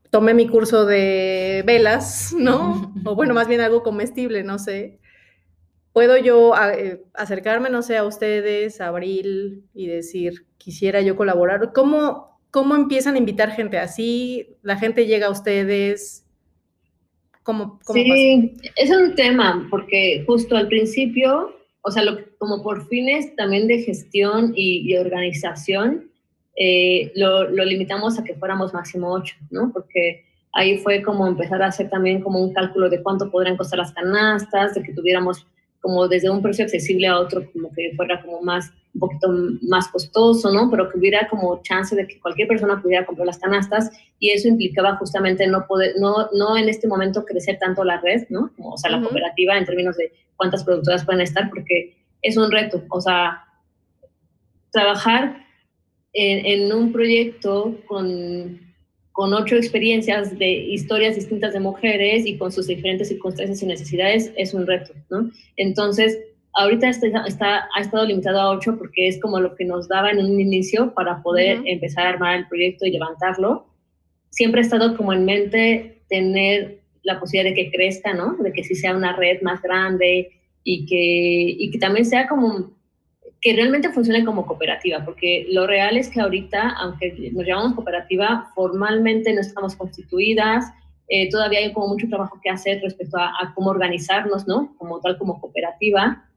tomé 0.10 0.34
mi 0.34 0.48
curso 0.48 0.86
de 0.86 1.64
velas, 1.66 2.34
¿no? 2.38 2.94
o 3.06 3.16
bueno, 3.16 3.34
más 3.34 3.48
bien 3.48 3.62
algo 3.62 3.84
comestible, 3.84 4.44
no 4.44 4.60
sé. 4.60 5.00
¿Puedo 5.94 6.18
yo 6.18 6.54
eh, 6.74 7.04
acercarme, 7.14 7.70
no 7.70 7.82
sé, 7.82 7.98
a 7.98 8.04
ustedes, 8.04 8.82
a 8.82 8.88
Abril, 8.88 9.64
y 9.74 9.88
decir, 9.88 10.46
quisiera 10.58 11.02
yo 11.02 11.16
colaborar? 11.16 11.74
¿Cómo, 11.74 12.40
¿Cómo 12.52 12.76
empiezan 12.76 13.16
a 13.16 13.20
invitar 13.20 13.52
gente 13.52 13.78
así? 13.78 14.58
¿La 14.62 14.78
gente 14.78 15.08
llega 15.08 15.28
a 15.28 15.32
ustedes? 15.32 16.26
¿Cómo, 17.44 17.80
cómo 17.84 18.04
sí, 18.04 18.58
es 18.76 18.90
un 18.92 19.16
tema, 19.16 19.68
porque 19.72 20.24
justo 20.28 20.56
al 20.56 20.68
principio 20.68 21.58
o 21.88 21.92
sea, 21.92 22.04
como 22.38 22.62
por 22.64 22.86
fines 22.90 23.34
también 23.38 23.68
de 23.68 23.82
gestión 23.82 24.52
y, 24.56 24.94
organización, 24.98 26.12
eh, 26.60 27.12
lo, 27.16 27.48
limitamos 27.48 28.18
a 28.18 28.24
que 28.24 28.34
fuéramos 28.34 28.74
máximo 28.74 29.12
ocho, 29.12 29.36
¿no? 29.52 29.72
Porque 29.72 30.26
ahí 30.54 30.80
fue 30.80 31.04
como 31.04 31.28
empezar 31.28 31.62
a 31.62 31.68
hacer 31.68 31.88
también 31.88 32.22
como 32.22 32.40
un 32.40 32.52
cálculo 32.52 32.90
de 32.90 33.04
cuánto 33.04 33.30
podrían 33.30 33.58
costar 33.58 33.78
las 33.78 33.94
canastas, 33.94 34.74
de 34.74 34.82
que 34.82 34.92
tuviéramos 34.92 35.46
como 35.82 36.08
desde 36.08 36.32
un 36.32 36.42
precio 36.42 36.66
accesible 36.66 37.08
a 37.08 37.20
otro, 37.20 37.50
como 37.54 37.72
que 37.72 37.94
fuera 37.96 38.20
como 38.24 38.42
más, 38.42 38.74
un 38.96 39.00
poquito 39.00 39.28
más 39.70 39.88
costoso, 39.90 40.52
¿no? 40.52 40.72
Pero 40.72 40.90
que 40.90 40.98
hubiera 40.98 41.28
como 41.30 41.62
chance 41.62 41.96
de 41.96 42.08
que 42.08 42.20
cualquier 42.20 42.48
persona 42.48 42.82
pudiera 42.82 43.06
comprar 43.06 43.28
las 43.28 43.38
canastas 43.38 43.92
y 44.18 44.32
eso 44.32 44.48
implicaba 44.48 44.96
justamente 44.96 45.46
no 45.46 45.68
poder, 45.68 45.94
no, 46.00 46.28
no 46.34 46.58
en 46.58 46.70
este 46.70 46.88
momento 46.88 47.24
crecer 47.24 47.60
tanto 47.60 47.84
la 47.84 48.02
red, 48.02 48.26
¿no? 48.30 48.50
O 48.58 48.78
sea, 48.80 48.90
la 48.90 49.00
cooperativa 49.00 49.56
en 49.56 49.66
términos 49.66 49.96
de 49.96 50.12
cuántas 50.36 50.64
productoras 50.64 51.06
pueden 51.06 51.22
estar, 51.22 51.50
porque 51.52 51.96
es 52.24 52.36
un 52.36 52.52
reto. 52.52 52.84
O 52.90 53.00
sea, 53.00 53.44
trabajar 54.72 55.47
en, 56.14 56.72
un 56.72 56.92
proyecto 56.92 57.76
con, 57.86 58.60
con, 59.12 59.34
ocho 59.34 59.56
experiencias 59.56 60.38
de 60.38 60.50
historias 60.50 61.16
distintas 61.16 61.54
de 61.54 61.60
mujeres 61.60 62.26
y 62.26 62.38
con 62.38 62.52
sus 62.52 62.68
diferentes 62.68 63.10
circunstancias 63.10 63.62
y 63.62 63.66
necesidades 63.66 64.32
es 64.36 64.54
un 64.54 64.66
reto, 64.66 64.94
¿no? 65.10 65.30
Entonces, 65.58 66.18
ahorita 66.54 66.90
está, 66.90 67.08
está, 67.26 67.68
ha 67.76 67.82
estado 67.82 68.06
limitado 68.06 68.40
a 68.40 68.50
ocho 68.50 68.78
porque 68.78 69.08
es 69.08 69.22
como 69.22 69.40
lo 69.40 69.56
que 69.56 69.66
nos 69.66 69.88
daba 69.88 70.12
en 70.12 70.20
un 70.20 70.40
inicio 70.40 70.94
para 70.94 71.22
poder 71.22 71.62
empezar 71.66 72.08
a 72.08 72.10
armar 72.10 72.38
el 72.38 72.48
proyecto 72.48 72.86
y 72.86 72.92
levantarlo. 72.92 73.68
Siempre 74.30 74.62
ha 74.62 74.64
estado 74.64 74.98
como 74.98 75.14
en 75.14 75.26
mente 75.26 76.02
tener 76.10 76.82
la 77.04 77.20
posibilidad 77.20 77.56
de 77.56 77.64
que 77.64 77.72
crezca, 77.72 78.14
¿no? 78.14 78.36
De 78.38 78.52
que 78.52 78.64
sí 78.64 78.76
sea 78.76 78.96
una 78.96 79.16
red 79.16 79.42
más 79.42 79.62
grande 79.62 80.30
y 80.64 80.86
que, 80.86 81.64
y 81.64 81.72
que 81.72 81.80
también 81.80 82.06
sea 82.06 82.28
como, 82.28 82.77
que 83.42 83.54
realmente 83.54 83.92
funcione 83.92 84.26
como 84.26 84.46
cooperativa, 84.46 85.06
porque 85.06 85.48
lo 85.52 85.68
real 85.68 85.98
es 85.98 86.10
que 86.10 86.20
ahorita, 86.20 86.76
aunque 86.80 87.32
nos 87.34 87.46
llamamos 87.46 87.76
cooperativa, 87.76 88.52
formalmente 88.56 89.34
no 89.34 89.42
estamos 89.42 89.76
constituidas, 89.76 90.66
eh, 91.10 91.30
todavía 91.30 91.60
hay 91.60 91.72
como 91.72 91.88
mucho 91.88 92.08
trabajo 92.10 92.40
que 92.44 92.50
hacer 92.50 92.82
respecto 92.82 93.18
a, 93.18 93.28
a, 93.28 93.54
cómo 93.54 93.70
organizarnos, 93.70 94.48
¿no? 94.48 94.76
Como 94.78 95.00
tal, 95.00 95.18
como 95.18 95.40
cooperativa, 95.40 96.28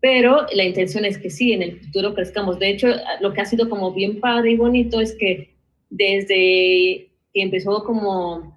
pero 0.00 0.46
la 0.52 0.64
intención 0.64 1.04
es 1.04 1.18
que 1.18 1.30
sí, 1.30 1.52
en 1.52 1.62
el 1.62 1.80
futuro 1.80 2.14
crezcamos. 2.14 2.58
De 2.58 2.70
hecho, 2.70 2.88
lo 3.20 3.32
que 3.32 3.40
ha 3.40 3.44
sido 3.44 3.68
como 3.68 3.92
bien 3.92 4.20
padre 4.20 4.52
y 4.52 4.56
bonito 4.56 5.00
es 5.00 5.16
que 5.16 5.54
desde 5.90 7.08
que 7.34 7.42
empezó 7.42 7.82
como 7.84 8.56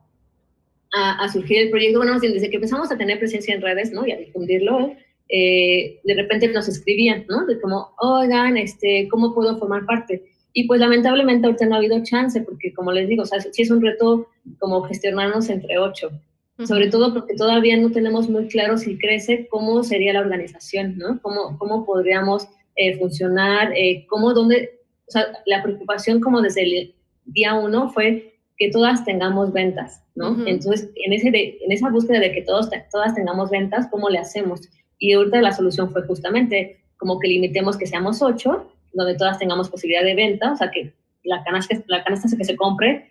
a, 0.93 1.27
surgir 1.29 1.57
el 1.57 1.69
proyecto, 1.69 1.99
bueno, 1.99 2.19
desde 2.19 2.49
que 2.49 2.57
empezamos 2.57 2.91
a 2.91 2.97
tener 2.97 3.17
presencia 3.17 3.55
en 3.55 3.61
redes, 3.61 3.91
¿no? 3.91 4.05
Y 4.05 4.11
a 4.11 4.17
difundirlo, 4.17 4.87
eh, 4.87 4.97
de 5.31 6.13
repente 6.15 6.47
nos 6.49 6.67
escribían, 6.67 7.25
¿no? 7.29 7.45
De 7.45 7.59
como, 7.61 7.91
oigan, 7.99 8.57
este, 8.57 9.07
¿cómo 9.09 9.33
puedo 9.33 9.57
formar 9.57 9.85
parte? 9.85 10.23
Y 10.53 10.67
pues 10.67 10.79
lamentablemente 10.79 11.47
ahorita 11.47 11.65
no 11.65 11.75
ha 11.75 11.77
habido 11.77 12.03
chance, 12.03 12.41
porque 12.41 12.73
como 12.73 12.91
les 12.91 13.07
digo, 13.07 13.23
o 13.23 13.25
sea, 13.25 13.39
sí 13.39 13.61
es 13.61 13.71
un 13.71 13.81
reto 13.81 14.27
como 14.59 14.81
gestionarnos 14.83 15.49
entre 15.49 15.77
ocho, 15.77 16.11
sobre 16.65 16.89
todo 16.89 17.13
porque 17.13 17.33
todavía 17.35 17.77
no 17.77 17.91
tenemos 17.91 18.29
muy 18.29 18.47
claro 18.47 18.77
si 18.77 18.97
crece 18.97 19.47
cómo 19.49 19.83
sería 19.83 20.13
la 20.13 20.19
organización, 20.19 20.97
¿no? 20.97 21.19
Cómo, 21.21 21.57
cómo 21.57 21.85
podríamos 21.85 22.47
eh, 22.75 22.97
funcionar, 22.99 23.71
eh, 23.75 24.05
cómo, 24.09 24.33
dónde, 24.33 24.79
o 25.07 25.11
sea, 25.11 25.27
la 25.45 25.63
preocupación 25.63 26.19
como 26.19 26.41
desde 26.41 26.63
el 26.63 26.95
día 27.25 27.53
uno 27.53 27.89
fue 27.89 28.35
que 28.57 28.69
todas 28.69 29.05
tengamos 29.05 29.53
ventas, 29.53 30.03
¿no? 30.13 30.45
Entonces, 30.45 30.91
en, 30.95 31.13
ese 31.13 31.29
en 31.29 31.71
esa 31.71 31.89
búsqueda 31.89 32.19
de 32.19 32.31
que 32.31 32.43
todos, 32.43 32.69
todas 32.91 33.15
tengamos 33.15 33.49
ventas, 33.49 33.87
¿cómo 33.89 34.09
le 34.09 34.19
hacemos? 34.19 34.61
Y 35.01 35.13
ahorita 35.13 35.41
la 35.41 35.51
solución 35.51 35.91
fue 35.91 36.03
justamente 36.03 36.77
como 36.95 37.19
que 37.19 37.27
limitemos 37.27 37.75
que 37.75 37.87
seamos 37.87 38.21
ocho, 38.21 38.71
donde 38.93 39.17
todas 39.17 39.39
tengamos 39.39 39.67
posibilidad 39.67 40.03
de 40.03 40.13
venta, 40.13 40.53
o 40.53 40.55
sea, 40.55 40.69
que 40.69 40.93
la 41.23 41.43
canasta, 41.43 41.75
la 41.87 42.03
canasta 42.03 42.37
que 42.37 42.45
se 42.45 42.55
compre, 42.55 43.09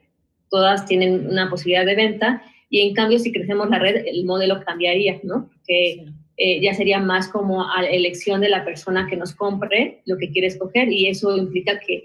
todas 0.50 0.86
tienen 0.86 1.26
una 1.28 1.50
posibilidad 1.50 1.84
de 1.84 1.96
venta, 1.96 2.42
y 2.68 2.86
en 2.86 2.94
cambio, 2.94 3.18
si 3.18 3.32
crecemos 3.32 3.68
la 3.70 3.80
red, 3.80 4.06
el 4.06 4.24
modelo 4.24 4.62
cambiaría, 4.64 5.18
¿no? 5.24 5.50
Que 5.66 6.06
eh, 6.36 6.60
ya 6.62 6.74
sería 6.74 7.00
más 7.00 7.26
como 7.26 7.68
a 7.68 7.84
elección 7.84 8.40
de 8.40 8.50
la 8.50 8.64
persona 8.64 9.08
que 9.10 9.16
nos 9.16 9.34
compre 9.34 10.02
lo 10.06 10.16
que 10.16 10.30
quiere 10.30 10.46
escoger, 10.46 10.92
y 10.92 11.08
eso 11.08 11.36
implica 11.36 11.80
que 11.80 12.04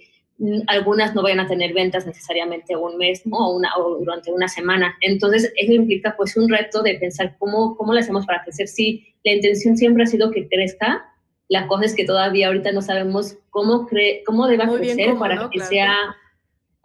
algunas 0.68 1.16
no 1.16 1.24
vayan 1.24 1.40
a 1.40 1.48
tener 1.48 1.74
ventas 1.74 2.06
necesariamente 2.06 2.76
un 2.76 2.98
mes 2.98 3.24
o, 3.30 3.56
una, 3.56 3.70
o 3.78 3.98
durante 4.00 4.32
una 4.32 4.48
semana. 4.48 4.96
Entonces, 5.02 5.52
eso 5.56 5.72
implica 5.74 6.16
pues 6.18 6.36
un 6.36 6.50
reto 6.50 6.84
de 6.84 6.96
pensar 6.96 7.36
cómo, 7.40 7.76
cómo 7.78 7.94
le 7.94 8.02
hacemos 8.02 8.26
para 8.26 8.44
crecer. 8.44 8.68
Sí, 8.68 9.16
la 9.24 9.34
intención 9.34 9.78
siempre 9.78 10.04
ha 10.04 10.08
sido 10.08 10.32
que 10.32 10.48
crezca, 10.48 11.12
la 11.48 11.68
cosa 11.68 11.86
es 11.86 11.96
que 11.96 12.06
todavía 12.06 12.48
ahorita 12.48 12.72
no 12.72 12.82
sabemos 12.82 13.38
cómo, 13.50 13.86
cre 13.88 14.24
cómo 14.26 14.48
deba 14.48 14.68
crecer 14.68 15.18
para 15.18 15.50
que 15.50 15.60
sea... 15.60 15.94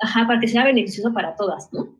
Ajá, 0.02 0.26
para 0.26 0.40
que 0.40 0.48
sea 0.48 0.64
beneficioso 0.64 1.12
para 1.12 1.36
todas, 1.36 1.70
¿no? 1.74 1.99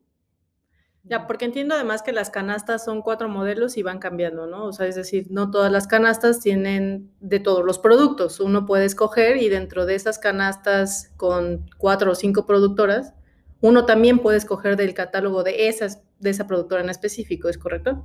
Ya, 1.03 1.26
porque 1.26 1.46
entiendo 1.46 1.74
además 1.74 2.03
que 2.03 2.12
las 2.12 2.30
canastas 2.30 2.84
son 2.84 3.01
cuatro 3.01 3.28
modelos 3.28 3.76
y 3.76 3.82
van 3.82 3.98
cambiando, 3.98 4.46
¿no? 4.46 4.66
O 4.66 4.72
sea, 4.72 4.86
es 4.86 4.94
decir, 4.94 5.26
no 5.30 5.51
todas 5.51 5.72
las 5.72 5.86
canastas 5.86 6.40
tienen 6.40 7.11
de 7.20 7.40
todos 7.40 7.64
los 7.64 7.78
productos. 7.78 8.38
Uno 8.38 8.66
puede 8.66 8.84
escoger 8.84 9.38
y 9.38 9.48
dentro 9.48 9.86
de 9.86 9.94
esas 9.94 10.18
canastas 10.18 11.12
con 11.16 11.68
cuatro 11.78 12.12
o 12.12 12.14
cinco 12.14 12.46
productoras, 12.46 13.14
uno 13.62 13.86
también 13.86 14.18
puede 14.18 14.38
escoger 14.38 14.76
del 14.76 14.94
catálogo 14.94 15.42
de 15.42 15.68
esas, 15.68 16.03
de 16.18 16.30
esa 16.30 16.46
productora 16.46 16.82
en 16.82 16.90
específico, 16.90 17.48
¿es 17.48 17.59
correcto? 17.59 18.05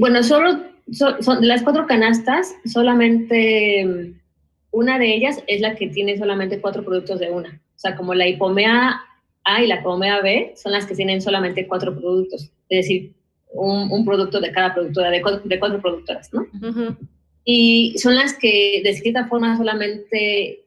bueno, 0.00 0.22
solo 0.22 0.58
son 0.90 1.42
de 1.42 1.46
las 1.46 1.62
cuatro 1.62 1.86
canastas, 1.86 2.54
solamente 2.64 4.14
una 4.70 4.98
de 4.98 5.14
ellas 5.14 5.42
es 5.46 5.60
la 5.60 5.74
que 5.74 5.88
tiene 5.88 6.16
solamente 6.16 6.60
cuatro 6.60 6.84
productos 6.84 7.20
de 7.20 7.30
una. 7.30 7.60
O 7.76 7.78
sea, 7.78 7.94
como 7.94 8.14
la 8.14 8.26
hipomea 8.26 9.02
a 9.44 9.62
y 9.62 9.66
la 9.66 9.82
Comea 9.82 10.20
B 10.20 10.54
son 10.56 10.72
las 10.72 10.86
que 10.86 10.94
tienen 10.94 11.20
solamente 11.20 11.66
cuatro 11.66 11.94
productos, 11.94 12.50
es 12.68 12.86
decir, 12.86 13.12
un, 13.54 14.04
producto 14.04 14.40
de 14.40 14.50
cada 14.50 14.72
productora, 14.72 15.10
de 15.10 15.20
cuatro, 15.20 15.42
de 15.44 15.58
cuatro 15.58 15.80
productoras, 15.80 16.32
¿no? 16.32 16.46
Y 17.44 17.98
son 17.98 18.14
las 18.14 18.34
que 18.34 18.80
de 18.84 18.94
cierta 18.94 19.26
forma 19.26 19.56
solamente 19.56 20.64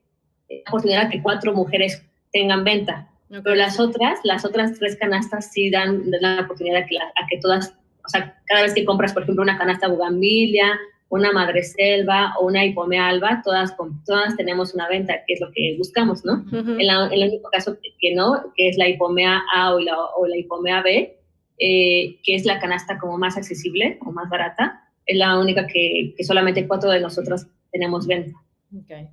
oportunidad 0.68 1.10
que 1.10 1.22
cuatro 1.22 1.54
mujeres 1.54 2.04
tengan 2.32 2.64
venta. 2.64 3.10
Pero 3.30 3.56
las 3.56 3.80
otras, 3.80 4.20
las 4.24 4.46
otras 4.46 4.78
tres 4.78 4.98
canastas 4.98 5.52
sí 5.52 5.70
dan, 5.70 6.04
la 6.22 6.42
oportunidad 6.42 6.84
a 6.84 6.86
que, 6.86 6.98
a 6.98 7.28
que 7.30 7.40
todas, 7.40 7.74
o 8.06 8.10
sea, 8.10 8.38
cada 8.46 8.62
vez 8.62 8.74
que 8.74 8.86
compras, 8.86 9.14
por 9.14 9.24
ejemplo, 9.24 9.42
una 9.42 9.58
canasta 9.58 9.88
bugambilia 9.88 10.78
una 11.10 11.32
madre 11.32 11.64
selva 11.64 12.34
o 12.40 12.48
una 12.48 12.66
hipomea 12.66 13.08
alba, 13.08 13.42
todas, 13.44 13.76
todas 14.06 14.36
tenemos 14.36 14.74
una 14.74 14.88
venta, 14.88 15.14
que 15.26 15.34
es 15.34 15.42
lo 15.42 15.52
que 15.52 15.76
buscamos, 15.78 16.26
¿no? 16.26 16.46
en, 16.52 16.80
el 16.80 17.30
único 17.30 17.50
caso 17.50 17.78
que, 18.00 18.16
no, 18.16 18.52
que 18.56 18.70
es 18.70 18.78
la 18.78 18.90
hipomea 18.90 19.44
A 19.54 19.74
o 19.76 19.80
la, 19.80 19.98
o 19.98 20.26
la 20.26 20.38
hipomea 20.38 20.82
B, 20.82 21.18
eh, 21.58 22.20
que 22.24 22.36
es 22.36 22.46
la 22.46 22.60
canasta 22.60 22.98
como 22.98 23.18
más 23.18 23.38
accesible 23.38 24.00
o 24.06 24.12
más 24.12 24.30
barata, 24.30 24.82
es 25.06 25.18
la 25.18 25.40
única 25.40 25.68
que, 25.68 26.14
que 26.18 26.24
solamente 26.24 26.68
cuatro 26.68 26.90
de 26.90 27.00
nosotros 27.00 27.46
tenemos 27.72 28.08
venta. 28.08 28.38
Okay. 28.84 29.08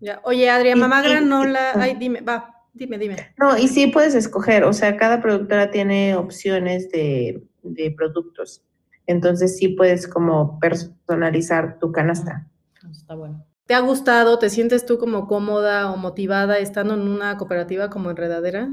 Ya. 0.00 0.20
Oye, 0.24 0.50
Adrián, 0.50 0.80
mamá 0.80 1.02
granola, 1.02 1.72
ay, 1.76 1.94
dime, 1.94 2.22
va, 2.22 2.66
dime, 2.72 2.98
dime. 2.98 3.16
No, 3.38 3.56
y 3.56 3.68
sí 3.68 3.86
puedes 3.88 4.14
escoger, 4.14 4.64
o 4.64 4.72
sea, 4.72 4.96
cada 4.96 5.20
productora 5.20 5.70
tiene 5.70 6.16
opciones 6.16 6.90
de, 6.90 7.42
de 7.62 7.90
productos. 7.92 8.62
Entonces 9.06 9.56
sí 9.56 9.68
puedes 9.68 10.06
como 10.06 10.58
personalizar 10.60 11.78
tu 11.78 11.92
canasta. 11.92 12.48
Está 12.90 13.14
bueno. 13.14 13.44
¿Te 13.66 13.74
ha 13.74 13.80
gustado? 13.80 14.38
¿Te 14.38 14.50
sientes 14.50 14.84
tú 14.84 14.98
como 14.98 15.26
cómoda 15.26 15.90
o 15.92 15.96
motivada 15.96 16.58
estando 16.58 16.94
en 16.94 17.02
una 17.02 17.36
cooperativa 17.36 17.90
como 17.90 18.10
Enredadera? 18.10 18.68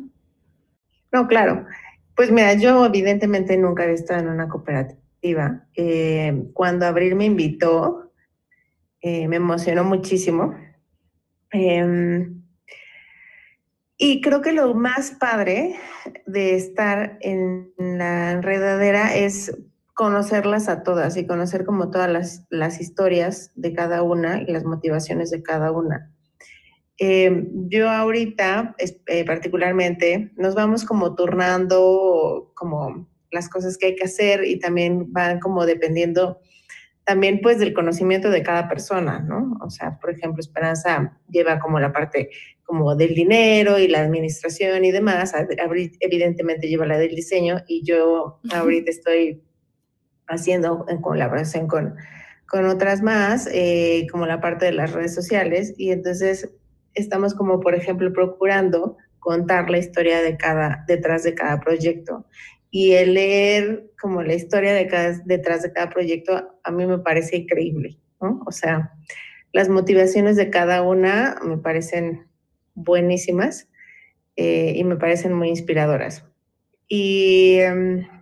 No, 1.12 1.28
claro. 1.28 1.66
Pues 2.16 2.32
mira, 2.32 2.54
yo 2.56 2.86
evidentemente 2.86 3.56
nunca 3.58 3.86
he 3.86 3.94
estado 3.94 4.22
en 4.22 4.30
una 4.30 4.50
cooperativa. 4.50 5.68
Eh, 5.76 6.50
cuando 6.54 6.86
Abril 6.86 7.16
me 7.16 7.26
invitó, 7.26 8.12
eh, 9.02 9.28
me 9.28 9.38
emocionó 9.38 9.84
muchísimo. 9.84 10.56
Em, 11.52 12.44
y 13.98 14.22
creo 14.22 14.42
que 14.42 14.52
lo 14.52 14.74
más 14.74 15.12
padre 15.12 15.76
de 16.26 16.56
estar 16.56 17.18
en 17.22 17.74
la 17.78 18.32
enredadera 18.32 19.16
es 19.16 19.56
conocerlas 20.00 20.70
a 20.70 20.82
todas 20.84 21.18
y 21.18 21.28
conocer 21.28 21.66
como 21.66 21.92
todas 21.92 22.10
las, 22.10 22.46
las 22.50 22.80
historias 22.80 23.52
de 23.56 23.74
cada 23.74 24.02
una 24.02 24.42
y 24.42 24.46
las 24.46 24.64
motivaciones 24.64 25.30
de 25.30 25.44
cada 25.44 25.74
una. 25.74 26.10
Eh, 26.98 27.50
yo 27.68 27.90
ahorita, 27.90 28.78
eh, 28.78 29.26
particularmente, 29.26 30.32
nos 30.38 30.56
vamos 30.56 30.86
como 30.86 31.16
turnando 31.16 32.54
como 32.56 33.10
las 33.30 33.50
cosas 33.50 33.78
que 33.78 33.88
hay 33.88 33.96
que 33.98 34.06
hacer 34.06 34.46
y 34.46 34.58
también 34.58 35.12
van 35.12 35.42
como 35.42 35.66
dependiendo 35.66 36.40
también 37.04 37.42
pues 37.42 37.60
del 37.60 37.74
conocimiento 37.74 38.30
de 38.30 38.42
cada 38.42 38.70
persona, 38.70 39.20
¿no? 39.20 39.58
O 39.60 39.70
sea, 39.70 40.00
por 40.00 40.12
ejemplo, 40.12 40.40
Esperanza 40.40 41.20
lleva 41.30 41.60
como 41.60 41.78
la 41.78 41.92
parte 41.92 42.30
como 42.64 42.96
del 42.96 43.16
dinero 43.16 43.78
y 43.78 43.90
la 43.90 44.00
administración 44.00 44.86
y 44.86 44.92
demás, 44.92 45.34
evidentemente 46.00 46.70
lleva 46.70 46.86
la 46.86 46.98
del 46.98 47.16
diseño 47.16 47.58
y 47.68 47.84
yo 47.84 48.40
ahorita 48.54 48.92
estoy 48.92 49.42
haciendo 50.30 50.86
en 50.88 51.02
colaboración 51.02 51.68
con, 51.68 51.96
con 52.48 52.66
otras 52.66 53.02
más, 53.02 53.48
eh, 53.52 54.08
como 54.12 54.26
la 54.26 54.40
parte 54.40 54.66
de 54.66 54.72
las 54.72 54.94
redes 54.94 55.14
sociales, 55.14 55.74
y 55.78 55.92
entonces 55.92 56.50
estamos 56.94 57.34
como, 57.34 57.60
por 57.60 57.76
ejemplo, 57.76 58.12
procurando 58.14 58.98
contar 59.20 59.70
la 59.70 59.78
historia 59.78 60.22
de 60.22 60.38
cada, 60.38 60.86
detrás 60.88 61.24
de 61.24 61.36
cada 61.36 61.60
proyecto. 61.60 62.26
Y 62.72 62.94
el 62.94 63.16
leer 63.16 63.92
como 64.00 64.22
la 64.24 64.34
historia 64.34 64.74
de 64.74 64.88
cada, 64.88 65.20
detrás 65.26 65.64
de 65.64 65.72
cada 65.74 65.90
proyecto 65.90 66.50
a 66.64 66.72
mí 66.72 66.86
me 66.86 67.00
parece 67.00 67.38
increíble, 67.38 67.98
¿no? 68.22 68.44
O 68.46 68.52
sea, 68.52 68.94
las 69.52 69.70
motivaciones 69.70 70.36
de 70.36 70.50
cada 70.50 70.84
una 70.84 71.38
me 71.44 71.58
parecen 71.58 72.28
buenísimas 72.76 73.68
eh, 74.36 74.74
y 74.76 74.84
me 74.84 74.96
parecen 74.98 75.34
muy 75.34 75.50
inspiradoras. 75.50 76.24
Y... 76.88 77.58
Em, 77.60 78.19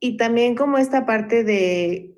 y 0.00 0.16
también 0.16 0.54
como 0.56 0.78
esta 0.78 1.06
parte 1.06 1.44
de, 1.44 2.14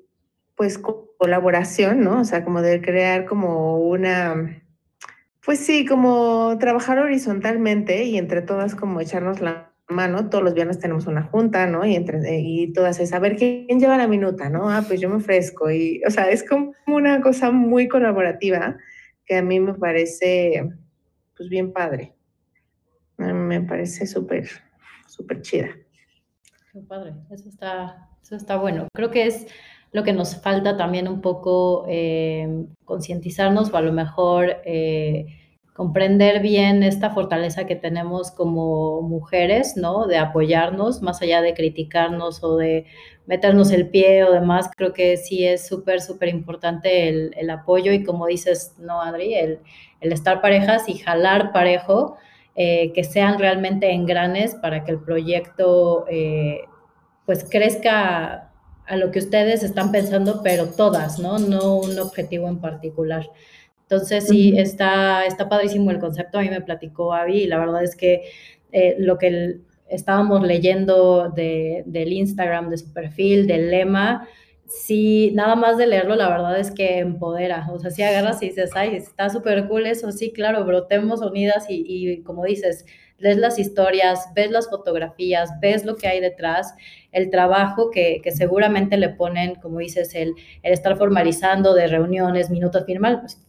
pues, 0.55 0.79
colaboración, 1.17 2.01
¿no? 2.01 2.21
O 2.21 2.25
sea, 2.25 2.43
como 2.43 2.61
de 2.61 2.81
crear 2.81 3.25
como 3.25 3.79
una, 3.79 4.63
pues 5.45 5.59
sí, 5.59 5.85
como 5.85 6.57
trabajar 6.59 6.99
horizontalmente 6.99 8.05
y 8.05 8.17
entre 8.17 8.41
todas 8.41 8.75
como 8.75 9.01
echarnos 9.01 9.41
la 9.41 9.73
mano. 9.89 10.29
Todos 10.29 10.43
los 10.43 10.53
viernes 10.53 10.79
tenemos 10.79 11.07
una 11.07 11.23
junta, 11.23 11.67
¿no? 11.67 11.85
Y, 11.85 11.95
entre, 11.95 12.39
y 12.39 12.73
todas 12.73 12.99
es, 12.99 13.13
a 13.13 13.19
ver, 13.19 13.35
¿quién 13.37 13.79
lleva 13.79 13.97
la 13.97 14.07
minuta, 14.07 14.49
no? 14.49 14.69
Ah, 14.69 14.83
pues 14.87 15.01
yo 15.01 15.09
me 15.09 15.17
ofrezco. 15.17 15.71
Y, 15.71 16.01
o 16.07 16.09
sea, 16.11 16.29
es 16.29 16.43
como 16.47 16.73
una 16.87 17.21
cosa 17.21 17.51
muy 17.51 17.87
colaborativa 17.87 18.77
que 19.25 19.37
a 19.37 19.41
mí 19.43 19.59
me 19.59 19.73
parece, 19.75 20.69
pues, 21.37 21.49
bien 21.49 21.73
padre. 21.73 22.13
Me 23.17 23.61
parece 23.61 24.07
súper, 24.07 24.47
súper 25.07 25.41
chida. 25.41 25.69
Qué 26.73 26.79
padre, 26.79 27.13
eso 27.29 27.49
está, 27.49 28.09
eso 28.23 28.35
está 28.35 28.57
bueno. 28.57 28.87
Creo 28.95 29.11
que 29.11 29.27
es 29.27 29.45
lo 29.91 30.03
que 30.03 30.11
nos 30.11 30.41
falta 30.41 30.75
también 30.75 31.07
un 31.07 31.21
poco 31.21 31.85
eh, 31.87 32.65
concientizarnos 32.83 33.71
o 33.71 33.77
a 33.77 33.81
lo 33.81 33.93
mejor 33.93 34.57
eh, 34.65 35.27
comprender 35.73 36.41
bien 36.41 36.81
esta 36.81 37.11
fortaleza 37.11 37.67
que 37.67 37.75
tenemos 37.75 38.31
como 38.31 39.03
mujeres, 39.03 39.77
¿no? 39.77 40.07
De 40.07 40.17
apoyarnos, 40.17 41.03
más 41.03 41.21
allá 41.21 41.43
de 41.43 41.53
criticarnos 41.53 42.43
o 42.43 42.57
de 42.57 42.87
meternos 43.27 43.69
el 43.69 43.89
pie 43.89 44.23
o 44.23 44.31
demás, 44.31 44.71
creo 44.75 44.93
que 44.93 45.15
sí 45.17 45.45
es 45.45 45.67
súper, 45.67 46.01
súper 46.01 46.29
importante 46.29 47.07
el, 47.07 47.49
apoyo 47.51 47.93
y 47.93 48.03
como 48.03 48.25
dices, 48.25 48.73
¿no, 48.79 48.99
Adri? 48.99 49.35
El, 49.35 49.59
el 50.01 50.11
estar 50.11 50.41
parejas 50.41 50.89
y 50.89 50.97
jalar 50.97 51.51
parejo 51.51 52.17
eh, 52.55 52.91
que 52.93 53.03
sean 53.03 53.39
realmente 53.39 53.91
engranes 53.91 54.55
para 54.55 54.83
que 54.83 54.91
el 54.91 54.99
proyecto 54.99 56.05
eh, 56.09 56.61
pues 57.25 57.45
crezca 57.49 58.51
a 58.85 58.97
lo 58.97 59.11
que 59.11 59.19
ustedes 59.19 59.63
están 59.63 59.91
pensando, 59.91 60.41
pero 60.43 60.67
todas, 60.67 61.19
¿no? 61.19 61.39
No 61.39 61.77
un 61.77 61.97
objetivo 61.97 62.47
en 62.47 62.59
particular. 62.59 63.29
Entonces, 63.83 64.27
sí, 64.27 64.57
está, 64.57 65.25
está 65.25 65.49
padrísimo 65.49 65.91
el 65.91 65.99
concepto. 65.99 66.37
A 66.37 66.41
mí 66.41 66.49
me 66.49 66.61
platicó 66.61 67.13
Avi 67.13 67.43
y 67.43 67.47
la 67.47 67.59
verdad 67.59 67.83
es 67.83 67.95
que 67.95 68.23
eh, 68.71 68.95
lo 68.97 69.17
que 69.17 69.59
estábamos 69.87 70.41
leyendo 70.45 71.29
del 71.29 72.13
Instagram, 72.13 72.69
de 72.69 72.77
su 72.77 72.91
perfil, 72.91 73.47
del 73.47 73.69
lema, 73.69 74.27
sí, 74.81 75.31
nada 75.33 75.55
más 75.55 75.77
de 75.77 75.87
leerlo, 75.87 76.15
la 76.15 76.29
verdad 76.29 76.59
es 76.59 76.71
que 76.71 76.99
empodera. 76.99 77.67
O 77.71 77.79
sea, 77.79 77.91
si 77.91 78.01
agarras 78.03 78.41
y 78.41 78.47
dices, 78.47 78.71
ay, 78.75 78.95
está 78.95 79.29
súper 79.29 79.67
cool 79.67 79.85
eso, 79.85 80.11
sí, 80.11 80.31
claro, 80.31 80.65
brotemos 80.65 81.21
unidas 81.21 81.65
y, 81.69 81.83
y, 81.87 82.23
como 82.23 82.43
dices, 82.43 82.85
ves 83.19 83.37
las 83.37 83.59
historias, 83.59 84.29
ves 84.35 84.51
las 84.51 84.69
fotografías, 84.69 85.51
ves 85.61 85.85
lo 85.85 85.95
que 85.95 86.07
hay 86.07 86.19
detrás, 86.19 86.73
el 87.11 87.29
trabajo 87.29 87.91
que, 87.91 88.19
que 88.23 88.31
seguramente 88.31 88.97
le 88.97 89.09
ponen, 89.09 89.55
como 89.55 89.79
dices, 89.79 90.15
el, 90.15 90.33
el, 90.63 90.73
estar 90.73 90.97
formalizando 90.97 91.73
de 91.73 91.87
reuniones, 91.87 92.49
minutos, 92.49 92.85
final, 92.85 93.21
pues, 93.21 93.39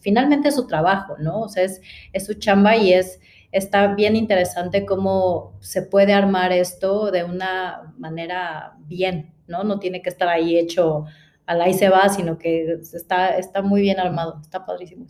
finalmente 0.00 0.48
es 0.48 0.56
su 0.56 0.66
trabajo, 0.66 1.16
¿no? 1.18 1.40
O 1.40 1.48
sea, 1.48 1.64
es, 1.64 1.80
es 2.12 2.26
su 2.26 2.34
chamba 2.34 2.76
y 2.76 2.92
es 2.92 3.20
está 3.52 3.94
bien 3.94 4.16
interesante 4.16 4.84
cómo 4.84 5.52
se 5.60 5.82
puede 5.82 6.14
armar 6.14 6.52
esto 6.52 7.10
de 7.10 7.22
una 7.22 7.94
manera 7.98 8.74
bien, 8.86 9.34
¿no? 9.46 9.62
No 9.62 9.78
tiene 9.78 10.02
que 10.02 10.08
estar 10.08 10.28
ahí 10.28 10.58
hecho 10.58 11.04
a 11.46 11.54
la 11.54 11.68
y 11.68 11.74
se 11.74 11.88
va, 11.88 12.08
sino 12.08 12.38
que 12.38 12.78
está, 12.94 13.36
está 13.36 13.62
muy 13.62 13.82
bien 13.82 14.00
armado, 14.00 14.40
está 14.42 14.64
padrísimo. 14.64 15.06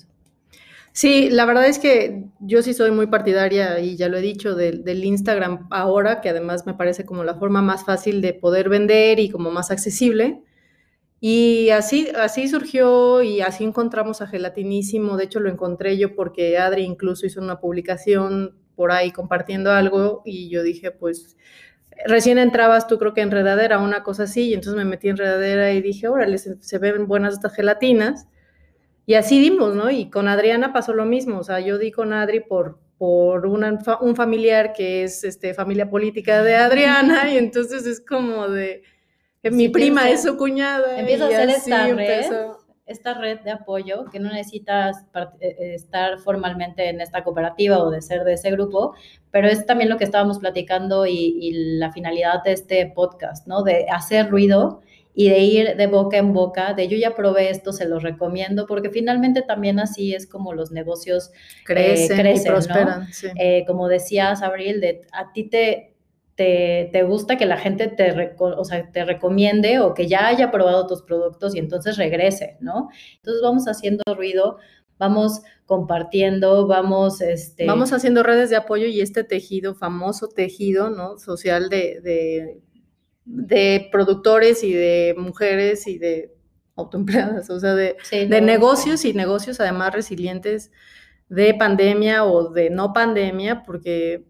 Sí, 0.95 1.31
la 1.31 1.47
verdad 1.47 1.67
es 1.67 1.79
que 1.79 2.27
yo 2.41 2.63
sí 2.63 2.75
soy 2.75 2.91
muy 2.91 3.07
partidaria, 3.07 3.81
y 3.81 3.97
ya 3.97 4.09
lo 4.09 4.19
he 4.19 4.21
dicho, 4.21 4.55
del 4.55 5.05
Instagram 5.05 5.69
ahora, 5.71 6.21
que 6.21 6.29
además 6.29 6.67
me 6.67 6.75
parece 6.75 7.07
como 7.07 7.25
la 7.25 7.37
forma 7.37 7.63
más 7.63 7.85
fácil 7.85 8.21
de 8.21 8.35
poder 8.35 8.69
vender 8.69 9.19
y 9.19 9.31
como 9.31 9.51
más 9.51 9.71
accesible. 9.71 10.43
Y 11.25 11.71
así, 11.71 12.09
así 12.17 12.49
surgió 12.49 13.23
y 13.23 13.43
así 13.43 13.63
encontramos 13.63 14.21
a 14.23 14.27
Gelatinísimo. 14.27 15.17
De 15.17 15.23
hecho, 15.23 15.39
lo 15.39 15.51
encontré 15.51 15.97
yo 15.97 16.17
porque 16.17 16.59
Adri 16.59 16.83
incluso 16.83 17.27
hizo 17.27 17.41
una 17.41 17.61
publicación 17.61 18.57
por 18.75 18.91
ahí 18.91 19.13
compartiendo 19.13 19.71
algo 19.71 20.23
y 20.25 20.49
yo 20.49 20.65
dije, 20.65 20.91
pues 20.91 21.37
recién 22.07 22.39
entrabas 22.39 22.89
tú 22.89 22.99
creo 22.99 23.15
que 23.15 23.21
enredadera, 23.21 23.79
una 23.79 24.03
cosa 24.03 24.25
así, 24.25 24.49
y 24.49 24.55
entonces 24.55 24.77
me 24.77 24.85
metí 24.85 25.07
en 25.07 25.13
enredadera 25.13 25.73
y 25.73 25.81
dije, 25.81 26.09
órale, 26.09 26.39
se, 26.39 26.61
se 26.61 26.79
ven 26.79 27.07
buenas 27.07 27.35
estas 27.35 27.55
gelatinas. 27.55 28.27
Y 29.07 29.15
así 29.15 29.39
dimos, 29.39 29.77
¿no? 29.77 29.93
Y 29.93 30.11
con 30.11 30.27
Adriana 30.27 30.73
pasó 30.73 30.93
lo 30.93 31.05
mismo, 31.05 31.39
o 31.39 31.45
sea, 31.45 31.61
yo 31.61 31.79
di 31.79 31.93
con 31.93 32.13
Adri 32.13 32.41
por, 32.41 32.81
por 32.99 33.47
un 33.47 34.17
familiar 34.17 34.73
que 34.73 35.05
es 35.05 35.23
este, 35.23 35.55
familia 35.55 35.89
política 35.89 36.43
de 36.43 36.57
Adriana, 36.57 37.33
y 37.33 37.37
entonces 37.37 37.87
es 37.87 38.01
como 38.01 38.49
de, 38.49 38.83
mi 39.51 39.69
prima 39.69 40.11
es 40.11 40.23
su 40.23 40.37
cuñada. 40.37 40.99
Empieza 40.99 41.25
a 41.25 41.29
hacer 41.29 41.49
esta 41.51 41.87
red, 41.89 42.25
esta 42.87 43.15
red 43.15 43.41
de 43.41 43.51
apoyo, 43.51 44.05
que 44.11 44.19
no 44.19 44.31
necesitas 44.31 45.05
eh, 45.15 45.27
eh, 45.41 45.75
estar 45.75 46.19
formalmente 46.19 46.89
en 46.89 47.01
esta 47.01 47.25
cooperativa 47.25 47.79
o 47.79 47.91
de 47.91 48.03
ser 48.03 48.25
de 48.25 48.35
ese 48.35 48.51
grupo, 48.51 48.95
pero 49.31 49.49
es 49.49 49.67
también 49.67 49.91
lo 49.91 49.97
que 49.97 50.05
estábamos 50.05 50.39
platicando 50.39 51.07
y, 51.07 51.39
y 51.41 51.53
la 51.79 51.93
finalidad 51.93 52.43
de 52.45 52.53
este 52.53 52.93
podcast, 52.95 53.47
¿no? 53.47 53.63
De 53.63 53.87
hacer 53.91 54.31
ruido 54.31 54.81
y 55.15 55.29
de 55.29 55.39
ir 55.41 55.77
de 55.77 55.87
boca 55.87 56.17
en 56.17 56.33
boca, 56.33 56.73
de 56.73 56.89
yo 56.89 56.97
ya 56.97 57.15
probé 57.15 57.51
esto, 57.51 57.73
se 57.73 57.87
los 57.87 58.03
recomiendo, 58.03 58.67
porque 58.67 58.91
finalmente 58.91 59.43
también 59.43 59.79
así 59.79 60.15
es 60.15 60.27
como 60.27 60.55
los 60.55 60.73
negocios 60.73 61.33
crecen, 61.65 62.27
y 62.27 62.41
prosperan. 62.41 63.09
como 63.67 63.89
decías, 63.89 64.43
Abril, 64.43 64.81
de 64.81 65.03
a 65.13 65.33
ti 65.33 65.45
te, 65.45 65.92
te, 66.35 66.89
te, 66.93 67.03
gusta 67.03 67.37
que 67.37 67.47
la 67.47 67.59
gente 67.59 67.89
te, 67.89 68.35
o 68.39 68.65
sea, 68.65 68.91
te 68.91 69.05
recomiende 69.05 69.81
o 69.81 69.95
que 69.95 70.09
ya 70.09 70.27
haya 70.27 70.51
probado 70.51 70.87
tus 70.87 71.03
productos 71.03 71.55
y 71.55 71.59
entonces 71.59 71.97
regrese, 71.97 72.57
¿no? 72.61 72.89
Entonces 73.17 73.43
vamos 73.43 73.69
haciendo 73.69 74.03
ruido, 74.15 74.59
vamos 74.99 75.43
compartiendo, 75.67 76.67
vamos... 76.67 77.21
Este... 77.21 77.67
Vamos 77.67 77.93
haciendo 77.93 78.23
redes 78.23 78.51
de 78.51 78.57
apoyo 78.57 78.87
y 78.87 79.01
este 79.01 79.25
tejido, 79.25 79.75
famoso 79.75 80.29
tejido, 80.29 80.91
¿no? 80.91 81.19
Social 81.19 81.69
de, 81.69 82.01
de, 82.03 82.61
de 83.25 83.89
productores 83.91 84.65
y 84.65 84.73
de 84.73 85.15
mujeres 85.19 85.87
y 85.87 85.99
de 85.99 86.35
autoempleadas, 86.77 87.51
o 87.51 87.61
sea, 87.61 87.75
de, 87.75 87.97
de 88.11 88.41
negocios 88.41 89.05
y 89.05 89.13
negocios 89.13 89.61
además 89.61 89.93
resilientes 89.93 90.71
de 91.29 91.55
pandemia 91.55 92.25
o 92.25 92.51
de 92.51 92.71
no 92.71 92.93
pandemia, 92.93 93.63
porque, 93.63 94.25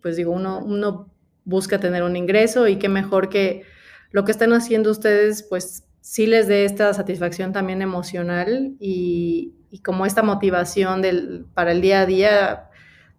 pues 0.00 0.16
digo, 0.16 0.32
uno, 0.32 0.62
uno 0.64 1.12
busca 1.46 1.80
tener 1.80 2.02
un 2.02 2.16
ingreso 2.16 2.68
y 2.68 2.76
qué 2.76 2.90
mejor 2.90 3.30
que 3.30 3.62
lo 4.10 4.24
que 4.24 4.32
estén 4.32 4.52
haciendo 4.52 4.90
ustedes, 4.90 5.42
pues 5.42 5.84
sí 6.00 6.26
les 6.26 6.46
dé 6.48 6.64
esta 6.64 6.92
satisfacción 6.92 7.52
también 7.52 7.80
emocional 7.80 8.76
y, 8.78 9.54
como 9.84 10.06
esta 10.06 10.22
motivación 10.22 11.02
del, 11.02 11.46
para 11.54 11.72
el 11.72 11.80
día 11.80 12.00
a 12.02 12.06
día. 12.06 12.70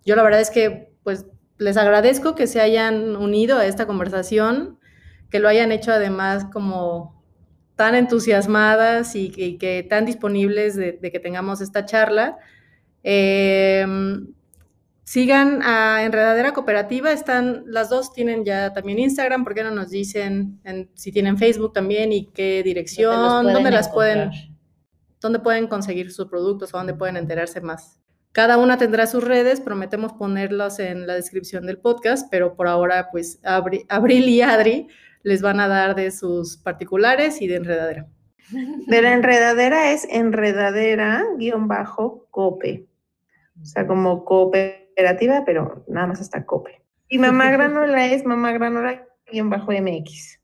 Yo 0.06 0.16
la 0.16 0.24
verdad 0.24 0.42
es 0.42 0.50
que, 0.50 0.92
pues, 1.04 1.26
les 1.58 1.78
agradezco 1.78 2.36
que 2.36 2.48
se 2.48 2.62
hayan 2.62 3.16
unido 3.16 3.58
a 3.58 3.66
esta 3.66 3.86
conversación, 3.88 4.80
que 5.30 5.40
lo 5.40 5.50
hayan 5.50 5.72
hecho 5.72 5.92
además 5.92 6.46
como 6.52 7.24
tan 7.76 7.96
entusiasmadas 7.96 9.16
y, 9.16 9.30
que 9.58 9.86
tan 9.88 10.06
disponibles 10.06 10.76
de, 10.76 11.00
que 11.00 11.20
tengamos 11.20 11.62
esta 11.62 11.86
charla. 11.86 12.38
Em, 13.04 14.34
sigan 15.08 15.62
a 15.64 16.04
Enredadera 16.04 16.52
Cooperativa, 16.52 17.14
están, 17.14 17.64
las 17.66 17.90
dos 17.90 18.12
tienen 18.12 18.44
ya 18.44 18.74
también 18.74 19.00
Instagram, 19.00 19.46
¿por 19.46 19.56
qué 19.56 19.64
no 19.64 19.72
nos 19.72 19.90
dicen 19.90 20.60
si 20.96 21.14
tienen 21.14 21.38
Facebook 21.38 21.72
también 21.72 22.12
y 22.12 22.26
qué 22.26 22.62
dirección, 22.62 23.46
dónde, 23.46 23.72
las 23.72 23.88
pueden, 23.88 24.32
dónde 25.22 25.40
pueden 25.40 25.68
conseguir 25.68 26.12
sus 26.12 26.28
productos 26.28 26.74
o 26.74 26.78
dónde 26.78 26.94
pueden 26.94 27.16
enterarse 27.16 27.62
más? 27.62 28.02
Cada 28.34 28.58
una 28.58 28.78
tendrá 28.78 29.08
sus 29.08 29.24
redes, 29.24 29.62
prometemos 29.62 30.12
ponerlos 30.12 30.80
en 30.80 31.08
la 31.08 31.14
descripción 31.14 31.66
del 31.66 31.78
podcast, 31.78 32.28
pero 32.30 32.58
por 32.58 32.68
ahora, 32.68 33.08
pues 33.10 33.40
Abril 33.44 34.28
y 34.28 34.42
Adri 34.42 34.90
les 35.24 35.42
van 35.42 35.62
a 35.62 35.70
dar 35.70 35.96
de 35.96 36.12
sus 36.12 36.58
particulares 36.58 37.42
y 37.42 37.48
de 37.48 37.56
enredadera. 37.56 38.10
De 38.52 39.02
la 39.02 39.14
enredadera 39.14 39.94
es 39.94 40.06
enredadera-cope. 40.10 42.88
O 43.62 43.66
sea, 43.66 43.88
como 43.88 44.26
cooperativa, 44.98 45.44
pero 45.46 45.86
nada 45.88 46.08
más 46.08 46.20
hasta 46.20 46.46
cope. 46.46 46.82
Y 47.08 47.20
mamá 47.20 47.52
granola 47.52 48.08
es 48.08 48.26
mamá 48.26 48.52
granola-mx. 48.52 50.40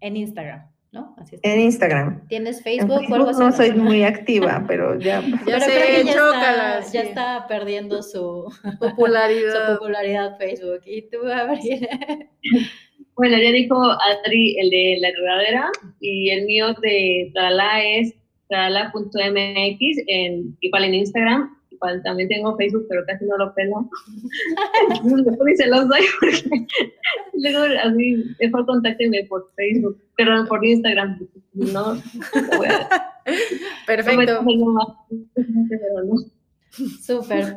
En 0.00 0.16
Instagram. 0.16 0.70
¿no? 0.92 1.14
Así 1.18 1.36
en 1.42 1.60
Instagram. 1.60 2.26
¿Tienes 2.28 2.62
Facebook, 2.62 3.02
o 3.10 3.14
algo 3.14 3.28
así? 3.30 3.40
No 3.40 3.52
soy 3.52 3.72
muy 3.76 4.02
activa, 4.02 4.64
pero 4.66 4.98
ya. 4.98 5.20
ya 5.46 5.60
sé, 5.60 6.04
ya, 6.04 6.12
está, 6.12 6.80
ya 6.92 7.02
está 7.02 7.46
perdiendo 7.48 8.02
su 8.02 8.50
popularidad. 8.78 9.68
su 9.68 9.74
popularidad 9.74 10.38
Facebook. 10.38 10.80
¿Y 10.86 11.02
tú, 11.10 11.18
Gabriel? 11.22 11.88
Bueno, 13.14 13.36
ya 13.38 13.50
dijo 13.50 13.76
Adri 13.76 14.58
el 14.58 14.70
de 14.70 14.96
la 15.00 15.08
enredadera 15.08 15.70
y 16.00 16.30
el 16.30 16.46
mío 16.46 16.74
de 16.80 17.30
Trala 17.34 17.84
es 17.84 18.14
trala.mx, 18.48 19.80
en, 20.06 20.56
igual 20.60 20.84
en 20.84 20.94
Instagram, 20.94 21.55
igual 21.76 22.02
también 22.02 22.28
tengo 22.28 22.56
Facebook, 22.56 22.86
pero 22.88 23.04
casi 23.06 23.24
no 23.24 23.36
lo 23.36 23.54
pelo. 23.54 23.88
Se 25.56 25.66
los 25.66 25.88
doy 25.88 26.00
porque 26.20 26.66
luego 27.34 27.64
así, 27.84 28.24
mejor 28.40 28.66
contáctenme 28.66 29.24
por 29.28 29.50
Facebook, 29.54 30.00
pero 30.16 30.44
por 30.46 30.64
Instagram, 30.64 31.18
no. 31.54 31.94
Perfecto. 33.86 34.44
Súper. 37.00 37.56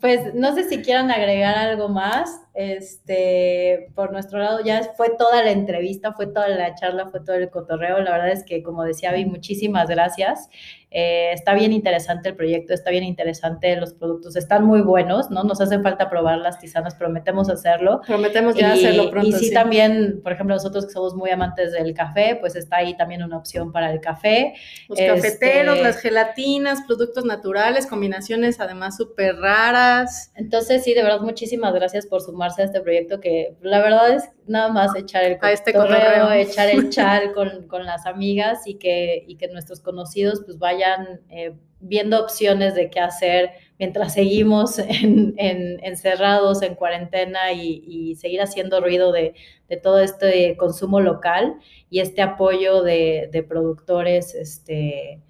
Pues 0.00 0.34
no 0.34 0.54
sé 0.54 0.68
si 0.68 0.82
quieran 0.82 1.10
agregar 1.10 1.56
algo 1.56 1.88
más. 1.88 2.43
Este, 2.54 3.90
por 3.96 4.12
nuestro 4.12 4.38
lado 4.38 4.60
ya 4.64 4.80
fue 4.96 5.10
toda 5.18 5.42
la 5.42 5.50
entrevista, 5.50 6.12
fue 6.12 6.28
toda 6.28 6.48
la 6.48 6.76
charla, 6.76 7.08
fue 7.08 7.20
todo 7.20 7.34
el 7.34 7.50
cotorreo. 7.50 7.98
La 7.98 8.12
verdad 8.12 8.30
es 8.30 8.44
que, 8.44 8.62
como 8.62 8.84
decía 8.84 9.12
Vi, 9.12 9.24
muchísimas 9.24 9.88
gracias. 9.88 10.48
Eh, 10.96 11.32
está 11.32 11.54
bien 11.54 11.72
interesante 11.72 12.28
el 12.28 12.36
proyecto, 12.36 12.72
está 12.72 12.92
bien 12.92 13.02
interesante 13.02 13.74
los 13.74 13.94
productos, 13.94 14.36
están 14.36 14.64
muy 14.64 14.80
buenos, 14.80 15.28
¿no? 15.28 15.42
Nos 15.42 15.60
hace 15.60 15.80
falta 15.80 16.08
probar 16.08 16.38
las 16.38 16.60
tisanas, 16.60 16.94
prometemos 16.94 17.50
hacerlo. 17.50 18.00
Prometemos 18.06 18.54
ya 18.54 18.74
hacerlo 18.74 19.10
pronto. 19.10 19.28
Y 19.28 19.32
sí, 19.32 19.52
también, 19.52 20.20
por 20.22 20.30
ejemplo, 20.30 20.54
nosotros 20.54 20.86
que 20.86 20.92
somos 20.92 21.16
muy 21.16 21.30
amantes 21.30 21.72
del 21.72 21.94
café, 21.94 22.36
pues 22.40 22.54
está 22.54 22.76
ahí 22.76 22.96
también 22.96 23.24
una 23.24 23.36
opción 23.36 23.72
para 23.72 23.90
el 23.90 24.00
café. 24.00 24.54
Los 24.88 25.00
cafeteros, 25.00 25.74
este, 25.74 25.82
las 25.82 25.96
gelatinas, 25.98 26.82
productos 26.86 27.24
naturales, 27.24 27.88
combinaciones 27.88 28.60
además 28.60 28.96
súper 28.96 29.34
raras. 29.34 30.30
Entonces, 30.36 30.84
sí, 30.84 30.94
de 30.94 31.02
verdad, 31.02 31.22
muchísimas 31.22 31.74
gracias 31.74 32.06
por 32.06 32.22
sumarse 32.44 32.62
a 32.62 32.64
este 32.66 32.80
proyecto 32.80 33.20
que 33.20 33.56
la 33.62 33.80
verdad 33.80 34.14
es 34.14 34.28
nada 34.46 34.68
más 34.70 34.94
echar 34.96 35.24
el 35.24 35.38
a 35.40 35.52
este 35.52 35.72
correo, 35.72 36.30
echar 36.32 36.68
el 36.68 36.88
chal 36.90 37.32
con, 37.32 37.66
con, 37.68 37.84
las 37.84 38.06
amigas 38.06 38.66
y 38.66 38.74
que, 38.74 39.24
y 39.26 39.36
que 39.36 39.48
nuestros 39.48 39.80
conocidos 39.80 40.42
pues 40.44 40.58
vayan 40.58 41.20
eh, 41.30 41.54
viendo 41.80 42.22
opciones 42.22 42.74
de 42.74 42.90
qué 42.90 43.00
hacer 43.00 43.50
mientras 43.78 44.14
seguimos 44.14 44.78
en, 44.88 45.34
encerrados 45.38 46.62
en 46.62 46.74
cuarentena 46.74 47.52
y, 47.52 48.14
seguir 48.16 48.40
haciendo 48.40 48.80
ruido 48.80 49.12
de, 49.12 49.34
de, 49.68 49.76
todo 49.76 50.00
este 50.00 50.56
consumo 50.56 51.00
local 51.00 51.56
y 51.90 52.00
este 52.00 52.22
apoyo 52.22 52.82
de, 52.82 53.28
de 53.32 53.42
productores 53.42 54.34
este, 54.34 55.20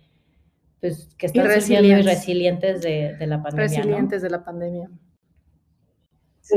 pues, 0.80 1.08
que 1.16 1.26
están 1.26 1.46
resilientes, 1.46 2.04
resilientes 2.04 2.82
de, 2.82 3.16
de, 3.18 3.26
la 3.26 3.42
pandemia. 3.42 3.78
Resilientes 3.78 4.22
de 4.22 4.30
la 4.30 4.44
pandemia. 4.44 4.90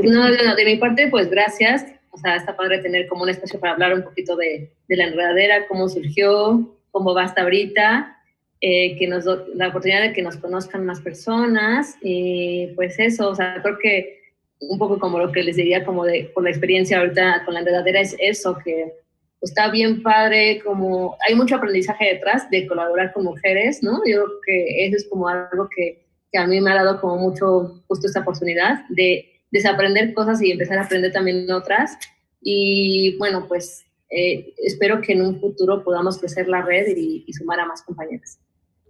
No, 0.03 0.29
no, 0.29 0.55
de 0.55 0.65
mi 0.65 0.75
parte, 0.77 1.07
pues 1.07 1.29
gracias 1.29 1.85
o 2.17 2.19
sea, 2.19 2.35
está 2.35 2.55
padre 2.55 2.79
tener 2.79 3.07
como 3.07 3.23
un 3.23 3.29
espacio 3.29 3.59
para 3.59 3.73
hablar 3.73 3.93
un 3.93 4.03
poquito 4.03 4.35
de, 4.35 4.71
de 4.87 4.95
la 4.95 5.05
enredadera, 5.05 5.67
cómo 5.67 5.87
surgió, 5.87 6.75
cómo 6.91 7.13
va 7.13 7.23
hasta 7.23 7.43
ahorita, 7.43 8.17
eh, 8.59 8.97
que 8.97 9.07
nos 9.07 9.25
la 9.53 9.67
oportunidad 9.67 10.01
de 10.01 10.13
que 10.13 10.23
nos 10.23 10.37
conozcan 10.37 10.85
más 10.85 10.99
personas, 10.99 11.95
y 12.01 12.67
pues 12.75 12.97
eso, 12.97 13.29
o 13.29 13.35
sea, 13.35 13.59
creo 13.61 13.77
que 13.77 14.17
un 14.59 14.79
poco 14.79 14.97
como 14.99 15.19
lo 15.19 15.31
que 15.31 15.43
les 15.43 15.57
diría 15.57 15.85
como 15.85 16.05
de, 16.05 16.31
por 16.33 16.43
la 16.43 16.49
experiencia 16.49 16.97
ahorita 16.97 17.43
con 17.45 17.53
la 17.53 17.59
enredadera 17.59 18.01
es 18.01 18.15
eso, 18.17 18.57
que 18.65 18.93
está 19.41 19.69
bien 19.69 20.01
padre, 20.01 20.59
como 20.65 21.15
hay 21.27 21.35
mucho 21.35 21.55
aprendizaje 21.55 22.13
detrás 22.13 22.49
de 22.49 22.65
colaborar 22.65 23.13
con 23.13 23.25
mujeres, 23.25 23.83
¿no? 23.83 23.99
Yo 24.07 24.23
creo 24.23 24.39
que 24.43 24.85
eso 24.87 24.97
es 24.97 25.07
como 25.07 25.27
algo 25.27 25.69
que, 25.69 26.03
que 26.31 26.39
a 26.39 26.47
mí 26.47 26.59
me 26.59 26.71
ha 26.71 26.83
dado 26.83 26.99
como 26.99 27.17
mucho 27.17 27.83
justo 27.87 28.07
esta 28.07 28.21
oportunidad 28.21 28.83
de 28.89 29.36
desaprender 29.51 30.13
cosas 30.13 30.41
y 30.41 30.51
empezar 30.51 30.77
a 30.77 30.83
aprender 30.83 31.11
también 31.11 31.49
otras. 31.51 31.97
Y 32.41 33.17
bueno, 33.17 33.47
pues 33.47 33.85
eh, 34.09 34.53
espero 34.57 35.01
que 35.01 35.13
en 35.13 35.21
un 35.21 35.39
futuro 35.39 35.83
podamos 35.83 36.17
crecer 36.17 36.47
la 36.47 36.61
red 36.61 36.87
y, 36.95 37.31
sumar 37.33 37.59
a 37.59 37.65
más 37.65 37.81
compañeras. 37.81 38.39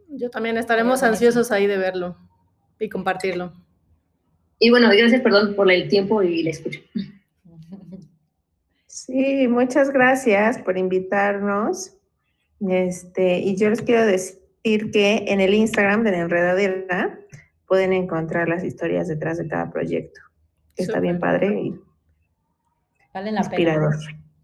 Yo 0.10 0.30
también 0.30 0.58
estaremos 0.58 1.04
ansiosos 1.04 1.52
ahí 1.52 1.68
de 1.68 1.78
verlo 1.78 2.18
y 2.80 2.90
compartirlo. 2.90 3.54
Y 4.60 4.70
bueno, 4.70 4.90
gracias, 4.90 5.22
perdón, 5.22 5.56
por 5.56 5.72
el 5.72 5.88
tiempo 5.88 6.22
y 6.24 6.44
la 6.44 6.50
escucha. 6.52 6.80
Sí, 8.90 9.48
muchas 9.48 9.92
gracias 9.92 10.58
por 10.58 10.78
invitarnos. 10.78 11.94
Este, 12.68 13.40
y 13.40 13.56
yo 13.56 13.70
les 13.70 13.82
quiero 13.82 14.06
decir 14.06 14.92
que 14.92 15.24
en 15.28 15.40
el 15.40 15.54
Instagram 15.54 16.04
de 16.04 16.12
la 16.12 16.18
Enredadera 16.18 17.18
pueden 17.68 17.94
encontrar 17.94 18.50
las 18.50 18.66
historias 18.66 19.08
detrás 19.08 19.38
de 19.38 19.48
cada 19.48 19.70
proyecto 19.70 20.20
está 20.78 21.00
bien 21.00 21.20
padre 21.20 21.48
y 21.62 21.76
valen 23.14 23.36
la 23.36 23.44
pena. 23.44 23.90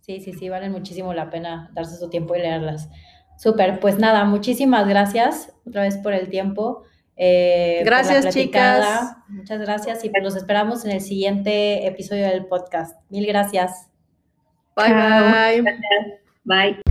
Sí, 0.02 0.20
sí, 0.20 0.34
sí, 0.34 0.50
valen 0.50 0.72
muchísimo 0.72 1.14
la 1.14 1.30
pena 1.30 1.70
darse 1.74 1.96
su 1.98 2.10
tiempo 2.10 2.36
y 2.36 2.40
leerlas. 2.40 2.90
Súper, 3.38 3.80
pues 3.80 4.00
nada, 4.00 4.26
muchísimas 4.26 4.88
gracias 4.88 5.54
otra 5.66 5.84
vez 5.84 5.98
por 5.98 6.14
el 6.14 6.30
tiempo. 6.30 6.84
Eh, 7.16 7.82
gracias, 7.86 8.34
chicas. 8.34 9.16
Muchas 9.30 9.60
gracias 9.60 10.04
y 10.04 10.10
pues 10.10 10.24
los 10.24 10.36
esperamos 10.36 10.84
en 10.86 10.92
el 10.92 11.02
siguiente 11.02 11.88
episodio 11.88 12.28
del 12.28 12.46
podcast. 12.46 13.00
Mil 13.10 13.26
gracias. 13.26 13.90
Bye, 14.76 14.94
bye. 14.94 15.64
Bye. 16.44 16.83